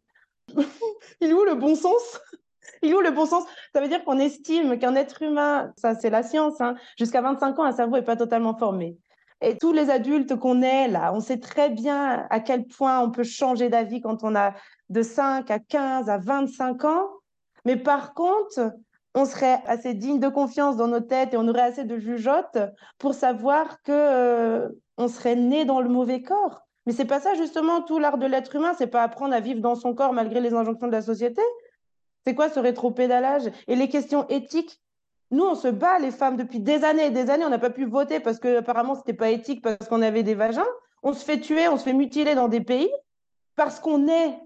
Il 1.21 1.29
est 1.29 1.33
où 1.33 1.43
le 1.43 1.55
bon 1.55 1.75
sens? 1.75 2.21
Il 2.81 2.95
où 2.95 3.01
le 3.01 3.11
bon 3.11 3.25
sens? 3.25 3.43
Ça 3.73 3.81
veut 3.81 3.87
dire 3.87 4.03
qu'on 4.03 4.19
estime 4.19 4.77
qu'un 4.79 4.95
être 4.95 5.21
humain, 5.21 5.73
ça 5.77 5.95
c'est 5.95 6.09
la 6.09 6.23
science, 6.23 6.59
hein, 6.61 6.75
jusqu'à 6.97 7.21
25 7.21 7.59
ans, 7.59 7.63
un 7.63 7.71
cerveau 7.71 7.95
n'est 7.95 8.03
pas 8.03 8.15
totalement 8.15 8.57
formé. 8.57 8.97
Et 9.41 9.57
tous 9.57 9.71
les 9.71 9.89
adultes 9.89 10.35
qu'on 10.35 10.61
est 10.61 10.87
là, 10.87 11.13
on 11.13 11.19
sait 11.19 11.39
très 11.39 11.69
bien 11.69 12.25
à 12.29 12.39
quel 12.39 12.65
point 12.65 12.99
on 12.99 13.11
peut 13.11 13.23
changer 13.23 13.69
d'avis 13.69 14.01
quand 14.01 14.23
on 14.23 14.35
a 14.35 14.53
de 14.89 15.01
5 15.03 15.51
à 15.51 15.59
15 15.59 16.09
à 16.09 16.17
25 16.17 16.85
ans. 16.85 17.09
Mais 17.65 17.75
par 17.75 18.13
contre, 18.15 18.71
on 19.13 19.25
serait 19.25 19.61
assez 19.67 19.93
digne 19.93 20.19
de 20.19 20.29
confiance 20.29 20.77
dans 20.77 20.87
nos 20.87 20.99
têtes 20.99 21.33
et 21.33 21.37
on 21.37 21.47
aurait 21.47 21.61
assez 21.61 21.83
de 21.83 21.97
jugeote 21.97 22.57
pour 22.97 23.13
savoir 23.13 23.81
que 23.83 23.91
euh, 23.91 24.69
on 24.97 25.07
serait 25.07 25.35
né 25.35 25.65
dans 25.65 25.81
le 25.81 25.89
mauvais 25.89 26.21
corps. 26.21 26.61
Mais 26.85 26.93
c'est 26.93 27.05
pas 27.05 27.19
ça 27.19 27.33
justement 27.33 27.81
tout 27.81 27.99
l'art 27.99 28.17
de 28.17 28.25
l'être 28.25 28.55
humain, 28.55 28.73
c'est 28.77 28.87
pas 28.87 29.03
apprendre 29.03 29.33
à 29.33 29.39
vivre 29.39 29.59
dans 29.59 29.75
son 29.75 29.93
corps 29.93 30.13
malgré 30.13 30.39
les 30.39 30.53
injonctions 30.53 30.87
de 30.87 30.93
la 30.93 31.01
société, 31.01 31.41
c'est 32.27 32.35
quoi 32.35 32.49
ce 32.49 32.59
rétropédalage 32.59 33.43
Et 33.69 33.77
les 33.77 33.87
questions 33.87 34.27
éthiques? 34.27 34.81
Nous, 35.31 35.45
on 35.45 35.55
se 35.55 35.69
bat, 35.69 35.97
les 35.97 36.11
femmes, 36.11 36.35
depuis 36.35 36.59
des 36.59 36.83
années 36.83 37.05
et 37.05 37.09
des 37.09 37.29
années. 37.29 37.45
On 37.45 37.49
n'a 37.49 37.57
pas 37.57 37.69
pu 37.69 37.85
voter 37.85 38.19
parce 38.19 38.37
que 38.37 38.57
apparemment 38.57 38.95
c'était 38.95 39.13
pas 39.13 39.29
éthique, 39.29 39.61
parce 39.61 39.87
qu'on 39.87 40.01
avait 40.01 40.23
des 40.23 40.35
vagins. 40.35 40.67
On 41.03 41.13
se 41.13 41.23
fait 41.23 41.39
tuer, 41.39 41.69
on 41.69 41.77
se 41.77 41.83
fait 41.83 41.93
mutiler 41.93 42.35
dans 42.35 42.49
des 42.49 42.59
pays 42.59 42.89
parce 43.55 43.79
qu'on 43.79 44.09
est 44.09 44.37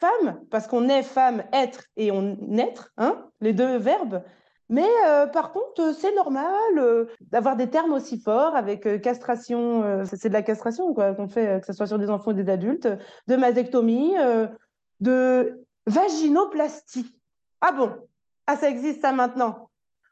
femme, 0.00 0.40
parce 0.50 0.66
qu'on 0.66 0.88
est 0.88 1.04
femme, 1.04 1.44
être 1.52 1.84
et 1.96 2.10
on 2.10 2.36
être, 2.58 2.90
hein, 2.96 3.30
les 3.40 3.52
deux 3.52 3.76
verbes. 3.76 4.24
Mais 4.68 4.88
euh, 5.06 5.28
par 5.28 5.52
contre, 5.52 5.94
c'est 5.94 6.14
normal 6.16 6.50
euh, 6.76 7.04
d'avoir 7.20 7.54
des 7.54 7.70
termes 7.70 7.92
aussi 7.92 8.18
forts 8.18 8.56
avec 8.56 8.84
euh, 8.84 8.98
castration, 8.98 10.04
c'est 10.06 10.28
de 10.28 10.34
la 10.34 10.42
castration 10.42 10.92
quoi 10.92 11.14
qu'on 11.14 11.28
fait, 11.28 11.60
que 11.60 11.66
ce 11.66 11.72
soit 11.72 11.86
sur 11.86 12.00
des 12.00 12.10
enfants 12.10 12.32
ou 12.32 12.34
des 12.34 12.50
adultes, 12.50 12.88
de 13.28 13.36
mastectomie, 13.36 14.14
de 14.98 15.64
vaginoplastie. 15.88 17.17
Ah 17.60 17.72
bon? 17.72 17.92
Ah, 18.46 18.56
ça 18.56 18.68
existe 18.70 19.02
ça 19.02 19.12
maintenant 19.12 19.68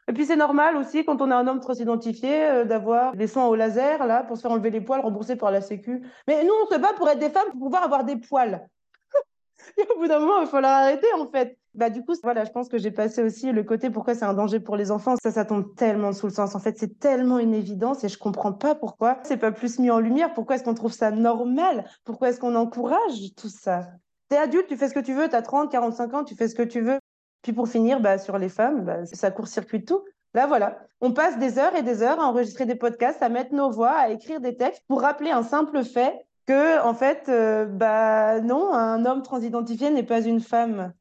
Et 0.09 0.13
puis 0.13 0.27
c'est 0.27 0.37
normal 0.37 0.77
aussi 0.77 1.05
quand 1.05 1.23
on 1.23 1.31
est 1.31 1.35
un 1.35 1.47
homme 1.47 1.61
transidentifié 1.61 2.45
euh, 2.45 2.65
d'avoir 2.65 3.15
des 3.15 3.27
soins 3.29 3.47
au 3.47 3.55
laser 3.55 4.07
là 4.07 4.25
pour 4.25 4.37
se 4.37 4.43
faire 4.43 4.51
enlever 4.51 4.71
les 4.71 4.81
poils 4.81 5.01
remboursés 5.01 5.37
par 5.37 5.51
la 5.51 5.61
Sécu. 5.61 6.03
Mais 6.27 6.45
nous 6.45 6.53
on 6.65 6.75
se 6.75 6.79
bat 6.79 6.93
pour 6.97 7.09
être 7.09 7.19
des 7.19 7.31
femmes 7.31 7.51
pour 7.53 7.61
pouvoir 7.61 7.85
avoir 7.85 8.05
des 8.05 8.17
poils. 8.17 8.69
Et 9.79 9.87
au 9.95 9.99
bout 9.99 10.09
d'un 10.09 10.19
moment 10.19 10.41
il 10.41 10.47
faut 10.49 10.61
l'arrêter 10.61 11.07
en 11.19 11.27
fait. 11.31 11.59
Bah 11.75 11.89
du 11.91 12.05
coup 12.05 12.15
voilà 12.23 12.45
je 12.45 12.51
pense 12.51 12.69
que 12.69 12.79
j'ai 12.79 12.91
passé 12.91 13.23
aussi 13.23 13.53
le 13.53 13.63
côté 13.63 13.91
pourquoi 13.91 14.15
c'est 14.15 14.25
un 14.25 14.35
danger 14.35 14.61
pour 14.61 14.77
les 14.77 14.91
enfants. 14.91 15.15
Ça 15.23 15.31
ça 15.31 15.45
tombe 15.45 15.75
tellement 15.77 16.13
sous 16.13 16.27
le 16.27 16.33
sens. 16.33 16.55
En 16.55 16.61
fait 16.61 16.77
c'est 16.79 16.99
tellement 16.99 17.39
une 17.39 17.55
évidence 17.55 18.03
et 18.03 18.09
je 18.09 18.19
comprends 18.19 18.53
pas 18.53 18.75
pourquoi 18.75 19.19
c'est 19.23 19.37
pas 19.37 19.53
plus 19.53 19.79
mis 19.79 19.91
en 19.91 20.01
lumière. 20.01 20.35
Pourquoi 20.35 20.57
est-ce 20.57 20.65
qu'on 20.65 20.75
trouve 20.75 20.93
ça 20.93 21.11
normal? 21.11 21.85
Pourquoi 22.05 22.31
est-ce 22.31 22.41
qu'on 22.41 22.55
encourage 22.57 23.35
tout 23.37 23.49
ça? 23.49 23.89
T'es 24.29 24.37
adulte, 24.37 24.67
tu 24.67 24.77
fais 24.77 24.89
ce 24.89 24.95
que 24.95 25.01
tu 25.01 25.15
veux, 25.15 25.29
t'as 25.29 25.43
30, 25.43 25.71
45 25.71 26.15
ans, 26.15 26.25
tu 26.25 26.35
fais 26.35 26.49
ce 26.49 26.57
que 26.57 26.63
tu 26.63 26.81
veux. 26.81 26.99
Puis 27.47 27.53
pour 27.53 27.69
finir, 27.69 28.01
bah, 28.01 28.19
sur 28.19 28.39
les 28.39 28.49
femmes, 28.49 28.85
bah, 28.85 29.07
ça 29.07 29.31
court-circuite 29.31 29.87
tout. 29.87 30.03
Là, 30.35 30.49
voilà, 30.49 30.81
on 31.01 31.13
passe 31.13 31.39
des 31.39 31.61
heures 31.61 31.77
et 31.77 31.85
des 31.85 32.03
heures 32.03 32.19
à 32.19 32.25
enregistrer 32.25 32.67
des 32.67 32.75
podcasts, 32.75 33.23
à 33.23 33.29
mettre 33.29 33.55
nos 33.55 33.71
voix, 33.71 33.93
à 33.93 34.09
écrire 34.09 34.41
des 34.41 34.57
textes 34.57 34.83
pour 34.89 35.01
rappeler 35.01 35.31
un 35.31 35.45
simple 35.45 35.85
fait 35.85 36.27
que, 36.49 36.83
en 36.83 36.93
fait, 36.93 37.29
euh, 37.29 37.65
bah 37.65 38.41
non, 38.41 38.75
un 38.75 39.07
homme 39.07 39.23
transidentifié 39.23 39.91
n'est 39.91 40.03
pas 40.03 40.23
une 40.23 40.41
femme. 40.41 40.93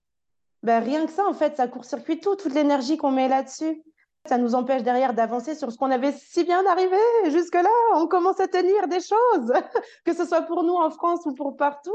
Rien 0.61 1.07
que 1.07 1.11
ça, 1.11 1.25
en 1.25 1.33
fait, 1.33 1.57
ça 1.57 1.67
court-circuite 1.67 2.21
tout, 2.21 2.35
toute 2.35 2.53
l'énergie 2.53 2.97
qu'on 2.97 3.09
met 3.09 3.27
là-dessus. 3.27 3.81
Ça 4.27 4.37
nous 4.37 4.53
empêche 4.53 4.83
derrière 4.83 5.15
d'avancer 5.15 5.55
sur 5.55 5.71
ce 5.71 5.79
qu'on 5.79 5.89
avait 5.89 6.11
si 6.11 6.43
bien 6.43 6.63
arrivé 6.67 6.95
jusque-là. 7.31 7.71
On 7.95 8.05
commence 8.05 8.39
à 8.39 8.47
tenir 8.47 8.87
des 8.87 8.99
choses, 8.99 9.51
que 10.05 10.13
ce 10.13 10.25
soit 10.25 10.43
pour 10.43 10.61
nous 10.61 10.75
en 10.75 10.91
France 10.91 11.21
ou 11.25 11.33
pour 11.33 11.57
partout. 11.57 11.89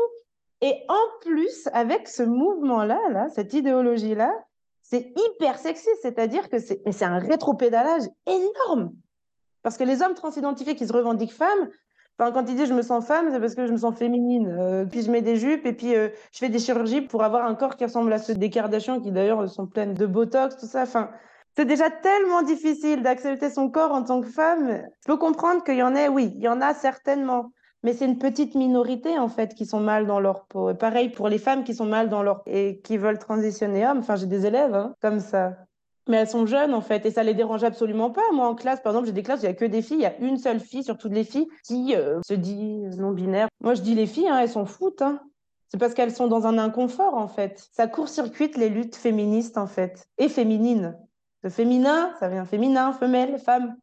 Et 0.62 0.74
en 0.88 1.20
plus, 1.22 1.68
avec 1.72 2.08
ce 2.08 2.22
mouvement-là, 2.22 3.00
là, 3.10 3.28
cette 3.30 3.54
idéologie-là, 3.54 4.32
c'est 4.82 5.12
hyper 5.16 5.58
sexy, 5.58 5.88
c'est-à-dire 6.02 6.50
que 6.50 6.58
c'est, 6.58 6.82
c'est 6.90 7.04
un 7.04 7.18
rétropédalage 7.18 8.02
énorme. 8.26 8.92
Parce 9.62 9.76
que 9.76 9.84
les 9.84 10.02
hommes 10.02 10.14
transidentifiés 10.14 10.74
qui 10.74 10.86
se 10.86 10.92
revendiquent 10.92 11.32
femmes, 11.32 11.68
enfin, 12.18 12.32
quand 12.32 12.48
ils 12.48 12.56
disent 12.56 12.68
je 12.68 12.74
me 12.74 12.82
sens 12.82 13.06
femme, 13.06 13.28
c'est 13.30 13.40
parce 13.40 13.54
que 13.54 13.66
je 13.66 13.72
me 13.72 13.76
sens 13.78 13.96
féminine. 13.96 14.48
Euh, 14.48 14.84
puis 14.84 15.02
je 15.02 15.10
mets 15.10 15.22
des 15.22 15.36
jupes 15.36 15.64
et 15.64 15.72
puis 15.72 15.94
euh, 15.94 16.08
je 16.32 16.38
fais 16.38 16.48
des 16.48 16.58
chirurgies 16.58 17.02
pour 17.02 17.22
avoir 17.22 17.44
un 17.44 17.54
corps 17.54 17.76
qui 17.76 17.84
ressemble 17.84 18.12
à 18.12 18.18
ceux 18.18 18.34
des 18.34 18.50
Kardashians, 18.50 19.00
qui 19.00 19.12
d'ailleurs 19.12 19.48
sont 19.48 19.66
pleines 19.66 19.94
de 19.94 20.06
botox, 20.06 20.56
tout 20.56 20.66
ça. 20.66 20.82
Enfin, 20.82 21.10
c'est 21.56 21.64
déjà 21.64 21.90
tellement 21.90 22.42
difficile 22.42 23.02
d'accepter 23.02 23.50
son 23.50 23.70
corps 23.70 23.92
en 23.92 24.02
tant 24.02 24.20
que 24.20 24.28
femme. 24.28 24.82
Je 25.02 25.06
peux 25.06 25.18
comprendre 25.18 25.62
qu'il 25.62 25.76
y 25.76 25.82
en 25.82 25.94
ait, 25.94 26.08
oui, 26.08 26.32
il 26.36 26.42
y 26.42 26.48
en 26.48 26.60
a 26.60 26.74
certainement 26.74 27.52
mais 27.82 27.92
c'est 27.94 28.04
une 28.04 28.18
petite 28.18 28.54
minorité 28.54 29.18
en 29.18 29.28
fait 29.28 29.54
qui 29.54 29.66
sont 29.66 29.80
mal 29.80 30.06
dans 30.06 30.20
leur 30.20 30.44
peau. 30.46 30.70
Et 30.70 30.74
pareil 30.74 31.08
pour 31.08 31.28
les 31.28 31.38
femmes 31.38 31.64
qui 31.64 31.74
sont 31.74 31.86
mal 31.86 32.08
dans 32.08 32.22
leur 32.22 32.42
et 32.46 32.80
qui 32.80 32.96
veulent 32.96 33.18
transitionner 33.18 33.86
homme. 33.86 33.98
Enfin, 33.98 34.16
j'ai 34.16 34.26
des 34.26 34.46
élèves 34.46 34.74
hein, 34.74 34.94
comme 35.00 35.20
ça. 35.20 35.56
Mais 36.08 36.16
elles 36.16 36.28
sont 36.28 36.46
jeunes 36.46 36.74
en 36.74 36.80
fait 36.80 37.06
et 37.06 37.10
ça 37.10 37.22
les 37.22 37.34
dérange 37.34 37.64
absolument 37.64 38.10
pas. 38.10 38.22
Moi 38.32 38.46
en 38.46 38.54
classe, 38.54 38.80
par 38.80 38.92
exemple, 38.92 39.06
j'ai 39.06 39.12
des 39.12 39.22
classes 39.22 39.40
où 39.40 39.44
il 39.44 39.48
y 39.48 39.50
a 39.50 39.54
que 39.54 39.64
des 39.64 39.82
filles. 39.82 39.98
Il 39.98 40.02
y 40.02 40.06
a 40.06 40.18
une 40.18 40.38
seule 40.38 40.60
fille 40.60 40.84
sur 40.84 40.98
toutes 40.98 41.12
les 41.12 41.24
filles 41.24 41.48
qui 41.64 41.94
euh, 41.94 42.20
se 42.26 42.34
dit 42.34 42.82
non 42.98 43.12
binaire. 43.12 43.48
Moi 43.60 43.74
je 43.74 43.82
dis 43.82 43.94
les 43.94 44.06
filles, 44.06 44.28
hein, 44.28 44.38
elles 44.40 44.50
s'en 44.50 44.66
foutent. 44.66 45.02
Hein. 45.02 45.20
C'est 45.68 45.78
parce 45.78 45.94
qu'elles 45.94 46.14
sont 46.14 46.26
dans 46.26 46.46
un 46.46 46.58
inconfort 46.58 47.14
en 47.14 47.28
fait. 47.28 47.68
Ça 47.72 47.86
court-circuite 47.86 48.56
les 48.56 48.68
luttes 48.68 48.96
féministes 48.96 49.56
en 49.56 49.66
fait 49.66 50.04
et 50.18 50.28
féminines. 50.28 50.98
Le 51.42 51.48
féminin, 51.48 52.12
ça 52.18 52.28
vient 52.28 52.44
féminin, 52.44 52.92
femelle, 52.92 53.38
femme. 53.38 53.76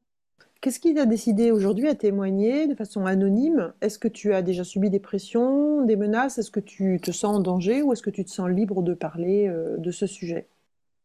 Qu'est-ce 0.67 0.81
qui 0.81 0.93
t'a 0.93 1.05
décidé 1.05 1.51
aujourd'hui 1.51 1.87
à 1.87 1.95
témoigner 1.95 2.67
de 2.67 2.75
façon 2.75 3.05
anonyme? 3.05 3.71
Est-ce 3.79 3.97
que 3.97 4.09
tu 4.09 4.33
as 4.33 4.41
déjà 4.41 4.65
subi 4.65 4.89
des 4.89 4.99
pressions, 4.99 5.81
des 5.83 5.95
menaces? 5.95 6.39
Est-ce 6.39 6.51
que 6.51 6.59
tu 6.59 6.99
te 7.01 7.11
sens 7.11 7.37
en 7.37 7.39
danger 7.39 7.81
ou 7.83 7.93
est-ce 7.93 8.01
que 8.01 8.09
tu 8.09 8.25
te 8.25 8.29
sens 8.29 8.49
libre 8.49 8.81
de 8.81 8.93
parler 8.93 9.47
euh, 9.47 9.77
de 9.77 9.91
ce 9.91 10.05
sujet? 10.05 10.49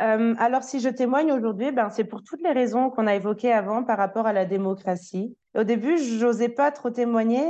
Euh, 0.03 0.35
alors, 0.40 0.64
si 0.64 0.81
je 0.81 0.88
témoigne 0.88 1.31
aujourd'hui, 1.31 1.70
ben, 1.70 1.90
c'est 1.90 2.03
pour 2.03 2.25
toutes 2.25 2.42
les 2.42 2.51
raisons 2.51 2.90
qu'on 2.90 3.07
a 3.07 3.14
évoquées 3.14 3.53
avant 3.53 3.85
par 3.85 3.98
rapport 3.98 4.27
à 4.27 4.33
la 4.33 4.46
démocratie. 4.46 5.37
Au 5.57 5.62
début, 5.62 5.96
je 5.96 6.25
n'osais 6.25 6.48
pas 6.48 6.72
trop 6.72 6.90
témoigner. 6.90 7.46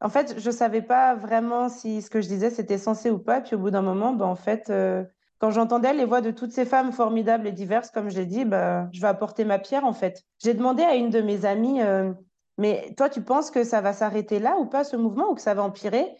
En 0.00 0.08
fait, 0.08 0.36
je 0.38 0.46
ne 0.46 0.54
savais 0.54 0.80
pas 0.80 1.14
vraiment 1.14 1.68
si 1.68 2.00
ce 2.00 2.08
que 2.08 2.22
je 2.22 2.28
disais, 2.28 2.48
c'était 2.48 2.78
censé 2.78 3.10
ou 3.10 3.18
pas. 3.18 3.42
Puis 3.42 3.54
au 3.54 3.58
bout 3.58 3.70
d'un 3.70 3.82
moment, 3.82 4.14
ben, 4.14 4.24
en 4.24 4.34
fait, 4.34 4.70
euh, 4.70 5.04
quand 5.40 5.50
j'entendais 5.50 5.94
les 5.94 6.04
voix 6.04 6.20
de 6.20 6.30
toutes 6.30 6.52
ces 6.52 6.66
femmes 6.66 6.92
formidables 6.92 7.46
et 7.46 7.52
diverses, 7.52 7.90
comme 7.90 8.10
je 8.10 8.18
l'ai 8.18 8.26
dit, 8.26 8.44
bah, 8.44 8.88
je 8.92 9.00
vais 9.00 9.08
apporter 9.08 9.44
ma 9.44 9.58
pierre 9.58 9.84
en 9.84 9.94
fait. 9.94 10.22
J'ai 10.38 10.54
demandé 10.54 10.82
à 10.82 10.94
une 10.94 11.08
de 11.10 11.22
mes 11.22 11.46
amies, 11.46 11.82
euh, 11.82 12.12
mais 12.58 12.92
toi, 12.96 13.08
tu 13.08 13.22
penses 13.22 13.50
que 13.50 13.64
ça 13.64 13.80
va 13.80 13.94
s'arrêter 13.94 14.38
là 14.38 14.58
ou 14.58 14.66
pas 14.66 14.84
ce 14.84 14.96
mouvement 14.96 15.30
ou 15.30 15.34
que 15.34 15.40
ça 15.40 15.54
va 15.54 15.62
empirer? 15.62 16.14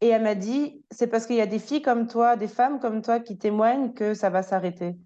Et 0.00 0.08
elle 0.08 0.24
m'a 0.24 0.34
dit, 0.34 0.82
c'est 0.90 1.06
parce 1.06 1.24
qu'il 1.24 1.36
y 1.36 1.40
a 1.40 1.46
des 1.46 1.60
filles 1.60 1.82
comme 1.82 2.08
toi, 2.08 2.34
des 2.34 2.48
femmes 2.48 2.80
comme 2.80 3.00
toi 3.00 3.20
qui 3.20 3.38
témoignent 3.38 3.92
que 3.92 4.12
ça 4.12 4.28
va 4.28 4.42
s'arrêter. 4.42 4.96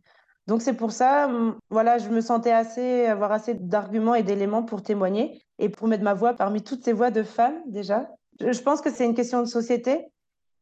Donc 0.46 0.62
c'est 0.62 0.72
pour 0.72 0.92
ça, 0.92 1.30
voilà, 1.68 1.98
je 1.98 2.08
me 2.08 2.22
sentais 2.22 2.52
assez, 2.52 3.04
avoir 3.04 3.32
assez 3.32 3.52
d'arguments 3.52 4.14
et 4.14 4.22
d'éléments 4.22 4.62
pour 4.62 4.82
témoigner 4.82 5.42
et 5.58 5.68
pour 5.68 5.88
mettre 5.88 6.02
ma 6.02 6.14
voix 6.14 6.32
parmi 6.32 6.62
toutes 6.62 6.82
ces 6.82 6.94
voix 6.94 7.10
de 7.10 7.22
femmes 7.22 7.60
déjà. 7.66 8.08
Je 8.40 8.60
pense 8.62 8.80
que 8.80 8.90
c'est 8.90 9.04
une 9.04 9.14
question 9.14 9.42
de 9.42 9.46
société 9.46 10.06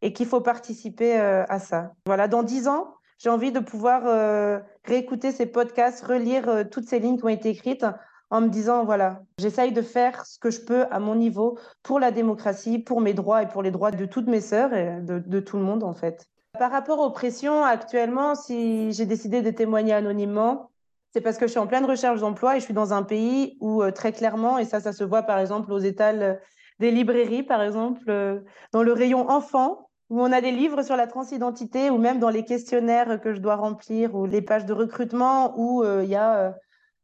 et 0.03 0.13
qu'il 0.13 0.27
faut 0.27 0.41
participer 0.41 1.21
euh, 1.21 1.45
à 1.49 1.61
ça. 1.61 1.93
Voilà, 2.05 2.27
dans 2.27 2.43
dix 2.43 2.67
ans, 2.67 2.96
j'ai 3.19 3.31
envie 3.31 3.53
de 3.53 3.61
pouvoir 3.61 4.03
euh, 4.07 4.59
réécouter 4.85 5.33
ces 5.33 5.47
podcasts, 5.47 6.05
relire 6.05 6.49
euh, 6.49 6.65
toutes 6.65 6.89
ces 6.89 6.99
lignes 6.99 7.17
qui 7.19 7.25
ont 7.25 7.29
été 7.29 7.51
écrites 7.51 7.87
en 8.31 8.41
me 8.41 8.49
disant, 8.49 8.85
voilà, 8.85 9.23
j'essaye 9.39 9.73
de 9.73 9.83
faire 9.83 10.27
ce 10.27 10.39
que 10.39 10.51
je 10.51 10.61
peux 10.61 10.85
à 10.91 10.99
mon 10.99 11.15
niveau 11.15 11.59
pour 11.83 12.01
la 12.01 12.11
démocratie, 12.11 12.79
pour 12.79 13.01
mes 13.01 13.15
droits 13.15 13.43
et 13.43 13.49
pour 13.49 13.63
les 13.63 13.71
droits 13.71 13.93
de 13.93 14.05
toutes 14.05 14.27
mes 14.27 14.41
sœurs 14.41 14.75
et 14.75 15.01
de, 15.01 15.41
tout 15.41 15.57
le 15.57 15.63
monde, 15.63 15.85
en 15.85 15.95
fait. 15.95 16.27
Par 16.59 16.73
rapport 16.73 16.99
aux 16.99 17.11
pressions, 17.11 17.65
actuellement, 17.65 18.35
si 18.35 18.91
j'ai 18.93 19.07
décidé 19.07 19.43
de 19.43 19.51
témoigner 19.51 19.93
anonymement, 19.93 20.71
c'est 21.13 21.21
parce 21.21 21.39
que 21.39 21.47
je 21.47 21.53
suis 21.53 21.61
en 21.61 21.69
pleine 21.69 21.85
recherche 21.85 22.21
d'emploi 22.21 22.57
et 22.57 22.61
je 22.61 22.65
suis 22.65 22.75
dans 22.75 22.93
un 22.93 23.05
pays 23.05 23.57
où, 23.61 23.89
très 23.93 24.13
clairement, 24.13 24.59
et 24.59 24.65
ça, 24.65 24.81
ça 24.81 24.93
se 24.93 25.05
voit 25.05 25.23
par 25.23 25.39
exemple 25.39 25.71
aux 25.73 25.79
étals 25.79 26.41
des 26.81 26.91
librairies, 26.91 27.45
par 27.45 27.63
exemple, 27.63 28.43
dans 28.73 28.83
le 28.83 28.93
rayon 28.93 29.31
enfants, 29.31 29.86
où 30.11 30.21
on 30.21 30.33
a 30.33 30.41
des 30.41 30.53
livres 30.53 30.83
sur 30.83 30.97
la 30.97 31.07
transidentité 31.07 31.91
ou 31.91 31.99
même 31.99 32.19
dans 32.19 32.31
les 32.31 32.45
questionnaires 32.45 33.21
que 33.21 33.33
je 33.33 33.41
dois 33.41 33.57
remplir 33.57 34.15
ou 34.15 34.27
les 34.27 34.43
pages 34.43 34.67
de 34.67 34.73
recrutement 34.73 35.59
où 35.59 35.83
euh, 35.83 36.03
il 36.05 36.11
y 36.11 36.15
a 36.15 36.37
euh, 36.37 36.53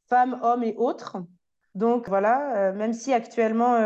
femmes, 0.09 0.39
hommes 0.43 0.63
et 0.63 0.75
autres. 0.77 1.19
Donc 1.75 2.09
voilà, 2.09 2.57
euh, 2.57 2.73
même 2.73 2.93
si 2.93 3.13
actuellement 3.15 3.79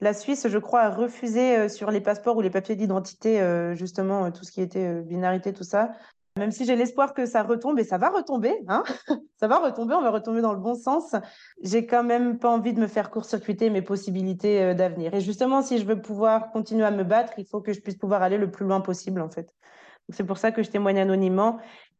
la 0.00 0.14
Suisse, 0.14 0.46
je 0.48 0.58
crois, 0.58 0.82
a 0.82 0.90
refusé 0.90 1.68
sur 1.68 1.90
les 1.90 2.00
passeports 2.00 2.36
ou 2.36 2.40
les 2.40 2.50
papiers 2.50 2.76
d'identité 2.76 3.42
justement 3.74 4.30
tout 4.30 4.44
ce 4.44 4.52
qui 4.52 4.62
était 4.62 5.02
binarité, 5.02 5.52
tout 5.52 5.64
ça, 5.64 5.90
même 6.38 6.50
si 6.50 6.64
j'ai 6.64 6.76
l'espoir 6.76 7.12
que 7.12 7.26
ça 7.26 7.42
retombe, 7.42 7.78
et 7.78 7.84
ça 7.84 7.98
va 7.98 8.08
retomber, 8.08 8.54
hein 8.68 8.82
ça 9.40 9.48
va 9.48 9.58
retomber, 9.58 9.94
on 9.94 10.00
va 10.00 10.10
retomber 10.10 10.40
dans 10.40 10.52
le 10.52 10.60
bon 10.60 10.74
sens, 10.74 11.14
j'ai 11.62 11.86
quand 11.86 12.04
même 12.04 12.38
pas 12.38 12.48
envie 12.48 12.72
de 12.72 12.80
me 12.80 12.86
faire 12.86 13.10
court-circuiter 13.10 13.68
mes 13.70 13.82
possibilités 13.82 14.62
euh, 14.62 14.74
d'avenir. 14.74 15.14
Et 15.14 15.20
justement, 15.20 15.62
si 15.62 15.78
je 15.78 15.84
veux 15.84 16.00
pouvoir 16.00 16.50
continuer 16.50 16.84
à 16.84 16.90
me 16.90 17.04
battre, 17.04 17.34
il 17.38 17.44
faut 17.44 17.60
que 17.60 17.72
je 17.72 17.80
puisse 17.80 17.96
pouvoir 17.96 18.22
aller 18.22 18.38
le 18.38 18.50
plus 18.50 18.64
loin 18.64 18.80
possible, 18.80 19.20
en 19.20 19.28
fait. 19.28 19.54
C'est 20.10 20.24
pour 20.24 20.38
ça 20.38 20.52
que 20.52 20.62
je 20.62 20.70
témoigne 20.70 21.00
anonymement. 21.00 21.58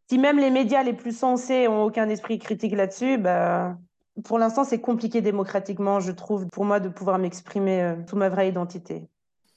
Si 0.08 0.16
même 0.16 0.38
les 0.38 0.50
médias 0.50 0.82
les 0.82 0.94
plus 0.94 1.16
sensés 1.16 1.68
ont 1.68 1.82
aucun 1.82 2.08
esprit 2.08 2.38
critique 2.38 2.74
là-dessus, 2.74 3.18
bah, 3.18 3.76
pour 4.24 4.38
l'instant, 4.38 4.64
c'est 4.64 4.80
compliqué 4.80 5.20
démocratiquement, 5.20 6.00
je 6.00 6.12
trouve, 6.12 6.46
pour 6.46 6.64
moi, 6.64 6.80
de 6.80 6.88
pouvoir 6.88 7.18
m'exprimer 7.18 7.82
euh, 7.82 7.96
sous 8.08 8.16
ma 8.16 8.28
vraie 8.28 8.48
identité. 8.48 9.08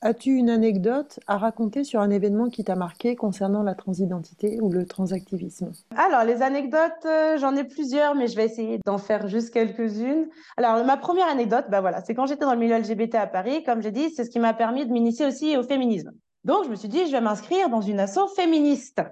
As-tu 0.04 0.32
une 0.32 0.50
anecdote 0.50 1.20
à 1.28 1.38
raconter 1.38 1.84
sur 1.84 2.00
un 2.00 2.10
événement 2.10 2.50
qui 2.50 2.64
t'a 2.64 2.76
marqué 2.76 3.16
concernant 3.16 3.62
la 3.62 3.76
transidentité 3.76 4.58
ou 4.60 4.72
le 4.72 4.88
transactivisme? 4.88 5.74
Alors, 5.96 6.24
les 6.24 6.42
anecdotes, 6.42 7.06
euh, 7.06 7.38
j'en 7.38 7.56
ai 7.56 7.64
plusieurs, 7.64 8.16
mais 8.16 8.26
je 8.26 8.36
vais 8.36 8.46
essayer 8.46 8.80
d'en 8.84 8.98
faire 8.98 9.28
juste 9.28 9.54
quelques-unes. 9.54 10.28
Alors, 10.58 10.84
ma 10.86 10.98
première 10.98 11.28
anecdote, 11.28 11.66
bah 11.70 11.82
voilà, 11.82 12.02
c'est 12.02 12.16
quand 12.16 12.26
j'étais 12.26 12.46
dans 12.46 12.54
le 12.54 12.60
milieu 12.60 12.80
LGBT 12.80 13.14
à 13.14 13.28
Paris, 13.28 13.64
comme 13.64 13.84
j'ai 13.84 13.92
dit, 13.92 14.10
c'est 14.10 14.24
ce 14.24 14.32
qui 14.32 14.40
m'a 14.40 14.56
permis 14.56 14.88
de 14.88 14.92
m'initier 14.92 15.28
aussi 15.28 15.56
au 15.56 15.62
féminisme. 15.62 16.12
Donc, 16.46 16.64
je 16.66 16.70
me 16.70 16.76
suis 16.76 16.90
dit, 16.90 17.06
je 17.06 17.12
vais 17.12 17.22
m'inscrire 17.22 17.70
dans 17.70 17.82
une 17.82 18.00
asso 18.00 18.28
féministe. 18.36 19.04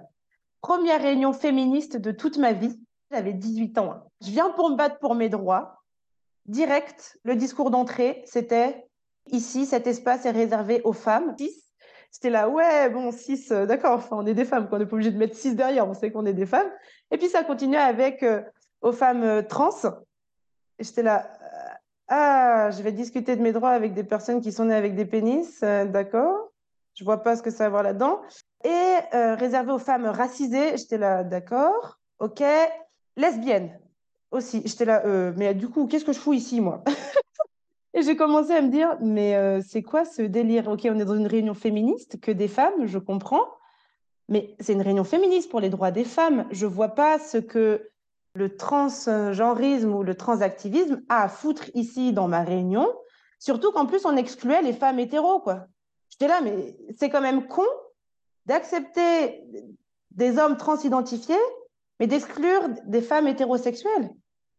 Première 0.60 1.00
réunion 1.00 1.32
féministe 1.32 1.98
de 1.98 2.10
toute 2.10 2.36
ma 2.36 2.52
vie. 2.52 2.80
J'avais 3.12 3.32
18 3.32 3.78
ans. 3.78 3.92
Hein. 3.92 4.02
Je 4.22 4.30
viens 4.32 4.50
pour 4.50 4.70
me 4.70 4.74
battre 4.74 4.98
pour 4.98 5.14
mes 5.14 5.28
droits. 5.28 5.84
Direct, 6.46 7.16
le 7.22 7.36
discours 7.36 7.70
d'entrée, 7.70 8.24
c'était 8.26 8.89
Ici, 9.26 9.66
cet 9.66 9.86
espace 9.86 10.26
est 10.26 10.30
réservé 10.30 10.80
aux 10.84 10.92
femmes. 10.92 11.34
Six. 11.38 11.70
C'était 12.10 12.30
là, 12.30 12.48
ouais, 12.48 12.90
bon, 12.90 13.12
six, 13.12 13.52
euh, 13.52 13.66
d'accord, 13.66 13.92
enfin, 13.92 14.16
on 14.16 14.26
est 14.26 14.34
des 14.34 14.44
femmes, 14.44 14.68
on 14.72 14.78
n'est 14.78 14.86
pas 14.86 14.94
obligé 14.94 15.12
de 15.12 15.18
mettre 15.18 15.36
six 15.36 15.54
derrière, 15.54 15.88
on 15.88 15.94
sait 15.94 16.10
qu'on 16.10 16.26
est 16.26 16.32
des 16.32 16.46
femmes. 16.46 16.70
Et 17.12 17.18
puis 17.18 17.28
ça 17.28 17.44
continuait 17.44 17.78
avec 17.78 18.24
euh, 18.24 18.42
aux 18.82 18.92
femmes 18.92 19.22
euh, 19.22 19.42
trans. 19.42 19.70
J'étais 20.80 21.04
là, 21.04 21.30
ah, 22.08 22.70
je 22.72 22.82
vais 22.82 22.90
discuter 22.90 23.36
de 23.36 23.42
mes 23.42 23.52
droits 23.52 23.70
avec 23.70 23.94
des 23.94 24.02
personnes 24.02 24.40
qui 24.40 24.50
sont 24.50 24.64
nées 24.64 24.74
avec 24.74 24.96
des 24.96 25.04
pénis, 25.04 25.60
d'accord. 25.60 26.50
Je 26.94 27.04
vois 27.04 27.22
pas 27.22 27.36
ce 27.36 27.42
que 27.42 27.50
ça 27.50 27.64
va 27.64 27.66
avoir 27.66 27.82
là-dedans. 27.82 28.22
Et 28.64 28.94
réservé 29.12 29.72
aux 29.72 29.78
femmes 29.78 30.06
racisées, 30.06 30.76
j'étais 30.78 30.96
là, 30.96 31.22
d'accord, 31.22 31.98
ok. 32.18 32.42
Lesbiennes 33.16 33.78
aussi, 34.30 34.62
j'étais 34.64 34.86
là, 34.86 35.02
mais 35.36 35.54
du 35.54 35.68
coup, 35.68 35.86
qu'est-ce 35.86 36.06
que 36.06 36.14
je 36.14 36.18
fous 36.18 36.32
ici, 36.32 36.62
moi? 36.62 36.82
Et 37.94 38.02
j'ai 38.02 38.16
commencé 38.16 38.52
à 38.52 38.62
me 38.62 38.68
dire, 38.68 38.96
mais 39.00 39.34
euh, 39.34 39.60
c'est 39.66 39.82
quoi 39.82 40.04
ce 40.04 40.22
délire? 40.22 40.68
Ok, 40.68 40.82
on 40.84 40.98
est 40.98 41.04
dans 41.04 41.16
une 41.16 41.26
réunion 41.26 41.54
féministe, 41.54 42.20
que 42.20 42.30
des 42.30 42.46
femmes, 42.46 42.86
je 42.86 42.98
comprends, 42.98 43.46
mais 44.28 44.54
c'est 44.60 44.74
une 44.74 44.82
réunion 44.82 45.04
féministe 45.04 45.50
pour 45.50 45.60
les 45.60 45.70
droits 45.70 45.90
des 45.90 46.04
femmes. 46.04 46.46
Je 46.52 46.66
vois 46.66 46.90
pas 46.90 47.18
ce 47.18 47.38
que 47.38 47.90
le 48.34 48.56
transgenrisme 48.56 49.92
ou 49.92 50.04
le 50.04 50.14
transactivisme 50.14 51.02
a 51.08 51.24
à 51.24 51.28
foutre 51.28 51.68
ici 51.74 52.12
dans 52.12 52.28
ma 52.28 52.42
réunion, 52.42 52.88
surtout 53.40 53.72
qu'en 53.72 53.86
plus 53.86 54.04
on 54.04 54.16
excluait 54.16 54.62
les 54.62 54.72
femmes 54.72 55.00
hétéros. 55.00 55.42
J'étais 56.10 56.28
là, 56.28 56.40
mais 56.40 56.76
c'est 56.96 57.10
quand 57.10 57.20
même 57.20 57.48
con 57.48 57.66
d'accepter 58.46 59.44
des 60.12 60.38
hommes 60.38 60.56
transidentifiés, 60.56 61.34
mais 61.98 62.06
d'exclure 62.06 62.68
des 62.86 63.02
femmes 63.02 63.26
hétérosexuelles. 63.26 64.10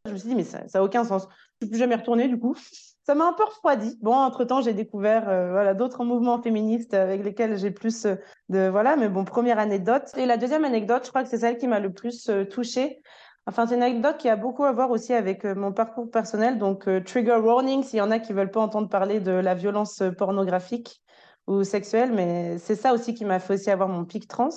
Je 0.05 0.11
me 0.11 0.17
suis 0.17 0.29
dit, 0.29 0.35
mais 0.35 0.43
ça 0.43 0.63
n'a 0.73 0.83
aucun 0.83 1.03
sens. 1.03 1.23
Je 1.23 1.27
ne 1.27 1.67
suis 1.67 1.71
plus 1.71 1.79
jamais 1.79 1.95
retournée, 1.95 2.27
du 2.27 2.39
coup. 2.39 2.55
Ça 3.03 3.15
m'a 3.15 3.25
un 3.25 3.33
peu 3.33 3.43
refroidi. 3.43 3.97
Bon, 4.01 4.13
entre-temps, 4.13 4.61
j'ai 4.61 4.73
découvert 4.73 5.27
euh, 5.27 5.51
voilà, 5.51 5.73
d'autres 5.73 6.03
mouvements 6.03 6.39
féministes 6.39 6.93
avec 6.93 7.23
lesquels 7.23 7.57
j'ai 7.57 7.71
plus 7.71 8.05
euh, 8.05 8.15
de... 8.49 8.69
Voilà, 8.69 8.95
mais 8.95 9.09
bon, 9.09 9.25
première 9.25 9.57
anecdote. 9.57 10.11
Et 10.17 10.27
la 10.27 10.37
deuxième 10.37 10.65
anecdote, 10.65 11.03
je 11.05 11.09
crois 11.09 11.23
que 11.23 11.29
c'est 11.29 11.39
celle 11.39 11.57
qui 11.57 11.67
m'a 11.67 11.79
le 11.79 11.91
plus 11.91 12.29
euh, 12.29 12.45
touchée. 12.45 13.01
Enfin, 13.47 13.65
c'est 13.65 13.73
une 13.73 13.81
anecdote 13.81 14.17
qui 14.17 14.29
a 14.29 14.35
beaucoup 14.35 14.65
à 14.65 14.71
voir 14.71 14.91
aussi 14.91 15.13
avec 15.13 15.45
mon 15.45 15.73
parcours 15.73 16.11
personnel. 16.11 16.59
Donc, 16.59 16.87
trigger 17.05 17.37
warning, 17.37 17.81
s'il 17.81 17.97
y 17.97 18.01
en 18.01 18.11
a 18.11 18.19
qui 18.19 18.33
veulent 18.33 18.51
pas 18.51 18.59
entendre 18.59 18.87
parler 18.87 19.19
de 19.19 19.31
la 19.31 19.55
violence 19.55 20.03
pornographique 20.15 21.01
ou 21.47 21.63
sexuelle, 21.63 22.11
mais 22.13 22.59
c'est 22.59 22.75
ça 22.75 22.93
aussi 22.93 23.15
qui 23.15 23.25
m'a 23.25 23.39
fait 23.39 23.55
aussi 23.55 23.71
avoir 23.71 23.89
mon 23.89 24.05
pic 24.05 24.27
trans. 24.27 24.49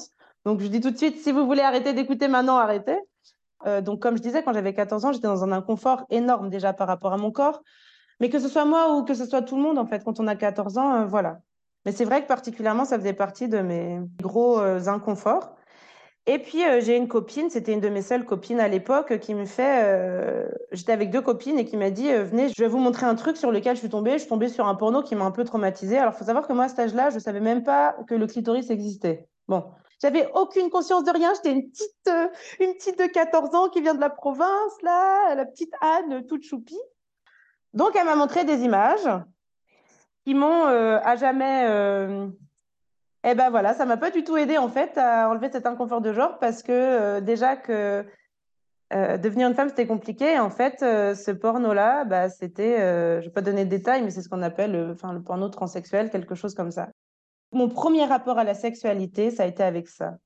Donc, 0.44 0.60
je 0.60 0.66
dis 0.66 0.82
tout 0.82 0.90
de 0.90 0.98
suite, 0.98 1.16
si 1.16 1.32
vous 1.32 1.46
voulez 1.46 1.62
arrêter 1.62 1.94
d'écouter 1.94 2.28
maintenant, 2.28 2.58
arrêtez. 2.58 2.98
Donc, 3.82 4.02
comme 4.02 4.18
je 4.18 4.22
disais, 4.22 4.42
quand 4.42 4.52
j'avais 4.52 4.74
14 4.74 5.06
ans, 5.06 5.12
j'étais 5.12 5.28
dans 5.28 5.44
un 5.44 5.52
inconfort 5.52 6.04
énorme 6.10 6.50
déjà 6.50 6.74
par 6.74 6.86
rapport 6.86 7.14
à 7.14 7.16
mon 7.16 7.32
corps. 7.32 7.62
Mais 8.20 8.28
que 8.28 8.38
ce 8.38 8.48
soit 8.48 8.64
moi 8.64 8.96
ou 8.96 9.04
que 9.04 9.14
ce 9.14 9.26
soit 9.26 9.42
tout 9.42 9.56
le 9.56 9.62
monde, 9.62 9.78
en 9.78 9.86
fait, 9.86 10.04
quand 10.04 10.20
on 10.20 10.26
a 10.26 10.36
14 10.36 10.78
ans, 10.78 10.94
euh, 10.94 11.04
voilà. 11.04 11.40
Mais 11.84 11.92
c'est 11.92 12.04
vrai 12.04 12.22
que 12.22 12.28
particulièrement, 12.28 12.84
ça 12.84 12.98
faisait 12.98 13.12
partie 13.12 13.48
de 13.48 13.58
mes 13.58 14.00
gros 14.22 14.58
euh, 14.60 14.86
inconforts. 14.86 15.54
Et 16.26 16.38
puis, 16.38 16.62
j'ai 16.80 16.96
une 16.96 17.06
copine, 17.06 17.50
c'était 17.50 17.74
une 17.74 17.80
de 17.80 17.90
mes 17.90 18.00
seules 18.00 18.24
copines 18.24 18.58
à 18.58 18.66
l'époque, 18.66 19.18
qui 19.18 19.34
me 19.34 19.44
fait. 19.44 20.48
J'étais 20.72 20.92
avec 20.92 21.10
deux 21.10 21.20
copines 21.20 21.58
et 21.58 21.66
qui 21.66 21.76
m'a 21.76 21.90
dit 21.90 22.10
Venez, 22.10 22.48
je 22.48 22.62
vais 22.62 22.68
vous 22.68 22.78
montrer 22.78 23.04
un 23.04 23.14
truc 23.14 23.36
sur 23.36 23.50
lequel 23.52 23.74
je 23.74 23.80
suis 23.80 23.90
tombée. 23.90 24.12
Je 24.12 24.20
suis 24.20 24.28
tombée 24.28 24.48
sur 24.48 24.66
un 24.66 24.74
porno 24.74 25.02
qui 25.02 25.16
m'a 25.16 25.26
un 25.26 25.30
peu 25.30 25.44
traumatisée. 25.44 25.98
Alors, 25.98 26.14
il 26.14 26.16
faut 26.16 26.24
savoir 26.24 26.46
que 26.46 26.54
moi, 26.54 26.64
à 26.64 26.68
cet 26.70 26.78
âge-là, 26.78 27.10
je 27.10 27.16
ne 27.16 27.20
savais 27.20 27.40
même 27.40 27.62
pas 27.62 27.94
que 28.08 28.14
le 28.14 28.26
clitoris 28.26 28.70
existait. 28.70 29.28
Bon, 29.48 29.64
j'avais 30.04 30.28
aucune 30.34 30.70
conscience 30.70 31.04
de 31.04 31.10
rien. 31.10 31.32
J'étais 31.34 31.52
une 31.52 31.70
petite, 31.70 32.08
euh, 32.08 32.28
une 32.60 32.74
petite 32.74 32.98
de 32.98 33.06
14 33.06 33.54
ans 33.54 33.68
qui 33.68 33.80
vient 33.80 33.94
de 33.94 34.00
la 34.00 34.10
province, 34.10 34.82
là, 34.82 35.34
la 35.34 35.46
petite 35.46 35.72
Anne, 35.80 36.26
toute 36.26 36.42
choupie. 36.42 36.78
Donc, 37.74 37.96
elle 37.96 38.06
m'a 38.06 38.16
montré 38.16 38.44
des 38.44 38.62
images 38.62 39.08
qui 40.24 40.34
m'ont 40.34 40.66
euh, 40.66 40.98
à 41.02 41.16
jamais. 41.16 41.66
Euh... 41.68 42.28
Eh 43.26 43.34
ben 43.34 43.48
voilà, 43.50 43.72
ça 43.72 43.86
m'a 43.86 43.96
pas 43.96 44.10
du 44.10 44.22
tout 44.22 44.36
aidé 44.36 44.58
en 44.58 44.68
fait 44.68 44.98
à 44.98 45.30
enlever 45.30 45.50
cet 45.50 45.64
inconfort 45.66 46.02
de 46.02 46.12
genre 46.12 46.38
parce 46.38 46.62
que 46.62 46.72
euh, 46.72 47.20
déjà 47.22 47.56
que 47.56 48.04
devenir 48.92 49.48
une 49.48 49.54
femme 49.54 49.70
c'était 49.70 49.86
compliqué. 49.86 50.38
en 50.38 50.50
fait, 50.50 50.80
ce 50.80 51.30
porno-là, 51.30 52.04
bah, 52.04 52.28
c'était, 52.28 52.78
je 53.20 53.24
vais 53.24 53.32
pas 53.32 53.40
donner 53.40 53.64
de 53.64 53.70
détails, 53.70 54.02
mais 54.02 54.10
c'est 54.10 54.20
ce 54.20 54.28
qu'on 54.28 54.42
appelle, 54.42 54.92
enfin, 54.92 55.14
le 55.14 55.22
porno 55.22 55.48
transsexuel, 55.48 56.10
quelque 56.10 56.34
chose 56.34 56.54
comme 56.54 56.70
ça 56.70 56.90
mon 57.54 57.68
premier 57.68 58.04
rapport 58.04 58.38
à 58.38 58.44
la 58.44 58.54
sexualité, 58.54 59.30
ça 59.30 59.44
a 59.44 59.46
été 59.46 59.62
avec 59.62 59.88
ça. 59.88 60.18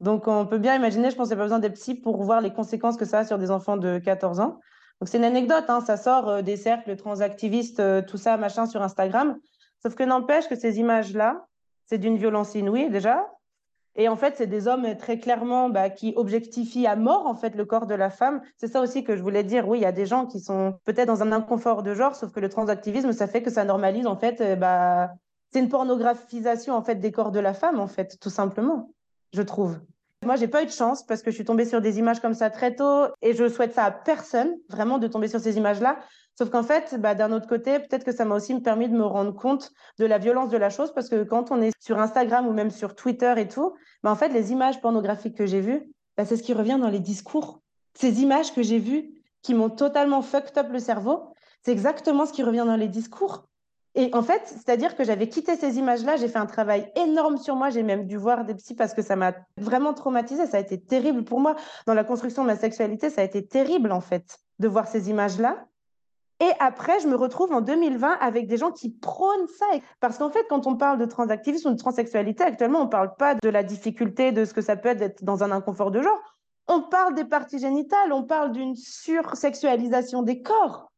Donc, 0.00 0.28
on 0.28 0.46
peut 0.46 0.58
bien 0.58 0.76
imaginer, 0.76 1.10
je 1.10 1.16
pense 1.16 1.28
qu'il 1.28 1.36
n'y 1.36 1.40
a 1.40 1.44
pas 1.44 1.46
besoin 1.46 1.58
d'être 1.58 1.74
psy 1.74 1.94
pour 1.96 2.22
voir 2.22 2.40
les 2.40 2.52
conséquences 2.52 2.96
que 2.96 3.04
ça 3.04 3.20
a 3.20 3.24
sur 3.24 3.38
des 3.38 3.50
enfants 3.50 3.76
de 3.76 3.98
14 3.98 4.38
ans. 4.38 4.60
Donc, 5.00 5.08
c'est 5.08 5.18
une 5.18 5.24
anecdote, 5.24 5.64
hein, 5.68 5.80
ça 5.80 5.96
sort 5.96 6.28
euh, 6.28 6.42
des 6.42 6.56
cercles 6.56 6.96
transactivistes, 6.96 7.80
euh, 7.80 8.02
tout 8.02 8.16
ça, 8.16 8.36
machin, 8.36 8.66
sur 8.66 8.82
Instagram. 8.82 9.38
Sauf 9.82 9.94
que 9.94 10.02
n'empêche 10.02 10.48
que 10.48 10.56
ces 10.56 10.78
images-là, 10.78 11.46
c'est 11.86 11.98
d'une 11.98 12.16
violence 12.16 12.54
inouïe 12.54 12.90
déjà. 12.90 13.26
Et 13.94 14.08
en 14.08 14.16
fait, 14.16 14.36
c'est 14.36 14.46
des 14.46 14.68
hommes 14.68 14.96
très 14.96 15.18
clairement 15.18 15.68
bah, 15.68 15.90
qui 15.90 16.12
objectifient 16.16 16.86
à 16.86 16.94
mort 16.94 17.26
en 17.26 17.34
fait 17.34 17.56
le 17.56 17.64
corps 17.64 17.86
de 17.86 17.94
la 17.94 18.10
femme. 18.10 18.42
C'est 18.56 18.68
ça 18.68 18.80
aussi 18.80 19.02
que 19.02 19.16
je 19.16 19.22
voulais 19.22 19.42
dire. 19.42 19.68
Oui, 19.68 19.78
il 19.78 19.82
y 19.82 19.86
a 19.86 19.92
des 19.92 20.06
gens 20.06 20.24
qui 20.24 20.38
sont 20.38 20.78
peut-être 20.84 21.08
dans 21.08 21.22
un 21.22 21.32
inconfort 21.32 21.82
de 21.82 21.94
genre, 21.94 22.14
sauf 22.14 22.30
que 22.30 22.38
le 22.38 22.48
transactivisme, 22.48 23.12
ça 23.12 23.26
fait 23.26 23.42
que 23.42 23.50
ça 23.50 23.64
normalise 23.64 24.06
en 24.06 24.16
fait 24.16 24.40
euh, 24.40 24.54
bah, 24.54 25.10
c'est 25.50 25.58
une 25.58 25.68
pornographisation 25.68 26.74
en 26.74 26.82
fait 26.82 26.96
des 26.96 27.10
corps 27.10 27.32
de 27.32 27.40
la 27.40 27.54
femme 27.54 27.80
en 27.80 27.88
fait, 27.88 28.18
tout 28.20 28.30
simplement, 28.30 28.92
je 29.32 29.42
trouve. 29.42 29.78
Moi, 30.24 30.36
j'ai 30.36 30.48
pas 30.48 30.62
eu 30.62 30.66
de 30.66 30.70
chance 30.70 31.06
parce 31.06 31.22
que 31.22 31.30
je 31.30 31.36
suis 31.36 31.44
tombée 31.44 31.64
sur 31.64 31.80
des 31.80 31.98
images 31.98 32.20
comme 32.20 32.34
ça 32.34 32.50
très 32.50 32.74
tôt 32.74 33.06
et 33.22 33.34
je 33.34 33.48
souhaite 33.48 33.72
ça 33.72 33.84
à 33.84 33.90
personne, 33.90 34.56
vraiment, 34.68 34.98
de 34.98 35.06
tomber 35.06 35.28
sur 35.28 35.40
ces 35.40 35.56
images-là. 35.56 35.98
Sauf 36.36 36.50
qu'en 36.50 36.62
fait, 36.62 36.96
bah, 37.00 37.14
d'un 37.14 37.32
autre 37.32 37.48
côté, 37.48 37.78
peut-être 37.78 38.04
que 38.04 38.12
ça 38.12 38.24
m'a 38.24 38.34
aussi 38.34 38.60
permis 38.60 38.88
de 38.88 38.94
me 38.94 39.04
rendre 39.04 39.34
compte 39.34 39.72
de 39.98 40.06
la 40.06 40.18
violence 40.18 40.50
de 40.50 40.56
la 40.56 40.70
chose 40.70 40.92
parce 40.92 41.08
que 41.08 41.22
quand 41.22 41.50
on 41.50 41.62
est 41.62 41.72
sur 41.80 41.98
Instagram 41.98 42.46
ou 42.46 42.52
même 42.52 42.70
sur 42.70 42.94
Twitter 42.94 43.32
et 43.38 43.48
tout, 43.48 43.74
bah, 44.02 44.10
en 44.10 44.16
fait, 44.16 44.28
les 44.28 44.52
images 44.52 44.80
pornographiques 44.80 45.36
que 45.36 45.46
j'ai 45.46 45.60
vues, 45.60 45.90
bah, 46.16 46.24
c'est 46.24 46.36
ce 46.36 46.42
qui 46.42 46.52
revient 46.52 46.78
dans 46.80 46.90
les 46.90 47.00
discours. 47.00 47.62
Ces 47.94 48.20
images 48.20 48.52
que 48.52 48.62
j'ai 48.62 48.78
vues 48.78 49.10
qui 49.42 49.54
m'ont 49.54 49.70
totalement 49.70 50.22
fucked 50.22 50.58
up 50.58 50.66
le 50.70 50.78
cerveau, 50.78 51.32
c'est 51.64 51.72
exactement 51.72 52.26
ce 52.26 52.32
qui 52.32 52.42
revient 52.42 52.64
dans 52.66 52.76
les 52.76 52.88
discours. 52.88 53.48
Et 53.98 54.10
en 54.12 54.22
fait, 54.22 54.42
c'est-à-dire 54.46 54.94
que 54.94 55.02
j'avais 55.02 55.28
quitté 55.28 55.56
ces 55.56 55.76
images-là, 55.76 56.14
j'ai 56.14 56.28
fait 56.28 56.38
un 56.38 56.46
travail 56.46 56.88
énorme 56.94 57.36
sur 57.36 57.56
moi, 57.56 57.68
j'ai 57.68 57.82
même 57.82 58.06
dû 58.06 58.16
voir 58.16 58.44
des 58.44 58.54
psys 58.54 58.76
parce 58.76 58.94
que 58.94 59.02
ça 59.02 59.16
m'a 59.16 59.32
vraiment 59.56 59.92
traumatisée, 59.92 60.46
ça 60.46 60.58
a 60.58 60.60
été 60.60 60.80
terrible 60.80 61.24
pour 61.24 61.40
moi. 61.40 61.56
Dans 61.84 61.94
la 61.94 62.04
construction 62.04 62.42
de 62.42 62.46
ma 62.46 62.54
sexualité, 62.54 63.10
ça 63.10 63.22
a 63.22 63.24
été 63.24 63.44
terrible 63.44 63.90
en 63.90 64.00
fait 64.00 64.38
de 64.60 64.68
voir 64.68 64.86
ces 64.86 65.10
images-là. 65.10 65.66
Et 66.38 66.48
après, 66.60 67.00
je 67.00 67.08
me 67.08 67.16
retrouve 67.16 67.52
en 67.52 67.60
2020 67.60 68.18
avec 68.20 68.46
des 68.46 68.56
gens 68.56 68.70
qui 68.70 68.90
prônent 68.90 69.48
ça. 69.58 69.66
Parce 69.98 70.18
qu'en 70.18 70.30
fait, 70.30 70.46
quand 70.48 70.68
on 70.68 70.76
parle 70.76 70.98
de 70.98 71.04
transactivisme 71.04 71.70
ou 71.70 71.72
de 71.72 71.78
transsexualité, 71.78 72.44
actuellement, 72.44 72.82
on 72.82 72.84
ne 72.84 72.90
parle 72.90 73.16
pas 73.16 73.34
de 73.34 73.48
la 73.48 73.64
difficulté 73.64 74.30
de 74.30 74.44
ce 74.44 74.54
que 74.54 74.60
ça 74.60 74.76
peut 74.76 74.90
être 74.90 74.98
d'être 74.98 75.24
dans 75.24 75.42
un 75.42 75.50
inconfort 75.50 75.90
de 75.90 76.02
genre. 76.02 76.36
On 76.68 76.82
parle 76.82 77.16
des 77.16 77.24
parties 77.24 77.58
génitales, 77.58 78.12
on 78.12 78.22
parle 78.22 78.52
d'une 78.52 78.76
sursexualisation 78.76 80.22
des 80.22 80.40
corps. 80.40 80.88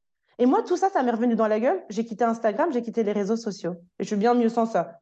Et 0.40 0.46
moi, 0.46 0.62
tout 0.62 0.78
ça, 0.78 0.88
ça 0.88 1.02
m'est 1.02 1.10
revenu 1.10 1.36
dans 1.36 1.46
la 1.46 1.60
gueule. 1.60 1.82
J'ai 1.90 2.06
quitté 2.06 2.24
Instagram, 2.24 2.72
j'ai 2.72 2.80
quitté 2.80 3.02
les 3.02 3.12
réseaux 3.12 3.36
sociaux. 3.36 3.74
Et 3.98 4.04
je 4.04 4.08
suis 4.08 4.16
bien 4.16 4.32
mieux 4.32 4.48
sans 4.48 4.64
ça. 4.64 5.00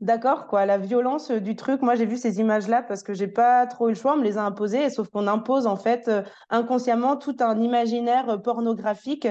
D'accord, 0.00 0.46
quoi, 0.46 0.66
la 0.66 0.78
violence 0.78 1.32
du 1.32 1.56
truc. 1.56 1.82
Moi, 1.82 1.96
j'ai 1.96 2.06
vu 2.06 2.16
ces 2.16 2.38
images-là 2.38 2.84
parce 2.84 3.02
que 3.02 3.12
j'ai 3.12 3.26
pas 3.26 3.66
trop 3.66 3.88
eu 3.88 3.92
le 3.92 3.96
choix, 3.96 4.14
on 4.14 4.18
me 4.18 4.22
les 4.22 4.38
a 4.38 4.44
imposées, 4.44 4.88
sauf 4.90 5.08
qu'on 5.08 5.26
impose 5.26 5.66
en 5.66 5.74
fait 5.74 6.06
euh, 6.06 6.22
inconsciemment 6.48 7.16
tout 7.16 7.36
un 7.40 7.60
imaginaire 7.60 8.30
euh, 8.30 8.38
pornographique 8.38 9.26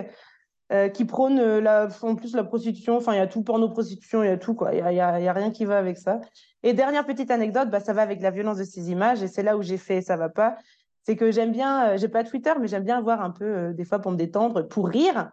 euh, 0.74 0.89
qui 0.89 1.06
prône 1.06 1.39
en 1.39 2.16
plus 2.16 2.36
la 2.36 2.43
prostitution. 2.43 2.98
Enfin, 2.98 3.14
il 3.14 3.18
y 3.18 3.22
a 3.22 3.28
tout 3.28 3.41
porno-prostitution, 3.41 4.24
il 4.24 4.28
y 4.28 4.32
a 4.32 4.38
tout, 4.38 4.54
quoi. 4.54 4.74
Il 4.74 4.80
y 4.80 4.82
a, 4.82 4.91
y 4.91 5.00
a, 5.00 5.34
rien 5.34 5.52
qui 5.52 5.64
va 5.64 5.78
avec 5.78 5.98
ça. 5.98 6.20
Et 6.62 6.74
dernière 6.74 7.06
petite 7.06 7.32
anecdote, 7.32 7.70
bah, 7.70 7.80
ça 7.80 7.93
va 7.93 8.02
avec 8.02 8.22
la 8.22 8.32
violence 8.32 8.58
de 8.58 8.66
ces 8.66 8.91
images, 8.91 9.24
et 9.24 9.30
c'est 9.30 9.43
là 9.43 9.56
où 9.56 9.62
j'ai 9.62 9.78
fait 9.78 10.02
ça 10.02 10.18
va 10.18 10.28
pas 10.28 10.58
c'est 11.08 11.16
que 11.16 11.32
j'aime 11.32 11.53
bien, 11.53 11.95
j'ai 11.95 12.10
pas 12.10 12.26
Twitter, 12.26 12.51
mais 12.60 12.68
j'aime 12.68 12.84
bien 12.84 12.99
voir 12.99 13.22
un 13.22 13.30
peu, 13.30 13.74
des 13.74 13.86
fois 13.86 13.99
pour 13.99 14.12
me 14.12 14.18
détendre, 14.18 14.68
pour 14.68 14.89
rire, 14.89 15.32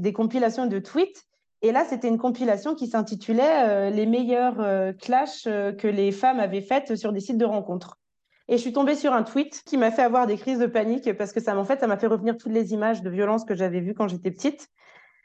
des 0.00 0.12
compilations 0.12 0.66
de 0.66 0.78
tweets. 0.78 1.24
Et 1.62 1.72
là, 1.72 1.84
c'était 1.84 2.06
une 2.06 2.16
compilation 2.16 2.76
qui 2.76 2.86
s'intitulait 2.86 3.64
euh, 3.66 3.90
Les 3.90 4.06
meilleurs 4.06 4.60
euh, 4.60 4.92
clashs 4.92 5.48
euh, 5.48 5.72
que 5.72 5.88
les 5.88 6.12
femmes 6.12 6.38
avaient 6.38 6.60
faites 6.60 6.94
sur 6.94 7.12
des 7.12 7.18
sites 7.18 7.38
de 7.38 7.44
rencontres. 7.44 7.98
Et 8.46 8.56
je 8.56 8.62
suis 8.62 8.72
tombée 8.72 8.94
sur 8.94 9.12
un 9.14 9.24
tweet 9.24 9.64
qui 9.66 9.76
m'a 9.76 9.90
fait 9.90 10.02
avoir 10.02 10.28
des 10.28 10.36
crises 10.36 10.60
de 10.60 10.66
panique 10.66 11.12
parce 11.14 11.32
que 11.32 11.40
ça, 11.40 11.58
en 11.58 11.64
fait, 11.64 11.80
ça 11.80 11.88
m'a 11.88 11.96
fait 11.96 12.06
revenir 12.06 12.36
toutes 12.36 12.52
les 12.52 12.72
images 12.72 13.02
de 13.02 13.10
violence 13.10 13.44
que 13.44 13.56
j'avais 13.56 13.80
vues 13.80 13.94
quand 13.94 14.06
j'étais 14.06 14.30
petite. 14.30 14.68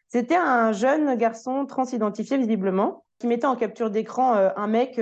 C'était 0.07 0.35
un 0.35 0.71
jeune 0.71 1.13
garçon 1.13 1.67
transidentifié 1.67 2.39
visiblement 2.39 3.05
qui 3.19 3.27
mettait 3.27 3.45
en 3.45 3.55
capture 3.55 3.91
d'écran 3.91 4.33
un 4.33 4.67
mec 4.67 4.99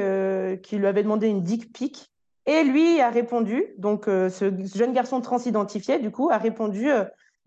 qui 0.62 0.78
lui 0.78 0.88
avait 0.88 1.04
demandé 1.04 1.30
une 1.30 1.41
dick 1.41 1.72
pic. 1.72 2.09
Et 2.50 2.64
lui 2.64 3.00
a 3.00 3.10
répondu, 3.10 3.64
donc 3.78 4.06
ce 4.06 4.52
jeune 4.76 4.91
garçon 4.91 5.22
transidentifié, 5.22 6.00
du 6.00 6.10
coup, 6.10 6.30
a 6.32 6.38
répondu 6.38 6.89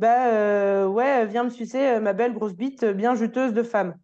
bah 0.03 0.27
euh, 0.33 0.89
ouais, 0.89 1.27
viens 1.27 1.45
me 1.45 1.51
sucer 1.51 1.79
euh, 1.79 2.01
ma 2.01 2.13
belle 2.13 2.35
grosse 2.35 2.55
bite 2.55 2.83
euh, 2.83 2.93
bien 2.93 3.15
juteuse 3.15 3.53
de 3.53 3.63
femme. 3.63 3.95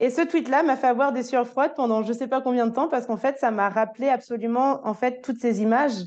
Et 0.00 0.10
ce 0.10 0.20
tweet-là 0.20 0.64
m'a 0.64 0.76
fait 0.76 0.88
avoir 0.88 1.12
des 1.12 1.22
sueurs 1.22 1.46
froides 1.46 1.74
pendant 1.76 2.02
je 2.02 2.12
sais 2.12 2.26
pas 2.26 2.40
combien 2.40 2.66
de 2.66 2.72
temps 2.72 2.88
parce 2.88 3.06
qu'en 3.06 3.16
fait, 3.16 3.38
ça 3.38 3.52
m'a 3.52 3.68
rappelé 3.68 4.08
absolument 4.08 4.80
en 4.84 4.94
fait 4.94 5.20
toutes 5.22 5.40
ces 5.40 5.62
images 5.62 6.02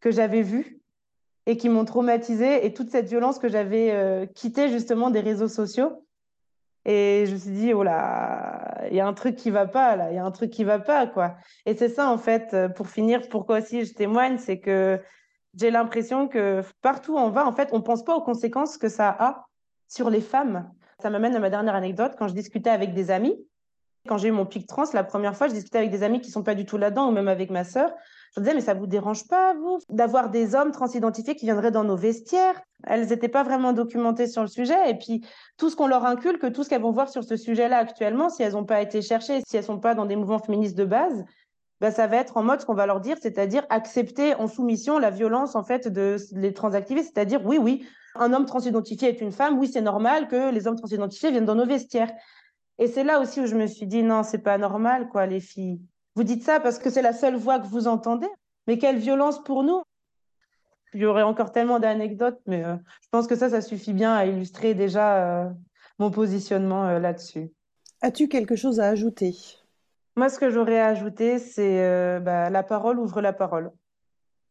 que 0.00 0.10
j'avais 0.10 0.40
vues 0.40 0.80
et 1.44 1.58
qui 1.58 1.68
m'ont 1.68 1.84
traumatisée 1.84 2.64
et 2.64 2.72
toute 2.72 2.90
cette 2.90 3.08
violence 3.08 3.38
que 3.38 3.48
j'avais 3.48 3.90
euh, 3.90 4.24
quittée 4.24 4.70
justement 4.70 5.10
des 5.10 5.20
réseaux 5.20 5.48
sociaux. 5.48 6.06
Et 6.84 7.24
je 7.26 7.32
me 7.32 7.38
suis 7.38 7.50
dit, 7.50 7.72
oh 7.74 7.82
là, 7.82 8.82
il 8.90 8.96
y 8.96 9.00
a 9.00 9.06
un 9.06 9.12
truc 9.14 9.36
qui 9.36 9.50
va 9.50 9.66
pas 9.66 9.94
là, 9.96 10.10
il 10.10 10.16
y 10.16 10.18
a 10.18 10.24
un 10.24 10.30
truc 10.32 10.50
qui 10.50 10.64
va 10.64 10.78
pas 10.78 11.06
quoi. 11.06 11.36
Et 11.64 11.76
c'est 11.76 11.88
ça 11.88 12.10
en 12.10 12.18
fait, 12.18 12.56
pour 12.74 12.88
finir, 12.88 13.28
pourquoi 13.28 13.58
aussi 13.58 13.84
je 13.84 13.94
témoigne, 13.94 14.38
c'est 14.38 14.58
que 14.58 15.00
j'ai 15.54 15.70
l'impression 15.70 16.28
que 16.28 16.62
partout 16.80 17.14
où 17.14 17.18
on 17.18 17.30
va, 17.30 17.46
en 17.46 17.52
fait, 17.52 17.68
on 17.72 17.78
ne 17.78 17.82
pense 17.82 18.04
pas 18.04 18.16
aux 18.16 18.22
conséquences 18.22 18.78
que 18.78 18.88
ça 18.88 19.14
a 19.18 19.46
sur 19.88 20.10
les 20.10 20.20
femmes. 20.20 20.70
Ça 21.00 21.10
m'amène 21.10 21.34
à 21.34 21.40
ma 21.40 21.50
dernière 21.50 21.74
anecdote. 21.74 22.14
Quand 22.18 22.28
je 22.28 22.34
discutais 22.34 22.70
avec 22.70 22.94
des 22.94 23.10
amis, 23.10 23.36
quand 24.08 24.18
j'ai 24.18 24.28
eu 24.28 24.32
mon 24.32 24.46
pic 24.46 24.66
trans, 24.66 24.84
la 24.94 25.04
première 25.04 25.36
fois, 25.36 25.48
je 25.48 25.52
discutais 25.52 25.78
avec 25.78 25.90
des 25.90 26.02
amis 26.02 26.20
qui 26.20 26.30
sont 26.30 26.42
pas 26.42 26.54
du 26.54 26.64
tout 26.64 26.76
là-dedans, 26.76 27.08
ou 27.08 27.12
même 27.12 27.28
avec 27.28 27.50
ma 27.50 27.64
sœur. 27.64 27.92
Je 28.34 28.40
disais, 28.40 28.54
mais 28.54 28.60
ça 28.60 28.74
vous 28.74 28.86
dérange 28.86 29.28
pas, 29.28 29.54
vous, 29.54 29.78
d'avoir 29.90 30.30
des 30.30 30.54
hommes 30.54 30.72
transidentifiés 30.72 31.36
qui 31.36 31.44
viendraient 31.44 31.70
dans 31.70 31.84
nos 31.84 31.96
vestiaires? 31.96 32.60
Elles 32.86 33.08
n'étaient 33.08 33.28
pas 33.28 33.42
vraiment 33.42 33.72
documentées 33.72 34.26
sur 34.26 34.42
le 34.42 34.48
sujet. 34.48 34.90
Et 34.90 34.94
puis, 34.94 35.24
tout 35.58 35.70
ce 35.70 35.76
qu'on 35.76 35.86
leur 35.86 36.04
inculque, 36.04 36.52
tout 36.52 36.64
ce 36.64 36.70
qu'elles 36.70 36.82
vont 36.82 36.92
voir 36.92 37.08
sur 37.08 37.24
ce 37.24 37.36
sujet-là 37.36 37.76
actuellement, 37.76 38.30
si 38.30 38.42
elles 38.42 38.54
n'ont 38.54 38.64
pas 38.64 38.80
été 38.80 39.02
cherchées, 39.02 39.40
si 39.46 39.56
elles 39.56 39.64
sont 39.64 39.78
pas 39.78 39.94
dans 39.94 40.06
des 40.06 40.16
mouvements 40.16 40.38
féministes 40.38 40.76
de 40.76 40.84
base, 40.84 41.24
bah, 41.82 41.90
ça 41.90 42.06
va 42.06 42.16
être 42.16 42.36
en 42.36 42.42
mode 42.42 42.60
ce 42.60 42.66
qu'on 42.66 42.74
va 42.74 42.86
leur 42.86 43.00
dire, 43.00 43.16
c'est-à-dire 43.20 43.66
accepter 43.68 44.34
en 44.36 44.46
soumission 44.46 44.98
la 44.98 45.10
violence 45.10 45.56
en 45.56 45.64
fait 45.64 45.88
de 45.88 46.16
les 46.32 46.52
transactiver, 46.52 47.02
c'est-à-dire 47.02 47.44
oui, 47.44 47.58
oui, 47.60 47.84
un 48.14 48.32
homme 48.32 48.46
transidentifié 48.46 49.08
est 49.08 49.20
une 49.20 49.32
femme, 49.32 49.58
oui, 49.58 49.68
c'est 49.68 49.80
normal 49.80 50.28
que 50.28 50.52
les 50.52 50.66
hommes 50.66 50.76
transidentifiés 50.76 51.32
viennent 51.32 51.44
dans 51.44 51.54
nos 51.54 51.66
vestiaires. 51.66 52.12
Et 52.82 52.88
c'est 52.88 53.04
là 53.04 53.20
aussi 53.20 53.40
où 53.40 53.46
je 53.46 53.54
me 53.54 53.68
suis 53.68 53.86
dit 53.86 54.02
non, 54.02 54.24
c'est 54.24 54.42
pas 54.42 54.58
normal 54.58 55.08
quoi, 55.08 55.24
les 55.26 55.38
filles. 55.38 55.80
Vous 56.16 56.24
dites 56.24 56.42
ça 56.42 56.58
parce 56.58 56.80
que 56.80 56.90
c'est 56.90 57.00
la 57.00 57.12
seule 57.12 57.36
voix 57.36 57.60
que 57.60 57.66
vous 57.68 57.86
entendez, 57.86 58.26
mais 58.66 58.76
quelle 58.76 58.98
violence 58.98 59.40
pour 59.44 59.62
nous. 59.62 59.82
Il 60.92 61.00
y 61.00 61.04
aurait 61.04 61.22
encore 61.22 61.52
tellement 61.52 61.78
d'anecdotes, 61.78 62.40
mais 62.46 62.64
euh, 62.64 62.74
je 63.00 63.08
pense 63.12 63.28
que 63.28 63.36
ça, 63.36 63.50
ça 63.50 63.60
suffit 63.60 63.92
bien 63.92 64.12
à 64.12 64.26
illustrer 64.26 64.74
déjà 64.74 65.44
euh, 65.44 65.50
mon 66.00 66.10
positionnement 66.10 66.88
euh, 66.88 66.98
là-dessus. 66.98 67.52
As-tu 68.00 68.26
quelque 68.26 68.56
chose 68.56 68.80
à 68.80 68.88
ajouter? 68.88 69.32
Moi, 70.16 70.28
ce 70.28 70.40
que 70.40 70.50
j'aurais 70.50 70.80
à 70.80 70.88
ajouter, 70.88 71.38
c'est 71.38 72.18
bah, 72.18 72.50
la 72.50 72.64
parole 72.64 72.98
ouvre 72.98 73.20
la 73.20 73.32
parole. 73.32 73.70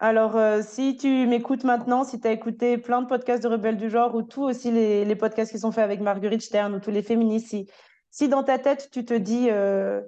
Alors, 0.04 0.36
euh, 0.36 0.62
si 0.64 0.98
tu 0.98 1.28
m'écoutes 1.28 1.64
maintenant, 1.64 2.04
si 2.04 2.20
tu 2.20 2.28
as 2.28 2.32
écouté 2.32 2.80
plein 2.80 3.04
de 3.04 3.08
podcasts 3.08 3.44
de 3.44 3.48
Rebelles 3.48 3.78
du 3.78 3.88
genre 3.88 4.16
ou 4.16 4.24
tous 4.24 4.46
aussi 4.46 4.72
les, 4.72 5.06
les, 5.06 5.16
podcasts 5.16 5.52
qui 5.52 5.60
sont 5.60 5.72
faits 5.72 5.84
avec 5.84 6.02
Marguerite 6.02 6.42
Stern 6.42 6.74
ou 6.74 6.80
tous 6.80 6.90
les 6.90 7.04
féministes, 7.04 7.50
si, 7.50 7.70
si 8.12 8.28
dans 8.28 8.44
ta 8.44 8.60
tête 8.60 8.90
tu 8.92 9.06
te 9.06 9.14
dis 9.14 9.48
euh, 9.50 10.02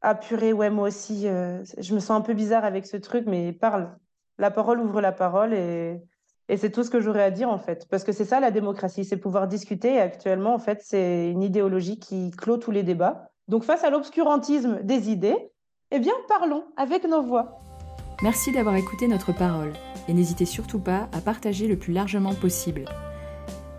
Ah 0.00 0.14
purée, 0.14 0.52
ouais, 0.52 0.70
moi 0.70 0.88
aussi, 0.88 1.28
euh, 1.28 1.62
je 1.78 1.94
me 1.94 2.00
sens 2.00 2.12
un 2.12 2.20
peu 2.22 2.34
bizarre 2.34 2.64
avec 2.64 2.86
ce 2.86 2.96
truc, 2.96 3.24
mais 3.26 3.52
parle. 3.52 3.90
La 4.38 4.50
parole 4.50 4.80
ouvre 4.80 5.00
la 5.00 5.12
parole 5.12 5.52
et, 5.52 6.00
et 6.48 6.56
c'est 6.56 6.70
tout 6.70 6.84
ce 6.84 6.90
que 6.90 7.00
j'aurais 7.00 7.22
à 7.22 7.30
dire 7.30 7.50
en 7.50 7.58
fait. 7.58 7.86
Parce 7.90 8.04
que 8.04 8.12
c'est 8.12 8.24
ça 8.24 8.40
la 8.40 8.50
démocratie, 8.50 9.04
c'est 9.04 9.16
pouvoir 9.16 9.48
discuter. 9.48 9.94
Et 9.94 10.00
actuellement, 10.00 10.54
en 10.54 10.58
fait, 10.58 10.80
c'est 10.82 11.30
une 11.30 11.42
idéologie 11.42 11.98
qui 11.98 12.30
clôt 12.30 12.56
tous 12.56 12.70
les 12.70 12.82
débats. 12.82 13.30
Donc 13.48 13.64
face 13.64 13.84
à 13.84 13.90
l'obscurantisme 13.90 14.80
des 14.82 15.10
idées, 15.10 15.50
eh 15.90 15.98
bien 15.98 16.14
parlons 16.28 16.64
avec 16.76 17.04
nos 17.04 17.22
voix. 17.22 17.60
Merci 18.22 18.52
d'avoir 18.52 18.76
écouté 18.76 19.08
notre 19.08 19.32
parole 19.32 19.72
et 20.08 20.14
n'hésitez 20.14 20.46
surtout 20.46 20.78
pas 20.78 21.08
à 21.12 21.20
partager 21.20 21.66
le 21.66 21.76
plus 21.76 21.92
largement 21.92 22.34
possible. 22.34 22.84